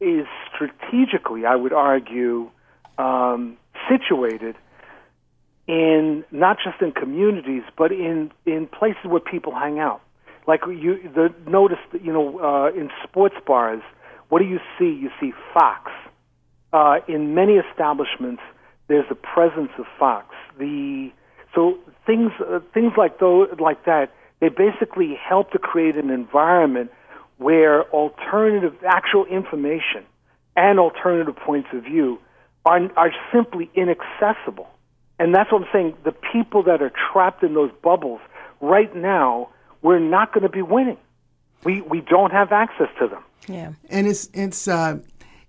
is 0.00 0.26
strategically, 0.54 1.44
I 1.46 1.56
would 1.56 1.72
argue, 1.72 2.50
um, 2.98 3.56
situated 3.88 4.56
in 5.66 6.24
not 6.30 6.56
just 6.64 6.80
in 6.80 6.92
communities, 6.92 7.62
but 7.76 7.92
in 7.92 8.32
in 8.46 8.66
places 8.66 9.04
where 9.04 9.20
people 9.20 9.54
hang 9.54 9.78
out. 9.78 10.00
Like 10.46 10.60
you, 10.66 10.98
the 11.14 11.32
notice 11.46 11.78
that 11.92 12.04
you 12.04 12.12
know 12.12 12.40
uh, 12.40 12.70
in 12.78 12.90
sports 13.04 13.36
bars, 13.46 13.82
what 14.30 14.40
do 14.40 14.46
you 14.46 14.58
see? 14.78 14.86
You 14.86 15.10
see 15.20 15.32
Fox. 15.52 15.90
Uh, 16.72 16.98
in 17.06 17.34
many 17.34 17.54
establishments, 17.54 18.42
there's 18.88 19.06
a 19.10 19.14
presence 19.14 19.70
of 19.78 19.84
Fox. 19.98 20.34
The 20.58 21.10
so 21.54 21.78
things 22.06 22.32
uh, 22.40 22.60
things 22.72 22.92
like 22.96 23.20
those 23.20 23.48
like 23.60 23.84
that 23.84 24.10
they 24.40 24.48
basically 24.48 25.18
help 25.20 25.50
to 25.52 25.58
create 25.58 25.96
an 25.96 26.10
environment 26.10 26.90
where 27.38 27.84
alternative 27.90 28.74
actual 28.86 29.24
information 29.26 30.04
and 30.56 30.78
alternative 30.78 31.36
points 31.36 31.68
of 31.72 31.82
view 31.84 32.18
are 32.64 32.80
are 32.96 33.12
simply 33.32 33.70
inaccessible 33.74 34.68
and 35.18 35.34
that's 35.34 35.50
what 35.50 35.62
I'm 35.62 35.68
saying. 35.72 35.96
The 36.04 36.12
people 36.12 36.62
that 36.64 36.80
are 36.80 36.92
trapped 37.12 37.42
in 37.42 37.54
those 37.54 37.72
bubbles 37.82 38.20
right 38.60 38.94
now, 38.94 39.48
we're 39.82 39.98
not 39.98 40.32
going 40.32 40.42
to 40.42 40.48
be 40.48 40.62
winning. 40.62 40.98
We 41.64 41.80
we 41.80 42.00
don't 42.00 42.30
have 42.30 42.52
access 42.52 42.88
to 43.00 43.08
them. 43.08 43.24
Yeah, 43.48 43.72
and 43.90 44.06
it's 44.06 44.28
it's 44.32 44.68
uh, 44.68 44.98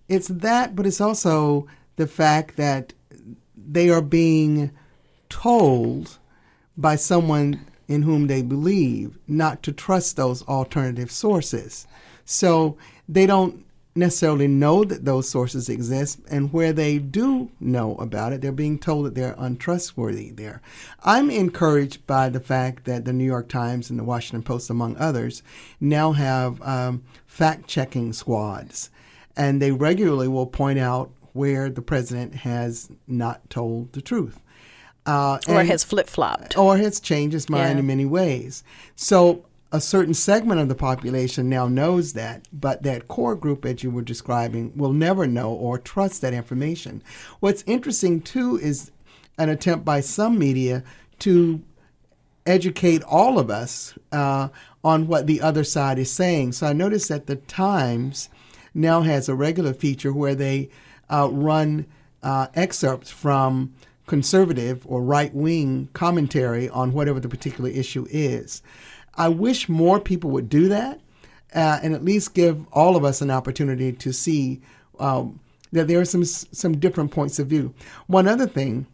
it's 0.07 0.27
that, 0.29 0.75
but 0.75 0.87
it's 0.87 1.01
also 1.01 1.67
the 1.97 2.07
fact 2.07 2.57
that 2.57 2.93
they 3.55 3.89
are 3.89 4.01
being 4.01 4.71
told 5.29 6.17
by 6.75 6.95
someone 6.95 7.65
in 7.89 8.03
whom 8.03 8.27
they 8.27 8.41
believe 8.41 9.17
not 9.27 9.61
to 9.63 9.73
trust 9.73 10.15
those 10.15 10.43
alternative 10.43 11.11
sources. 11.11 11.87
So 12.23 12.77
they 13.09 13.25
don't 13.25 13.65
necessarily 13.95 14.47
know 14.47 14.83
that 14.83 15.03
those 15.03 15.27
sources 15.27 15.67
exist, 15.67 16.19
and 16.29 16.53
where 16.53 16.71
they 16.71 16.99
do 16.99 17.49
know 17.59 17.95
about 17.95 18.31
it, 18.31 18.39
they're 18.39 18.51
being 18.51 18.77
told 18.77 19.05
that 19.05 19.15
they're 19.15 19.35
untrustworthy 19.37 20.29
there. 20.29 20.61
I'm 21.03 21.31
encouraged 21.31 22.05
by 22.05 22.29
the 22.29 22.39
fact 22.39 22.85
that 22.85 23.05
the 23.05 23.11
New 23.11 23.25
York 23.25 23.49
Times 23.49 23.89
and 23.89 23.97
the 23.97 24.03
Washington 24.03 24.43
Post, 24.43 24.69
among 24.69 24.95
others, 24.97 25.41
now 25.81 26.11
have 26.11 26.61
um, 26.61 27.03
fact 27.25 27.67
checking 27.67 28.13
squads, 28.13 28.91
and 29.35 29.59
they 29.59 29.71
regularly 29.71 30.27
will 30.27 30.45
point 30.45 30.77
out 30.79 31.09
where 31.33 31.69
the 31.69 31.81
president 31.81 32.35
has 32.35 32.89
not 33.07 33.49
told 33.49 33.93
the 33.93 34.01
truth. 34.01 34.39
Uh, 35.09 35.39
or 35.47 35.63
has 35.63 35.83
flip 35.83 36.07
flopped. 36.07 36.55
Or 36.55 36.77
has 36.77 36.99
changed 36.99 37.33
his 37.33 37.49
mind 37.49 37.73
yeah. 37.73 37.79
in 37.79 37.87
many 37.87 38.05
ways. 38.05 38.63
So 38.95 39.43
a 39.71 39.81
certain 39.81 40.13
segment 40.13 40.59
of 40.59 40.69
the 40.69 40.75
population 40.75 41.49
now 41.49 41.67
knows 41.67 42.13
that, 42.13 42.47
but 42.53 42.83
that 42.83 43.07
core 43.07 43.35
group 43.35 43.63
that 43.63 43.81
you 43.83 43.89
were 43.89 44.03
describing 44.03 44.71
will 44.75 44.93
never 44.93 45.25
know 45.25 45.51
or 45.51 45.79
trust 45.79 46.21
that 46.21 46.33
information. 46.33 47.01
What's 47.39 47.63
interesting 47.65 48.21
too 48.21 48.59
is 48.61 48.91
an 49.39 49.49
attempt 49.49 49.83
by 49.83 50.01
some 50.01 50.37
media 50.37 50.83
to 51.19 51.61
educate 52.45 53.01
all 53.03 53.39
of 53.39 53.49
us 53.49 53.95
uh, 54.11 54.49
on 54.83 55.07
what 55.07 55.25
the 55.25 55.41
other 55.41 55.63
side 55.63 55.97
is 55.97 56.11
saying. 56.11 56.51
So 56.51 56.67
I 56.67 56.73
noticed 56.73 57.09
that 57.09 57.25
the 57.25 57.35
Times 57.35 58.29
now 58.75 59.01
has 59.01 59.27
a 59.27 59.35
regular 59.35 59.73
feature 59.73 60.13
where 60.13 60.35
they 60.35 60.69
uh, 61.09 61.29
run 61.31 61.87
uh, 62.21 62.47
excerpts 62.53 63.09
from 63.09 63.73
conservative 64.09 64.85
or 64.87 65.01
right 65.01 65.33
wing 65.33 65.87
commentary 65.93 66.67
on 66.69 66.91
whatever 66.91 67.19
the 67.19 67.29
particular 67.29 67.69
issue 67.69 68.05
is. 68.09 68.61
I 69.15 69.29
wish 69.29 69.69
more 69.69 69.99
people 69.99 70.31
would 70.31 70.49
do 70.49 70.67
that 70.69 70.99
uh, 71.53 71.79
and 71.81 71.93
at 71.93 72.03
least 72.03 72.33
give 72.33 72.65
all 72.73 72.95
of 72.95 73.05
us 73.05 73.21
an 73.21 73.31
opportunity 73.31 73.93
to 73.93 74.11
see 74.11 74.61
um, 74.99 75.39
that 75.71 75.87
there 75.87 75.99
are 75.99 76.05
some 76.05 76.25
some 76.25 76.79
different 76.79 77.11
points 77.11 77.39
of 77.39 77.47
view. 77.47 77.73
One 78.07 78.27
other 78.27 78.47
thing, 78.47 78.87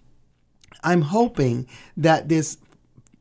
I'm 0.83 1.01
hoping 1.01 1.67
that 1.97 2.29
this 2.29 2.57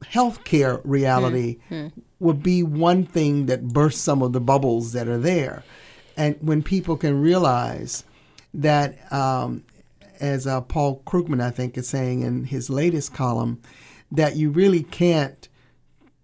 healthcare 0.02 0.80
reality 0.84 1.58
mm 1.70 1.92
will 2.20 2.32
be 2.32 2.62
one 2.62 3.04
thing 3.04 3.46
that 3.46 3.68
bursts 3.68 4.00
some 4.00 4.22
of 4.22 4.32
the 4.32 4.40
bubbles 4.40 4.92
that 4.92 5.08
are 5.08 5.18
there, 5.18 5.62
and 6.16 6.36
when 6.40 6.62
people 6.62 6.96
can 6.96 7.20
realize 7.20 8.02
that, 8.54 9.12
um, 9.12 9.62
as 10.20 10.46
uh, 10.46 10.60
Paul 10.60 11.02
Krugman 11.06 11.42
I 11.42 11.50
think 11.50 11.76
is 11.76 11.88
saying 11.88 12.22
in 12.22 12.44
his 12.44 12.70
latest 12.70 13.14
column, 13.14 13.60
that 14.10 14.36
you 14.36 14.50
really 14.50 14.82
can't 14.82 15.48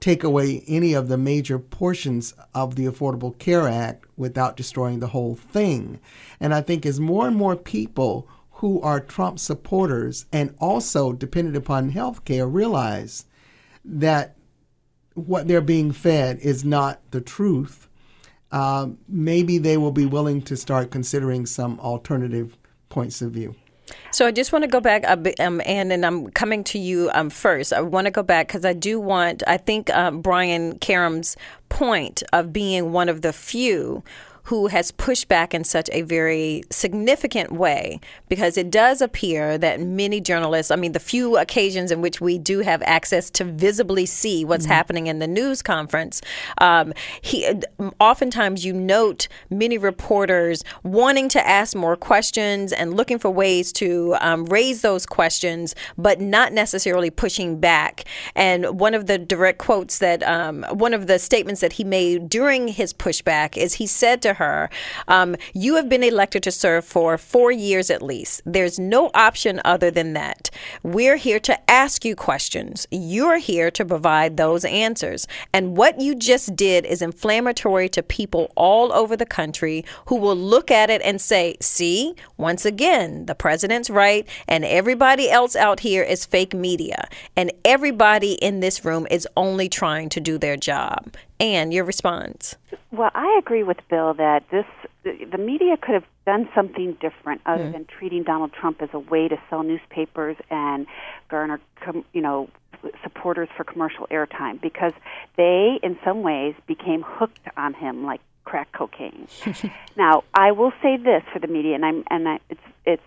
take 0.01 0.24
away 0.24 0.64
any 0.66 0.95
of 0.95 1.09
the 1.09 1.18
major 1.18 1.59
portions 1.59 2.34
of 2.55 2.74
the 2.74 2.86
Affordable 2.86 3.38
Care 3.38 3.68
Act 3.68 4.07
without 4.16 4.57
destroying 4.57 5.01
the 5.01 5.09
whole 5.09 5.34
thing. 5.34 6.01
And 6.41 6.55
I 6.55 6.62
think 6.62 6.86
as 6.86 6.99
more 6.99 7.26
and 7.26 7.36
more 7.36 7.57
people 7.57 8.26
who 8.53 8.80
are 8.80 9.01
Trump 9.01 9.38
supporters 9.38 10.26
and 10.32 10.55
also 10.59 11.12
dependent 11.12 11.57
upon 11.57 11.91
health 11.91 12.24
care 12.24 12.47
realize 12.47 13.26
that 13.84 14.36
what 15.14 15.49
they're 15.49 15.61
being 15.61 15.93
fed 15.93 16.38
is 16.38 16.64
not 16.64 17.01
the 17.11 17.20
truth, 17.20 17.88
uh, 18.53 18.88
maybe 19.09 19.59
they 19.59 19.76
will 19.76 19.93
be 19.93 20.07
willing 20.07 20.43
to 20.43 20.57
start 20.57 20.91
considering 20.91 21.47
some 21.47 21.78
alternative 21.80 22.57
points 22.88 23.22
of 23.22 23.32
view. 23.32 23.55
So 24.11 24.26
I 24.26 24.32
just 24.32 24.53
want 24.53 24.64
to 24.64 24.68
go 24.68 24.80
back, 24.80 25.05
um, 25.09 25.61
and 25.64 25.93
and 25.93 26.05
I'm 26.05 26.30
coming 26.30 26.64
to 26.64 26.78
you 26.78 27.11
um, 27.14 27.30
first. 27.30 27.72
I 27.72 27.80
want 27.80 28.07
to 28.07 28.11
go 28.11 28.22
back 28.22 28.49
because 28.49 28.64
I 28.64 28.72
do 28.72 28.99
want. 28.99 29.43
I 29.47 29.57
think 29.57 29.91
um, 29.91 30.20
Brian 30.20 30.78
Karem's 30.78 31.36
point 31.68 32.22
of 32.32 32.53
being 32.53 32.93
one 32.93 33.09
of 33.09 33.22
the 33.22 33.32
few 33.32 34.03
who 34.51 34.66
has 34.66 34.90
pushed 34.90 35.28
back 35.28 35.55
in 35.55 35.62
such 35.62 35.88
a 35.92 36.03
very 36.03 36.64
significant 36.70 37.53
way 37.53 38.01
because 38.28 38.59
it 38.59 38.68
does 38.68 39.01
appear 39.01 39.57
that 39.57 39.78
many 39.80 40.20
journalists, 40.20 40.72
I 40.72 40.76
mean, 40.76 40.90
the 40.90 40.98
few 40.98 41.36
occasions 41.36 41.92
in 41.92 42.01
which 42.01 42.20
we 42.20 42.36
do 42.36 42.59
have 42.59 42.82
access 42.82 43.30
to 43.30 43.44
visibly 43.44 44.07
see 44.07 44.44
what's 44.44 44.64
mm-hmm. 44.64 44.72
happening 44.72 45.07
in 45.07 45.20
the 45.20 45.28
news 45.28 45.62
conference, 45.62 46.20
um, 46.59 46.92
he 47.22 47.48
oftentimes 48.01 48.64
you 48.64 48.72
note 48.72 49.28
many 49.51 49.78
reporters 49.78 50.64
wanting 50.82 51.28
to 51.28 51.48
ask 51.48 51.76
more 51.76 51.94
questions 51.94 52.72
and 52.72 52.96
looking 52.96 53.20
for 53.20 53.30
ways 53.30 53.72
to 53.74 54.16
um, 54.20 54.46
raise 54.46 54.82
those 54.82 55.07
questions, 55.07 55.76
but 55.96 56.20
not 56.20 56.53
necessarily 56.53 57.09
pushing 57.09 57.61
back. 57.61 58.03
And 58.34 58.80
one 58.80 58.94
of 58.94 59.07
the 59.07 59.16
direct 59.16 59.59
quotes 59.59 60.01
that 60.01 60.24
um, 60.24 60.64
one 60.72 60.92
of 60.92 61.07
the 61.07 61.20
statements 61.20 61.61
that 61.61 61.74
he 61.74 61.84
made 61.84 62.28
during 62.28 62.66
his 62.66 62.92
pushback 62.92 63.57
is 63.57 63.74
he 63.74 63.86
said 63.86 64.20
to 64.22 64.34
her, 64.34 64.39
um, 65.09 65.36
You 65.55 65.76
have 65.76 65.88
been 65.88 66.03
elected 66.03 66.43
to 66.45 66.51
serve 66.51 66.84
for 66.84 67.18
four 67.18 67.53
years 67.53 67.91
at 67.91 68.03
least. 68.03 68.43
There's 68.45 68.78
no 68.78 69.11
option 69.14 69.61
other 69.64 69.91
than 69.91 70.12
that. 70.14 70.51
We're 70.82 71.16
here 71.16 71.41
to 71.41 71.70
ask 71.70 72.05
you 72.05 72.16
questions. 72.16 72.86
You're 72.91 73.38
here 73.38 73.70
to 73.70 73.84
provide 73.84 74.36
those 74.36 74.64
answers. 74.64 75.26
And 75.53 75.76
what 75.76 76.01
you 76.01 76.14
just 76.14 76.57
did 76.57 76.84
is 76.84 77.03
inflammatory 77.03 77.88
to 77.91 78.03
people 78.03 78.51
all 78.57 78.93
over 78.93 79.16
the 79.16 79.26
country 79.26 79.84
who 80.07 80.16
will 80.16 80.36
look 80.36 80.70
at 80.70 80.91
it 80.91 81.03
and 81.03 81.20
say, 81.20 81.57
See, 81.61 82.14
once 82.36 82.64
again, 82.64 83.26
the 83.26 83.34
president's 83.34 83.91
right, 83.91 84.26
and 84.49 84.64
everybody 84.64 85.30
else 85.30 85.57
out 85.57 85.80
here 85.80 86.03
is 86.03 86.24
fake 86.24 86.55
media. 86.55 87.09
And 87.36 87.53
everybody 87.64 88.32
in 88.32 88.61
this 88.61 88.84
room 88.84 89.07
is 89.11 89.28
only 89.36 89.68
trying 89.68 90.09
to 90.11 90.20
do 90.20 90.38
their 90.38 90.57
job. 90.57 91.16
And 91.41 91.72
your 91.72 91.84
response? 91.84 92.57
Well, 92.93 93.11
I 93.14 93.36
agree 93.38 93.62
with 93.62 93.78
Bill 93.88 94.14
that 94.14 94.45
this 94.51 94.66
the 95.03 95.38
media 95.38 95.78
could 95.80 95.95
have 95.95 96.05
done 96.26 96.49
something 96.55 96.93
different 97.01 97.41
other 97.47 97.64
mm. 97.64 97.72
than 97.72 97.86
treating 97.86 98.22
Donald 98.22 98.53
Trump 98.53 98.82
as 98.82 98.91
a 98.93 98.99
way 98.99 99.28
to 99.28 99.36
sell 99.49 99.62
newspapers 99.62 100.36
and 100.51 100.86
garner, 101.30 101.59
you 102.12 102.20
know, 102.20 102.51
supporters 103.03 103.49
for 103.57 103.64
commercial 103.64 104.07
airtime 104.09 104.61
because 104.61 104.93
they, 105.36 105.78
in 105.82 105.99
some 106.05 106.22
ways, 106.22 106.55
became 106.66 107.03
hooked 107.03 107.41
on 107.57 107.72
him 107.72 108.05
like 108.05 108.20
crack 108.45 108.70
cocaine. 108.72 109.26
now, 109.97 110.24
I 110.34 110.53
will 110.53 110.72
say 110.82 110.99
this 110.99 111.22
for 111.32 111.38
the 111.38 111.47
media, 111.47 111.74
and 111.74 111.84
I'm 111.84 112.05
and 112.11 112.28
I, 112.28 112.41
it's 112.51 112.61
it's 112.84 113.03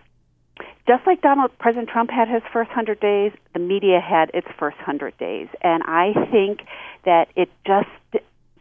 just 0.86 1.06
like 1.06 1.22
Donald 1.22 1.50
President 1.58 1.88
Trump 1.88 2.10
had 2.10 2.28
his 2.28 2.42
first 2.52 2.70
hundred 2.70 3.00
days, 3.00 3.32
the 3.52 3.58
media 3.58 4.00
had 4.00 4.30
its 4.34 4.46
first 4.58 4.76
hundred 4.78 5.16
days, 5.18 5.48
and 5.62 5.82
I 5.84 6.12
think 6.30 6.60
that 7.04 7.28
it 7.36 7.48
just 7.66 7.88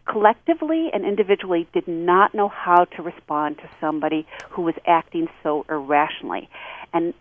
collectively 0.05 0.89
and 0.93 1.05
individually 1.05 1.67
did 1.73 1.87
not 1.87 2.33
know 2.33 2.49
how 2.49 2.85
to 2.85 3.01
respond 3.01 3.57
to 3.59 3.69
somebody 3.79 4.27
who 4.49 4.63
was 4.63 4.75
acting 4.85 5.27
so 5.43 5.65
irrationally, 5.69 6.49
and 6.93 7.13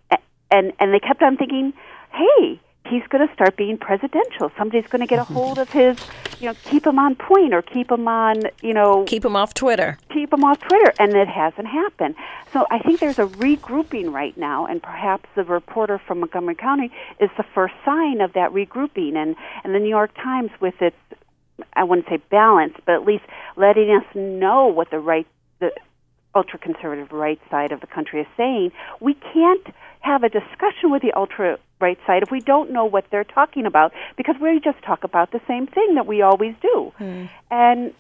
and 0.51 0.73
and 0.79 0.95
they 0.95 1.01
kept 1.01 1.23
on 1.23 1.37
thinking, 1.37 1.73
hey 2.13 2.61
he's 2.87 3.03
going 3.09 3.27
to 3.27 3.33
start 3.35 3.57
being 3.57 3.79
presidential. 3.79 4.51
Somebody's 4.57 4.89
going 4.89 5.01
to 5.01 5.07
get 5.07 5.19
a 5.19 5.25
hold 5.25 5.59
of 5.59 5.71
his, 5.71 5.99
you 6.41 6.47
know, 6.47 6.55
keep 6.65 6.87
him 6.87 6.99
on 6.99 7.15
point 7.15 7.55
or 7.55 7.63
keep 7.63 7.91
him 7.91 8.09
on, 8.09 8.43
you 8.61 8.75
know, 8.75 9.05
keep 9.05 9.25
him 9.25 9.37
off 9.37 9.55
Twitter. 9.55 9.99
Keep 10.13 10.33
him 10.33 10.45
off 10.45 10.61
Twitter, 10.61 10.93
and 10.99 11.15
it 11.15 11.29
hasn't 11.29 11.69
happened. 11.69 12.15
So 12.53 12.67
I 12.71 12.79
think 12.81 13.01
there's 13.01 13.19
a 13.19 13.27
regrouping 13.27 14.13
right 14.13 14.37
now, 14.37 14.67
and 14.67 14.83
perhaps 14.83 15.29
the 15.35 15.45
reporter 15.45 15.99
from 15.99 16.21
Montgomery 16.21 16.55
County 16.55 16.91
is 17.21 17.31
the 17.37 17.45
first 17.55 17.75
sign 17.85 18.21
of 18.21 18.33
that 18.35 18.51
regrouping. 18.51 19.17
And 19.17 19.37
and 19.65 19.75
the 19.75 19.79
New 19.79 19.89
York 19.89 20.15
Times, 20.15 20.51
with 20.61 20.81
its, 20.83 20.97
I 21.75 21.85
wouldn't 21.85 22.09
say 22.09 22.19
balance, 22.31 22.75
but 22.85 22.95
at 22.95 23.05
least 23.05 23.25
letting 23.57 23.91
us 23.91 24.05
know 24.15 24.67
what 24.67 24.91
the 24.91 24.99
right 24.99 25.27
the 25.61 25.73
ultra 26.35 26.59
conservative 26.59 27.13
right 27.13 27.41
side 27.51 27.73
of 27.73 27.81
the 27.81 27.87
country 27.87 28.21
is 28.21 28.27
saying, 28.37 28.73
we 29.01 29.15
can't 29.15 29.67
have 30.03 30.23
a 30.23 30.29
discussion 30.29 30.91
with 30.91 31.03
the 31.03 31.13
ultra 31.13 31.59
right 31.81 31.99
side 32.07 32.23
if 32.23 32.31
we 32.31 32.41
don't 32.41 32.71
know 32.71 32.85
what 32.85 33.05
they're 33.11 33.25
talking 33.25 33.67
about 33.67 33.93
because 34.17 34.37
we 34.41 34.61
just 34.61 34.81
talk 34.83 35.05
about 35.05 35.33
the 35.33 35.41
same 35.49 35.67
thing 35.67 35.95
that 35.95 36.07
we 36.07 36.23
always 36.23 36.55
do. 36.61 36.93
Hmm. 36.99 37.25
And 37.51 37.95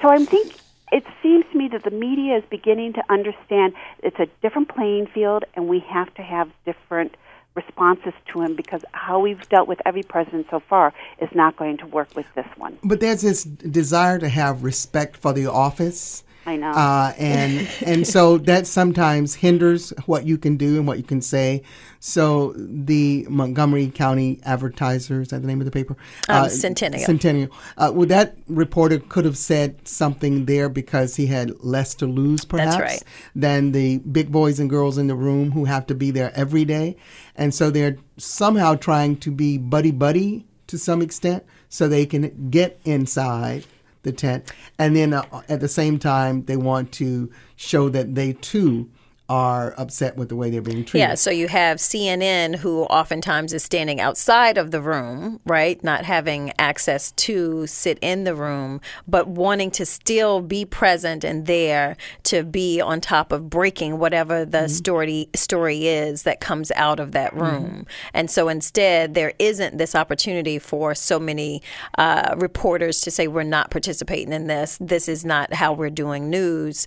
so 0.00 0.08
I'm 0.08 0.26
thinking 0.26 0.56
it 0.92 1.04
seems 1.22 1.44
to 1.52 1.58
me 1.58 1.68
that 1.68 1.82
the 1.82 1.90
media 1.90 2.36
is 2.36 2.44
beginning 2.48 2.92
to 2.94 3.02
understand 3.08 3.74
it's 4.02 4.18
a 4.18 4.26
different 4.42 4.68
playing 4.68 5.06
field 5.06 5.44
and 5.54 5.68
we 5.68 5.80
have 5.80 6.12
to 6.14 6.22
have 6.22 6.50
different 6.64 7.16
responses 7.54 8.12
to 8.32 8.42
him 8.42 8.54
because 8.54 8.84
how 8.92 9.18
we've 9.18 9.48
dealt 9.48 9.66
with 9.66 9.80
every 9.86 10.02
president 10.02 10.46
so 10.50 10.60
far 10.60 10.92
is 11.20 11.28
not 11.34 11.56
going 11.56 11.78
to 11.78 11.86
work 11.86 12.14
with 12.14 12.26
this 12.34 12.46
one. 12.56 12.78
But 12.84 13.00
there's 13.00 13.22
this 13.22 13.44
desire 13.44 14.18
to 14.18 14.28
have 14.28 14.62
respect 14.62 15.16
for 15.16 15.32
the 15.32 15.46
office 15.46 16.22
I 16.56 16.58
know. 16.58 16.70
Uh, 16.70 17.12
and 17.18 17.68
and 17.86 18.06
so 18.06 18.38
that 18.38 18.66
sometimes 18.66 19.34
hinders 19.34 19.90
what 20.06 20.26
you 20.26 20.38
can 20.38 20.56
do 20.56 20.76
and 20.76 20.86
what 20.86 20.98
you 20.98 21.04
can 21.04 21.20
say. 21.20 21.62
So 22.00 22.54
the 22.56 23.26
Montgomery 23.28 23.88
County 23.88 24.40
Advertiser 24.44 25.22
is 25.22 25.28
that 25.28 25.40
the 25.40 25.46
name 25.46 25.60
of 25.60 25.64
the 25.64 25.70
paper? 25.70 25.96
Um, 26.28 26.44
uh, 26.44 26.48
Centennial. 26.48 27.04
Centennial. 27.04 27.50
Uh, 27.76 27.90
well, 27.92 28.06
that 28.06 28.36
reporter 28.46 28.98
could 28.98 29.24
have 29.24 29.36
said 29.36 29.86
something 29.86 30.44
there 30.46 30.68
because 30.68 31.16
he 31.16 31.26
had 31.26 31.52
less 31.64 31.94
to 31.96 32.06
lose, 32.06 32.44
perhaps, 32.44 32.78
right. 32.78 33.02
than 33.34 33.72
the 33.72 33.98
big 33.98 34.30
boys 34.30 34.60
and 34.60 34.70
girls 34.70 34.98
in 34.98 35.06
the 35.06 35.14
room 35.14 35.50
who 35.50 35.64
have 35.64 35.86
to 35.86 35.94
be 35.94 36.10
there 36.10 36.32
every 36.34 36.64
day, 36.64 36.96
and 37.34 37.54
so 37.54 37.70
they're 37.70 37.96
somehow 38.18 38.74
trying 38.74 39.16
to 39.16 39.30
be 39.30 39.58
buddy 39.58 39.90
buddy 39.90 40.46
to 40.68 40.78
some 40.78 41.02
extent 41.02 41.44
so 41.68 41.88
they 41.88 42.06
can 42.06 42.50
get 42.50 42.80
inside 42.84 43.64
the 44.06 44.12
tent. 44.12 44.50
And 44.78 44.96
then 44.96 45.12
uh, 45.12 45.42
at 45.50 45.60
the 45.60 45.68
same 45.68 45.98
time, 45.98 46.44
they 46.46 46.56
want 46.56 46.92
to 46.92 47.30
show 47.56 47.90
that 47.90 48.14
they 48.14 48.32
too 48.32 48.88
are 49.28 49.74
upset 49.76 50.16
with 50.16 50.28
the 50.28 50.36
way 50.36 50.50
they're 50.50 50.62
being 50.62 50.84
treated. 50.84 50.98
Yeah, 50.98 51.14
so 51.14 51.30
you 51.30 51.48
have 51.48 51.78
CNN 51.78 52.56
who 52.56 52.84
oftentimes 52.84 53.52
is 53.52 53.64
standing 53.64 54.00
outside 54.00 54.56
of 54.56 54.70
the 54.70 54.80
room, 54.80 55.40
right? 55.44 55.82
Not 55.82 56.04
having 56.04 56.52
access 56.58 57.12
to 57.12 57.66
sit 57.66 57.98
in 58.00 58.24
the 58.24 58.34
room, 58.34 58.80
but 59.08 59.26
wanting 59.26 59.70
to 59.72 59.86
still 59.86 60.40
be 60.40 60.64
present 60.64 61.24
and 61.24 61.46
there 61.46 61.96
to 62.24 62.44
be 62.44 62.80
on 62.80 63.00
top 63.00 63.32
of 63.32 63.50
breaking 63.50 63.98
whatever 63.98 64.44
the 64.44 64.58
mm-hmm. 64.58 64.68
story 64.68 65.28
story 65.34 65.88
is 65.88 66.22
that 66.22 66.40
comes 66.40 66.70
out 66.72 67.00
of 67.00 67.12
that 67.12 67.34
room. 67.34 67.64
Mm-hmm. 67.64 67.82
And 68.14 68.30
so 68.30 68.48
instead, 68.48 69.14
there 69.14 69.32
isn't 69.38 69.78
this 69.78 69.94
opportunity 69.94 70.58
for 70.58 70.94
so 70.94 71.18
many 71.18 71.62
uh, 71.98 72.34
reporters 72.36 73.00
to 73.00 73.10
say 73.10 73.26
we're 73.26 73.42
not 73.42 73.70
participating 73.70 74.32
in 74.32 74.46
this. 74.46 74.78
This 74.80 75.08
is 75.08 75.24
not 75.24 75.54
how 75.54 75.72
we're 75.72 75.90
doing 75.90 76.30
news 76.30 76.86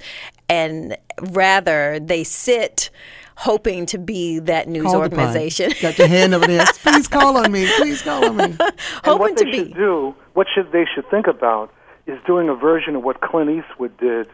and 0.50 0.98
rather 1.32 2.00
they 2.00 2.24
sit 2.24 2.90
hoping 3.36 3.86
to 3.86 3.98
be 3.98 4.40
that 4.40 4.68
news 4.68 4.84
call 4.84 4.98
organization. 4.98 5.72
Got 5.82 5.98
your 5.98 6.08
hand 6.08 6.34
over 6.34 6.46
there. 6.46 6.66
Please 6.84 7.08
call 7.08 7.38
on 7.38 7.52
me. 7.52 7.72
Please 7.78 8.02
call 8.02 8.26
on 8.26 8.38
me. 8.38 8.58
hoping 9.06 9.20
what 9.20 9.38
they 9.38 9.46
to 9.46 9.54
should 9.54 9.68
be. 9.68 9.74
do, 9.74 10.14
what 10.34 10.48
should 10.54 10.72
they 10.74 10.86
should 10.94 11.10
think 11.10 11.28
about, 11.28 11.74
is 12.06 12.20
doing 12.28 12.50
a 12.50 12.56
version 12.56 12.98
of 12.98 13.04
what 13.04 13.22
Clint 13.22 13.50
Eastwood 13.50 13.96
did 13.98 14.28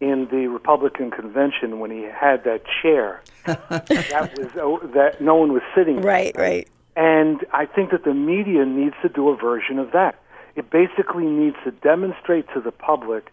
in 0.00 0.26
the 0.30 0.46
Republican 0.48 1.10
convention 1.10 1.78
when 1.78 1.90
he 1.90 2.02
had 2.02 2.42
that 2.44 2.62
chair 2.82 3.22
that 3.44 4.34
was 4.36 4.48
oh, 4.56 4.80
that 4.94 5.20
no 5.20 5.34
one 5.36 5.52
was 5.52 5.62
sitting. 5.74 6.00
Right, 6.00 6.34
right. 6.36 6.68
And 6.96 7.44
I 7.52 7.66
think 7.66 7.90
that 7.92 8.04
the 8.04 8.14
media 8.14 8.64
needs 8.64 8.94
to 9.02 9.08
do 9.08 9.28
a 9.28 9.36
version 9.36 9.78
of 9.78 9.92
that. 9.92 10.20
It 10.56 10.70
basically 10.70 11.24
needs 11.24 11.56
to 11.64 11.70
demonstrate 11.70 12.46
to 12.54 12.60
the 12.60 12.72
public 12.72 13.30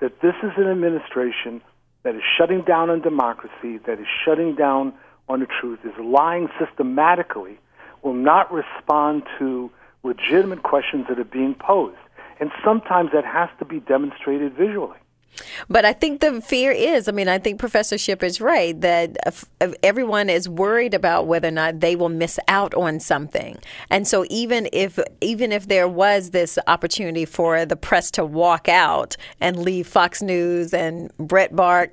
that 0.00 0.20
this 0.20 0.34
is 0.42 0.52
an 0.56 0.68
administration 0.68 1.60
that 2.02 2.14
is 2.14 2.22
shutting 2.38 2.62
down 2.62 2.90
on 2.90 3.00
democracy, 3.00 3.78
that 3.86 3.98
is 4.00 4.06
shutting 4.24 4.54
down 4.54 4.92
on 5.28 5.40
the 5.40 5.46
truth, 5.60 5.80
is 5.84 5.92
lying 6.02 6.48
systematically, 6.58 7.58
will 8.02 8.14
not 8.14 8.52
respond 8.52 9.22
to 9.38 9.70
legitimate 10.02 10.62
questions 10.62 11.06
that 11.08 11.18
are 11.18 11.24
being 11.24 11.54
posed. 11.54 11.98
And 12.40 12.50
sometimes 12.64 13.10
that 13.12 13.24
has 13.24 13.50
to 13.58 13.64
be 13.64 13.80
demonstrated 13.80 14.54
visually. 14.54 14.96
But 15.68 15.84
I 15.84 15.92
think 15.92 16.20
the 16.20 16.40
fear 16.40 16.72
is, 16.72 17.08
I 17.08 17.12
mean, 17.12 17.28
I 17.28 17.38
think 17.38 17.58
Professor 17.58 17.96
Shipp 17.96 18.22
is 18.22 18.40
right 18.40 18.78
that 18.80 19.16
everyone 19.82 20.28
is 20.28 20.48
worried 20.48 20.94
about 20.94 21.26
whether 21.26 21.48
or 21.48 21.52
not 21.52 21.80
they 21.80 21.96
will 21.96 22.08
miss 22.08 22.38
out 22.48 22.74
on 22.74 23.00
something. 23.00 23.58
And 23.88 24.06
so 24.06 24.24
even 24.28 24.68
if 24.72 24.98
even 25.20 25.52
if 25.52 25.68
there 25.68 25.88
was 25.88 26.30
this 26.30 26.58
opportunity 26.66 27.24
for 27.24 27.64
the 27.64 27.76
press 27.76 28.10
to 28.12 28.24
walk 28.24 28.68
out 28.68 29.16
and 29.40 29.58
leave 29.58 29.86
Fox 29.86 30.22
News 30.22 30.74
and 30.74 31.10
Breitbart 31.18 31.90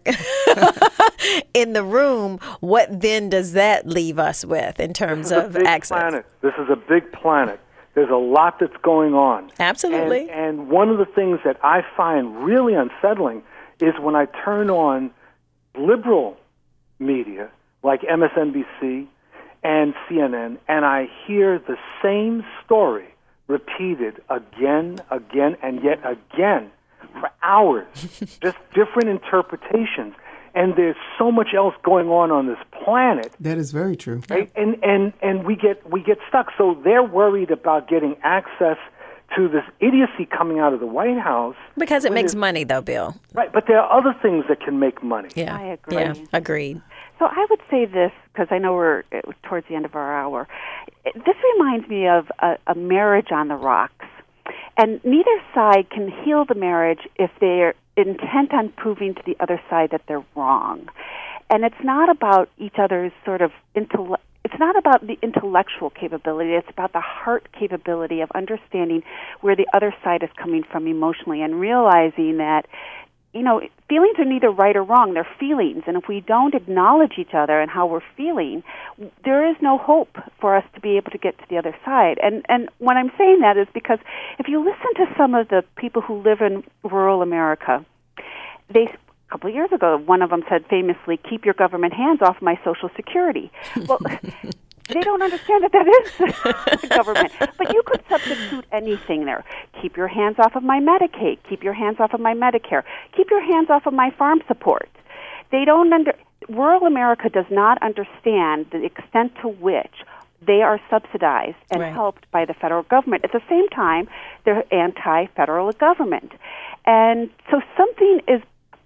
in 1.54 1.74
the 1.74 1.84
room, 1.84 2.40
what 2.60 3.02
then 3.02 3.30
does 3.30 3.54
that 3.54 3.88
leave 3.88 4.20
us 4.20 4.44
with 4.44 4.80
in 4.80 4.94
terms 4.94 5.32
of 5.32 5.56
access? 5.58 6.00
Planet. 6.00 6.26
This 6.42 6.54
is 6.58 6.70
a 6.70 6.76
big 6.76 7.12
planet. 7.12 7.60
There's 7.98 8.12
a 8.12 8.16
lot 8.16 8.60
that's 8.60 8.78
going 8.84 9.16
on. 9.16 9.50
Absolutely. 9.60 10.30
And, 10.30 10.60
and 10.60 10.70
one 10.70 10.90
of 10.90 11.00
the 11.00 11.06
things 11.06 11.40
that 11.44 11.58
I 11.64 11.82
find 11.98 12.46
really 12.46 12.76
unsettling 12.76 13.42
is 13.82 13.96
when 14.00 14.16
I 14.16 14.28
turn 14.46 14.70
on 14.70 15.10
liberal 15.76 16.38
media 17.00 17.50
like 17.82 18.02
MSNBC 18.02 19.08
and 19.64 19.96
CNN 20.08 20.60
and 20.68 20.86
I 20.86 21.08
hear 21.26 21.58
the 21.58 21.76
same 22.04 22.46
story 22.64 23.08
repeated 23.48 24.22
again, 24.30 25.00
again, 25.10 25.58
and 25.64 25.84
yet 25.84 26.00
again 26.06 26.70
for 27.20 27.32
hours, 27.42 27.88
just 28.44 28.58
different 28.76 29.10
interpretations. 29.10 30.14
And 30.60 30.76
there's 30.76 30.96
so 31.20 31.32
much 31.32 31.50
else 31.56 31.76
going 31.84 32.08
on 32.10 32.32
on 32.32 32.48
this 32.48 32.58
planet 32.84 33.30
That 33.40 33.58
is 33.60 33.72
very 33.72 33.96
true. 33.96 34.22
right? 34.30 34.52
And 34.56 34.72
and 34.84 35.14
and 35.22 35.46
we 35.46 35.56
get 35.56 35.78
we 35.90 36.02
get 36.02 36.18
stuck. 36.30 36.48
So 36.58 36.64
they're 36.84 37.04
worried 37.04 37.52
about 37.52 37.88
getting 37.88 38.16
access 38.24 38.78
to 39.36 39.48
this 39.50 39.64
idiocy 39.80 40.26
coming 40.26 40.58
out 40.60 40.74
of 40.74 40.80
the 40.80 40.88
White 40.88 41.20
House, 41.20 41.58
Because 41.78 42.06
it 42.06 42.14
makes 42.14 42.34
money, 42.34 42.64
though, 42.64 42.82
Bill. 42.82 43.14
right? 43.34 43.52
But 43.52 43.66
there 43.68 43.78
are 43.82 43.92
other 44.00 44.16
things 44.22 44.46
that 44.48 44.62
can 44.62 44.80
make 44.80 45.04
money. 45.04 45.30
Yeah. 45.36 45.56
I 45.56 45.64
agree. 45.78 45.98
Yeah, 45.98 46.14
agreed. 46.34 46.82
So 47.20 47.26
I 47.26 47.46
would 47.50 47.60
say 47.70 47.86
this 47.86 48.12
because 48.32 48.48
I 48.52 48.58
know 48.58 48.74
we're 48.74 49.04
uh, 49.12 49.22
towards 49.44 49.68
the 49.68 49.76
end 49.76 49.86
of 49.86 49.96
our 49.96 50.12
hour. 50.18 50.48
This 51.04 51.36
reminds 51.54 51.88
me 51.90 52.08
of 52.08 52.32
a, 52.40 52.58
a 52.68 52.76
marriage 52.76 53.32
on 53.32 53.50
the 53.50 53.56
rocks, 53.56 54.06
and 54.78 55.04
neither 55.04 55.38
side 55.54 55.90
can 55.90 56.10
heal 56.24 56.46
the 56.46 56.56
marriage 56.56 57.02
if 57.18 57.30
they're 57.42 57.74
intent 57.98 58.54
on 58.54 58.70
proving 58.70 59.16
to 59.16 59.22
the 59.26 59.36
other 59.40 59.62
side 59.70 59.90
that 59.92 60.02
they're 60.08 60.24
wrong. 60.36 60.88
And 61.50 61.64
it's 61.64 61.84
not 61.84 62.10
about 62.10 62.50
each 62.58 62.76
other's 62.78 63.12
sort 63.26 63.42
of 63.42 63.52
intellect. 63.76 64.24
It's 64.44 64.60
not 64.60 64.78
about 64.78 65.06
the 65.06 65.18
intellectual 65.22 65.90
capability. 65.90 66.52
It's 66.52 66.70
about 66.70 66.94
the 66.94 67.02
heart 67.02 67.50
capability 67.58 68.22
of 68.22 68.32
understanding 68.34 69.04
where 69.42 69.56
the 69.56 69.68
other 69.74 69.94
side 70.04 70.24
is 70.24 70.30
coming 70.42 70.64
from 70.64 70.88
emotionally 70.88 71.42
and 71.42 71.60
realizing 71.60 72.38
that 72.38 72.66
you 73.38 73.44
know, 73.44 73.62
feelings 73.88 74.16
are 74.18 74.26
neither 74.26 74.50
right 74.50 74.76
or 74.76 74.84
wrong. 74.84 75.14
They're 75.14 75.28
feelings. 75.40 75.84
And 75.86 75.96
if 75.96 76.08
we 76.10 76.22
don't 76.22 76.56
acknowledge 76.56 77.14
each 77.20 77.34
other 77.34 77.62
and 77.62 77.70
how 77.70 77.86
we're 77.86 78.02
feeling, 78.16 78.64
there 79.24 79.48
is 79.48 79.56
no 79.62 79.78
hope 79.78 80.18
for 80.42 80.56
us 80.56 80.66
to 80.74 80.82
be 80.82 80.98
able 80.98 81.12
to 81.12 81.20
get 81.20 81.38
to 81.38 81.44
the 81.50 81.58
other 81.58 81.76
side. 81.86 82.18
And, 82.22 82.44
and 82.50 82.70
when 82.80 82.98
I'm 82.98 83.12
saying 83.18 83.42
that 83.42 83.56
is 83.56 83.68
because 83.74 84.00
if 84.40 84.48
you 84.48 84.60
listen 84.60 85.06
to 85.06 85.14
some 85.16 85.36
of 85.36 85.50
the 85.50 85.64
people 85.78 86.02
who 86.02 86.22
live 86.22 86.42
in 86.42 86.64
rural 86.84 87.22
America, 87.22 87.86
they, 88.74 88.86
a 88.86 89.32
couple 89.32 89.50
of 89.50 89.56
years 89.56 89.72
ago, 89.72 90.02
one 90.04 90.24
of 90.24 90.32
them 90.32 90.44
said 90.50 90.66
famously, 90.68 91.18
keep 91.30 91.46
your 91.46 91.54
government 91.54 91.94
hands 91.94 92.22
off 92.24 92.42
my 92.42 92.60
Social 92.66 92.90
Security. 92.96 93.52
Well, 93.88 94.00
they 94.88 95.02
don't 95.02 95.22
understand 95.22 95.64
that 95.64 95.72
that 95.74 95.88
is 95.88 96.82
the 96.82 96.88
government. 96.88 97.32
But 97.58 97.74
you 97.74 97.82
could 97.86 98.04
substitute 98.10 98.66
anything 98.72 99.26
there. 99.26 99.44
Keep 99.82 99.98
your 99.98 100.08
hands 100.08 100.38
off 100.40 100.56
of 100.56 100.64
my 100.64 100.80
Medicaid. 100.80 101.40
Keep 101.50 101.64
your 101.64 101.74
hands 101.74 101.98
off 102.00 102.14
of 102.14 102.20
my 102.20 102.34
Medicare. 102.34 102.84
Keep 103.16 103.30
your 103.30 103.42
hands 103.42 103.70
off 103.70 103.86
of 103.86 103.94
my 103.94 104.12
farm 104.12 104.42
support. 104.48 104.90
They 105.52 105.66
don't 105.66 105.92
under 105.94 106.14
rural 106.50 106.86
America 106.86 107.30
does 107.30 107.46
not 107.50 107.82
understand 107.82 108.68
the 108.72 108.84
extent 108.86 109.34
to 109.42 109.48
which 109.50 109.94
they 110.46 110.62
are 110.62 110.80
subsidized 110.90 111.58
and 111.72 111.82
Right. 111.82 111.94
helped 111.94 112.30
by 112.32 112.46
the 112.46 112.54
federal 112.54 112.84
government. 112.84 113.24
At 113.26 113.32
the 113.32 113.42
same 113.50 113.68
time, 113.70 114.08
they're 114.46 114.64
anti-federal 114.74 115.72
government, 115.74 116.32
and 116.86 117.30
so 117.50 117.62
something 117.76 118.22
is 118.28 118.42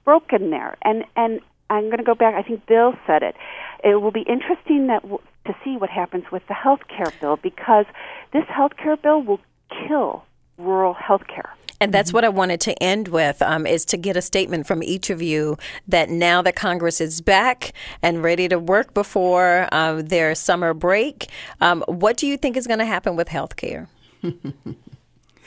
broken 0.05 0.49
there. 0.49 0.77
And 0.83 1.03
and 1.15 1.41
I'm 1.71 1.85
going 1.85 1.99
to 1.99 2.03
go 2.03 2.15
back. 2.15 2.35
I 2.35 2.43
think 2.43 2.65
Bill 2.65 2.93
said 3.07 3.23
it. 3.23 3.35
It 3.81 4.01
will 4.01 4.11
be 4.11 4.21
interesting 4.21 4.87
that 4.87 5.03
w- 5.03 5.21
to 5.45 5.55
see 5.63 5.77
what 5.77 5.89
happens 5.89 6.25
with 6.29 6.45
the 6.47 6.53
health 6.53 6.81
care 6.87 7.11
bill 7.21 7.37
because 7.37 7.85
this 8.33 8.43
health 8.49 8.73
care 8.75 8.97
bill 8.97 9.23
will 9.23 9.39
kill 9.87 10.25
rural 10.57 10.93
health 10.93 11.23
care. 11.27 11.55
And 11.79 11.93
that's 11.93 12.11
what 12.13 12.25
I 12.25 12.29
wanted 12.29 12.59
to 12.61 12.83
end 12.83 13.07
with 13.07 13.41
um, 13.41 13.65
is 13.65 13.85
to 13.85 13.97
get 13.97 14.15
a 14.17 14.21
statement 14.21 14.67
from 14.67 14.83
each 14.83 15.09
of 15.09 15.21
you 15.21 15.57
that 15.87 16.09
now 16.09 16.41
that 16.43 16.55
Congress 16.55 16.99
is 16.99 17.21
back 17.21 17.71
and 18.03 18.21
ready 18.21 18.47
to 18.49 18.59
work 18.59 18.93
before 18.93 19.67
uh, 19.71 20.01
their 20.03 20.35
summer 20.35 20.75
break, 20.75 21.27
um, 21.61 21.83
what 21.87 22.17
do 22.17 22.27
you 22.27 22.37
think 22.37 22.57
is 22.57 22.67
going 22.67 22.79
to 22.79 22.85
happen 22.85 23.15
with 23.15 23.29
health 23.29 23.55
care? 23.55 23.87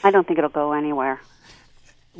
I 0.03 0.11
don't 0.11 0.27
think 0.27 0.39
it'll 0.39 0.49
go 0.49 0.73
anywhere. 0.73 1.21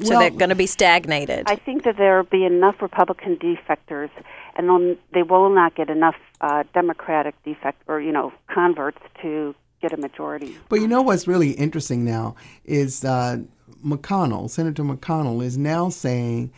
So 0.02 0.10
Well- 0.10 0.20
they're 0.20 0.30
going 0.32 0.50
to 0.50 0.56
be 0.56 0.68
stagnated. 0.68 1.44
I 1.48 1.56
think 1.56 1.84
that 1.84 1.98
there 1.98 2.18
will 2.18 2.24
be 2.30 2.46
enough 2.46 2.82
Republican 2.82 3.38
defectors, 3.38 4.10
and 4.56 4.98
they 5.14 5.24
will 5.24 5.50
not 5.50 5.76
get 5.76 5.90
enough 5.90 6.16
uh, 6.42 6.64
Democratic 6.74 7.36
defect 7.44 7.82
or 7.88 8.02
you 8.02 8.12
know 8.12 8.34
converts 8.48 9.00
to 9.22 9.56
get 9.82 9.94
a 9.94 9.98
majority. 9.98 10.58
But 10.70 10.82
you 10.82 10.88
know 10.88 11.02
what's 11.02 11.28
really 11.28 11.52
interesting 11.52 12.04
now 12.04 12.36
is 12.66 13.06
uh, 13.06 13.38
McConnell, 13.86 14.50
Senator 14.50 14.84
McConnell, 14.84 15.44
is 15.44 15.58
now 15.58 15.90
saying 15.90 16.52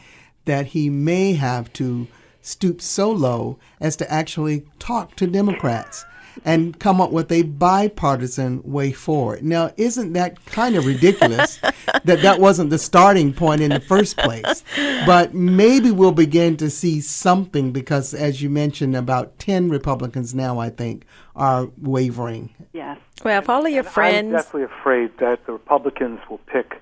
that 0.46 0.68
he 0.68 0.90
may 0.90 1.34
have 1.34 1.72
to 1.74 2.08
stoop 2.42 2.82
so 2.82 3.12
low 3.12 3.60
as 3.82 3.96
to 3.98 4.12
actually 4.12 4.66
talk 4.80 5.16
to 5.18 5.28
Democrats 5.28 6.06
and 6.46 6.80
come 6.80 7.02
up 7.02 7.12
with 7.12 7.32
a 7.32 7.44
bipartisan 7.44 8.62
way 8.64 8.92
forward. 8.92 9.44
Now, 9.44 9.72
isn't 9.78 10.14
that 10.14 10.46
kind 10.46 10.76
of 10.76 10.86
ridiculous 10.86 11.58
that 12.04 12.22
that 12.22 12.40
wasn't 12.40 12.70
the 12.70 12.78
starting 12.78 13.34
point 13.34 13.62
in 13.62 13.70
the 13.72 13.80
first 13.80 14.18
place? 14.18 14.64
But 15.06 15.34
maybe 15.34 15.92
we'll 15.92 16.12
begin 16.12 16.58
to 16.58 16.70
see 16.70 17.02
something 17.02 17.72
because, 17.72 18.14
as 18.14 18.42
you 18.42 18.50
mentioned, 18.50 18.96
about 18.96 19.38
10 19.40 19.70
Republicans 19.70 20.34
now, 20.34 20.60
I 20.60 20.70
think, 20.70 21.06
are 21.36 21.70
wavering. 21.82 22.54
Yes. 22.74 22.98
well, 23.24 23.40
if 23.40 23.50
all 23.50 23.66
of 23.66 23.72
your 23.72 23.84
friends. 23.84 24.28
I'm 24.28 24.32
definitely 24.32 24.64
afraid 24.64 25.18
that 25.20 25.46
the 25.46 25.54
Republicans 25.54 26.20
will 26.30 26.42
pick 26.48 26.82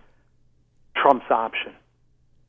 Trump's 0.95 1.30
option 1.30 1.74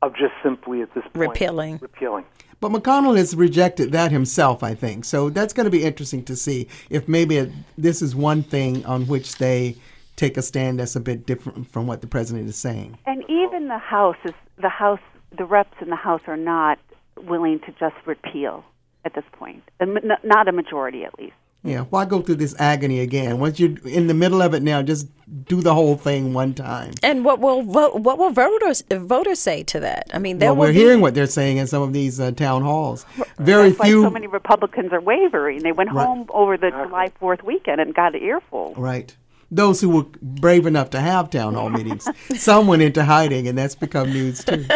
of 0.01 0.13
just 0.13 0.33
simply 0.43 0.81
at 0.81 0.93
this 0.93 1.03
point 1.13 1.29
Repealing. 1.29 1.79
repealing. 1.81 2.25
But 2.59 2.71
McConnell 2.71 3.17
has 3.17 3.35
rejected 3.35 3.91
that 3.91 4.11
himself, 4.11 4.63
I 4.63 4.73
think. 4.73 5.05
So 5.05 5.29
that's 5.29 5.53
going 5.53 5.65
to 5.65 5.71
be 5.71 5.83
interesting 5.83 6.23
to 6.25 6.35
see 6.35 6.67
if 6.89 7.07
maybe 7.07 7.37
it, 7.37 7.51
this 7.77 8.01
is 8.01 8.15
one 8.15 8.41
thing 8.43 8.85
on 8.85 9.05
which 9.07 9.37
they 9.37 9.75
take 10.15 10.37
a 10.37 10.41
stand 10.41 10.79
that's 10.79 10.95
a 10.95 10.99
bit 10.99 11.25
different 11.25 11.69
from 11.71 11.85
what 11.85 12.01
the 12.01 12.07
president 12.07 12.49
is 12.49 12.55
saying. 12.55 12.97
And 13.05 13.23
even 13.29 13.67
the 13.67 13.77
House 13.77 14.17
is 14.25 14.33
the 14.59 14.69
House, 14.69 14.99
the 15.37 15.45
reps 15.45 15.77
in 15.81 15.89
the 15.89 15.95
House 15.95 16.21
are 16.25 16.37
not 16.37 16.79
willing 17.15 17.59
to 17.59 17.71
just 17.79 17.95
repeal 18.05 18.63
at 19.05 19.13
this 19.13 19.25
point. 19.33 19.63
Not 19.79 20.47
a 20.47 20.51
majority, 20.51 21.03
at 21.05 21.17
least. 21.19 21.35
Yeah, 21.63 21.81
why 21.89 22.05
go 22.05 22.21
through 22.21 22.35
this 22.35 22.55
agony 22.59 22.99
again? 23.01 23.39
Once 23.39 23.59
you're 23.59 23.75
in 23.85 24.07
the 24.07 24.13
middle 24.13 24.41
of 24.41 24.53
it 24.53 24.63
now, 24.63 24.81
just 24.81 25.07
do 25.45 25.59
the 25.61 25.73
whole 25.73 25.97
thing 25.97 26.33
one 26.33 26.53
time. 26.53 26.93
And 27.03 27.25
what 27.25 27.39
will 27.39 27.61
vote, 27.63 27.95
what 27.95 28.17
will 28.17 28.29
voters 28.29 28.83
voters 28.89 29.39
say 29.39 29.63
to 29.63 29.79
that? 29.81 30.07
I 30.13 30.19
mean, 30.19 30.37
there 30.37 30.49
Well, 30.49 30.55
will 30.55 30.67
we're 30.67 30.73
be, 30.73 30.79
hearing 30.79 31.01
what 31.01 31.13
they're 31.13 31.25
saying 31.25 31.57
in 31.57 31.67
some 31.67 31.81
of 31.81 31.91
these 31.91 32.19
uh, 32.21 32.31
town 32.31 32.61
halls. 32.61 33.05
Very 33.37 33.69
That's 33.69 33.79
why 33.79 33.85
few. 33.87 34.03
so 34.03 34.09
many 34.09 34.27
Republicans 34.27 34.93
are 34.93 35.01
wavering. 35.01 35.63
They 35.63 35.73
went 35.73 35.91
Right. 35.91 36.05
home 36.05 36.27
over 36.29 36.55
the 36.57 36.69
July 36.69 37.11
4th 37.21 37.43
weekend 37.43 37.81
and 37.81 37.93
got 37.93 38.15
an 38.15 38.21
earful. 38.21 38.73
Right. 38.77 39.13
Those 39.49 39.79
who 39.79 39.89
were 39.89 40.05
brave 40.21 40.65
enough 40.65 40.89
to 40.89 40.99
have 40.99 41.29
town 41.29 41.53
hall 41.53 41.69
meetings. 41.69 42.07
Some 42.35 42.67
went 42.67 42.81
into 42.81 43.05
hiding, 43.05 43.47
and 43.47 43.57
that's 43.57 43.75
become 43.75 44.11
news 44.11 44.43
too. 44.43 44.65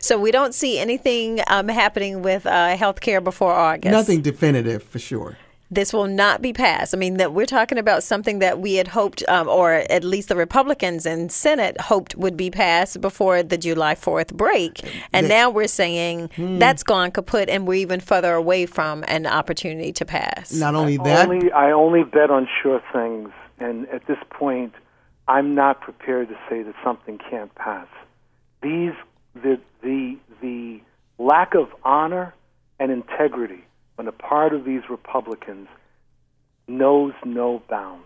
So 0.00 0.18
we 0.18 0.30
don't 0.30 0.54
see 0.54 0.78
anything 0.78 1.40
um, 1.48 1.68
happening 1.68 2.22
with 2.22 2.46
uh, 2.46 2.76
health 2.76 3.00
care 3.00 3.20
before 3.20 3.52
August. 3.52 3.92
Nothing 3.92 4.22
definitive 4.22 4.82
for 4.82 4.98
sure. 4.98 5.36
This 5.70 5.92
will 5.92 6.06
not 6.06 6.40
be 6.40 6.52
passed. 6.54 6.94
I 6.94 6.96
mean, 6.98 7.18
that 7.18 7.34
we're 7.34 7.44
talking 7.46 7.76
about 7.76 8.02
something 8.02 8.38
that 8.38 8.58
we 8.58 8.74
had 8.74 8.88
hoped, 8.88 9.22
um, 9.28 9.48
or 9.48 9.72
at 9.90 10.02
least 10.02 10.30
the 10.30 10.36
Republicans 10.36 11.04
in 11.04 11.28
Senate 11.28 11.78
hoped 11.82 12.16
would 12.16 12.36
be 12.38 12.50
passed 12.50 13.00
before 13.02 13.42
the 13.42 13.58
July 13.58 13.94
4th 13.94 14.32
break. 14.34 14.80
And 15.12 15.26
They- 15.26 15.30
now 15.30 15.50
we're 15.50 15.66
saying 15.66 16.30
Hmm. 16.36 16.58
that's 16.58 16.82
gone 16.82 17.10
kaput 17.10 17.50
and 17.50 17.66
we're 17.68 17.74
even 17.74 18.00
further 18.00 18.32
away 18.32 18.64
from 18.64 19.04
an 19.08 19.26
opportunity 19.26 19.92
to 19.92 20.04
pass. 20.06 20.52
Not 20.58 20.74
only 20.74 20.96
that, 20.96 21.28
Only 21.28 21.52
I 21.52 21.70
only 21.72 22.02
bet 22.02 22.30
on 22.30 22.48
sure 22.62 22.80
things, 22.92 23.28
and 23.60 23.86
at 23.88 24.06
this 24.06 24.18
point, 24.30 24.72
I'm 25.26 25.54
not 25.54 25.82
prepared 25.82 26.28
to 26.30 26.36
say 26.48 26.62
that 26.62 26.74
something 26.82 27.18
can't 27.18 27.54
pass. 27.54 27.86
These 28.62 28.94
the 29.34 29.60
the 29.82 30.16
the 30.40 30.80
lack 31.18 31.54
of 31.54 31.68
honor 31.84 32.32
and 32.80 32.90
integrity 32.90 33.64
on 33.98 34.08
a 34.08 34.12
part 34.12 34.52
of 34.54 34.64
these 34.64 34.82
Republicans 34.88 35.68
knows 36.68 37.12
no 37.24 37.62
bounds. 37.68 38.04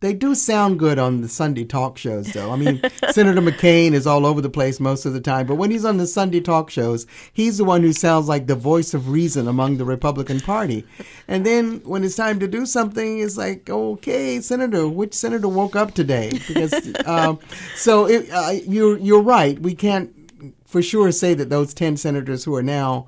They 0.00 0.12
do 0.12 0.34
sound 0.34 0.78
good 0.78 0.98
on 0.98 1.22
the 1.22 1.28
Sunday 1.28 1.64
talk 1.64 1.96
shows, 1.96 2.26
though. 2.32 2.50
I 2.52 2.56
mean, 2.56 2.82
Senator 3.10 3.40
McCain 3.40 3.92
is 3.92 4.06
all 4.06 4.26
over 4.26 4.42
the 4.42 4.50
place 4.50 4.78
most 4.78 5.06
of 5.06 5.14
the 5.14 5.22
time, 5.22 5.46
but 5.46 5.54
when 5.54 5.70
he's 5.70 5.86
on 5.86 5.96
the 5.96 6.06
Sunday 6.06 6.40
talk 6.40 6.68
shows, 6.68 7.06
he's 7.32 7.56
the 7.56 7.64
one 7.64 7.80
who 7.80 7.94
sounds 7.94 8.28
like 8.28 8.46
the 8.46 8.54
voice 8.54 8.92
of 8.92 9.08
reason 9.08 9.48
among 9.48 9.78
the 9.78 9.86
Republican 9.86 10.40
Party. 10.40 10.84
And 11.26 11.46
then 11.46 11.80
when 11.84 12.04
it's 12.04 12.14
time 12.14 12.38
to 12.40 12.46
do 12.46 12.66
something, 12.66 13.20
it's 13.20 13.38
like, 13.38 13.70
okay, 13.70 14.38
Senator, 14.42 14.86
which 14.86 15.14
senator 15.14 15.48
woke 15.48 15.74
up 15.74 15.94
today? 15.94 16.30
Because 16.46 16.74
um, 17.06 17.38
so 17.74 18.06
it, 18.06 18.30
uh, 18.30 18.50
you're 18.66 18.98
you're 18.98 19.22
right. 19.22 19.58
We 19.58 19.74
can't 19.74 20.12
for 20.66 20.82
sure 20.82 21.10
say 21.10 21.32
that 21.32 21.48
those 21.48 21.72
ten 21.72 21.96
senators 21.96 22.44
who 22.44 22.54
are 22.54 22.62
now 22.62 23.06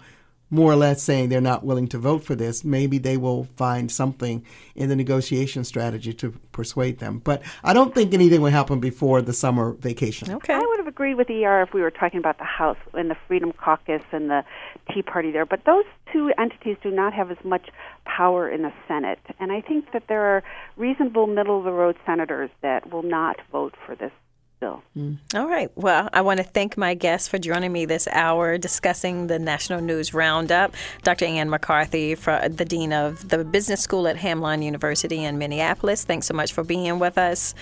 more 0.51 0.73
or 0.73 0.77
less 0.77 1.03
saying 1.03 1.29
they're 1.29 1.41
not 1.41 1.65
willing 1.65 1.89
to 1.89 1.99
vote 1.99 2.25
for 2.25 2.35
this, 2.35 2.65
maybe 2.65 2.99
they 2.99 3.17
will 3.17 3.45
find 3.57 3.91
something 3.91 4.45
in 4.75 4.89
the 4.89 4.97
negotiation 4.97 5.65
strategy 5.65 6.13
to 6.15 6.31
persuade 6.53 6.99
them. 6.99 7.21
But 7.23 7.43
I 7.63 7.73
don't 7.73 7.95
think 7.95 8.15
anything 8.15 8.41
will 8.41 8.51
happen 8.51 8.81
before 8.81 9.23
the 9.23 9.33
summer 9.33 9.73
vacation. 9.73 10.31
Okay. 10.33 10.55
I 10.55 10.59
would 10.59 10.79
have 10.79 10.87
agreed 10.87 11.15
with 11.15 11.31
ER 11.31 11.63
if 11.63 11.75
we 11.75 11.83
were 11.83 11.91
talking 11.91 12.19
about 12.19 12.39
the 12.39 12.45
House 12.45 12.79
and 12.95 13.11
the 13.11 13.17
Freedom 13.27 13.53
Caucus 13.53 14.03
and 14.13 14.31
the 14.31 14.45
Tea 14.93 15.03
Party 15.03 15.31
there, 15.31 15.47
but 15.47 15.65
those 15.65 15.85
two 16.13 16.33
entities 16.39 16.77
do 16.83 16.91
not 16.91 17.13
have 17.13 17.31
as 17.31 17.37
much 17.45 17.69
power 18.05 18.49
in 18.49 18.63
the 18.63 18.73
Senate. 18.87 19.19
And 19.39 19.53
I 19.53 19.61
think 19.61 19.93
that 19.93 20.05
there 20.09 20.23
are 20.23 20.43
reasonable 20.77 21.27
middle 21.27 21.59
of 21.59 21.65
the 21.65 21.73
road 21.73 21.97
senators 22.07 22.51
that 22.63 22.91
will 22.91 23.03
not 23.03 23.37
vote 23.53 23.75
for 23.85 23.95
this 23.95 24.13
still. 24.59 24.83
All 25.37 25.47
right. 25.47 25.71
Well, 25.77 26.09
I 26.13 26.21
want 26.23 26.39
to 26.39 26.45
thank 26.45 26.77
my 26.77 26.95
guests 26.95 27.29
for 27.29 27.39
joining 27.39 27.73
me 27.73 27.85
this 27.85 28.09
hour 28.09 28.59
discussing 28.59 29.29
the 29.29 29.39
National 29.39 29.81
News 29.81 30.13
Roundup. 30.13 30.75
Dr. 31.05 31.27
Anne 31.27 31.49
McCarthy, 31.49 32.17
for 32.17 32.49
the 32.49 32.65
Dean 32.65 32.93
of 32.93 33.29
the 33.29 33.45
Business 33.45 33.81
School 33.81 34.09
at 34.09 34.17
Hamline 34.17 34.65
University 34.65 35.23
in 35.23 35.39
Minneapolis. 35.39 36.05
Thanks 36.05 36.27
so 36.27 36.35
much 36.35 36.53
for 36.53 36.65
being 36.65 36.99
with 36.99 37.17
us. 37.19 37.55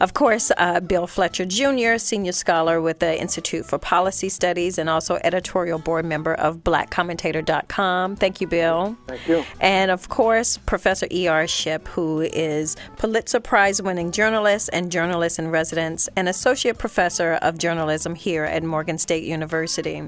Of 0.00 0.14
course, 0.14 0.50
uh, 0.56 0.80
Bill 0.80 1.06
Fletcher 1.06 1.44
Jr., 1.44 1.98
Senior 1.98 2.32
Scholar 2.32 2.80
with 2.80 2.98
the 2.98 3.18
Institute 3.18 3.64
for 3.64 3.78
Policy 3.78 4.28
Studies 4.28 4.76
and 4.76 4.90
also 4.90 5.20
editorial 5.22 5.78
board 5.78 6.04
member 6.04 6.34
of 6.34 6.58
blackcommentator.com. 6.58 8.16
Thank 8.16 8.40
you, 8.40 8.48
Bill. 8.48 8.96
Thank 9.06 9.28
you. 9.28 9.44
And 9.60 9.92
of 9.92 10.08
course, 10.08 10.58
Professor 10.58 11.06
E.R. 11.12 11.46
Shipp, 11.46 11.86
who 11.88 12.22
is 12.22 12.76
Pulitzer 12.96 13.38
Prize 13.38 13.80
winning 13.80 14.10
journalist 14.10 14.68
and 14.72 14.90
journalist 14.90 15.38
in 15.38 15.48
residence 15.50 16.08
and 16.16 16.28
associate 16.40 16.78
professor 16.78 17.34
of 17.42 17.58
journalism 17.58 18.14
here 18.14 18.44
at 18.44 18.62
Morgan 18.62 18.96
State 18.96 19.24
University. 19.24 20.02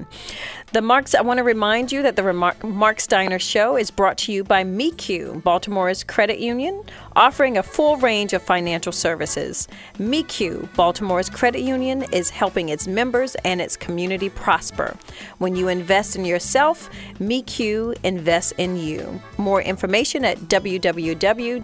The 0.71 0.81
Marks, 0.81 1.13
I 1.13 1.21
want 1.21 1.37
to 1.37 1.43
remind 1.43 1.91
you 1.91 2.01
that 2.01 2.15
the 2.15 2.33
Mark, 2.33 2.99
Steiner 2.99 3.37
Show 3.37 3.77
is 3.77 3.91
brought 3.91 4.17
to 4.19 4.31
you 4.33 4.43
by 4.43 4.63
MECU, 4.63 5.43
Baltimore's 5.43 6.03
credit 6.03 6.39
union, 6.39 6.83
offering 7.15 7.55
a 7.55 7.61
full 7.61 7.97
range 7.97 8.33
of 8.33 8.41
financial 8.41 8.91
services. 8.91 9.67
MECU, 9.99 10.67
Baltimore's 10.75 11.29
credit 11.29 11.61
union, 11.61 12.01
is 12.11 12.31
helping 12.31 12.69
its 12.69 12.87
members 12.87 13.35
and 13.45 13.61
its 13.61 13.77
community 13.77 14.29
prosper. 14.29 14.97
When 15.37 15.55
you 15.55 15.67
invest 15.67 16.15
in 16.15 16.25
yourself, 16.25 16.89
MECU 17.19 17.93
invests 18.03 18.53
in 18.57 18.75
you. 18.75 19.21
More 19.37 19.61
information 19.61 20.25
at 20.25 20.39
www.mecu.com. 20.39 21.55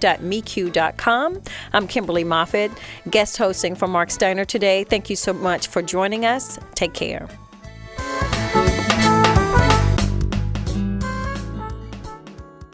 I'm 1.73 1.87
Kimberly 1.87 2.23
Moffit, 2.23 2.77
guest 3.09 3.37
hosting 3.37 3.73
for 3.73 3.87
Mark 3.87 4.11
Steiner 4.11 4.45
today. 4.59 4.83
Thank 4.83 5.09
you 5.09 5.15
so 5.15 5.31
much 5.31 5.67
for 5.67 5.81
joining 5.81 6.25
us. 6.25 6.59
Take 6.75 6.93
care. 6.93 7.29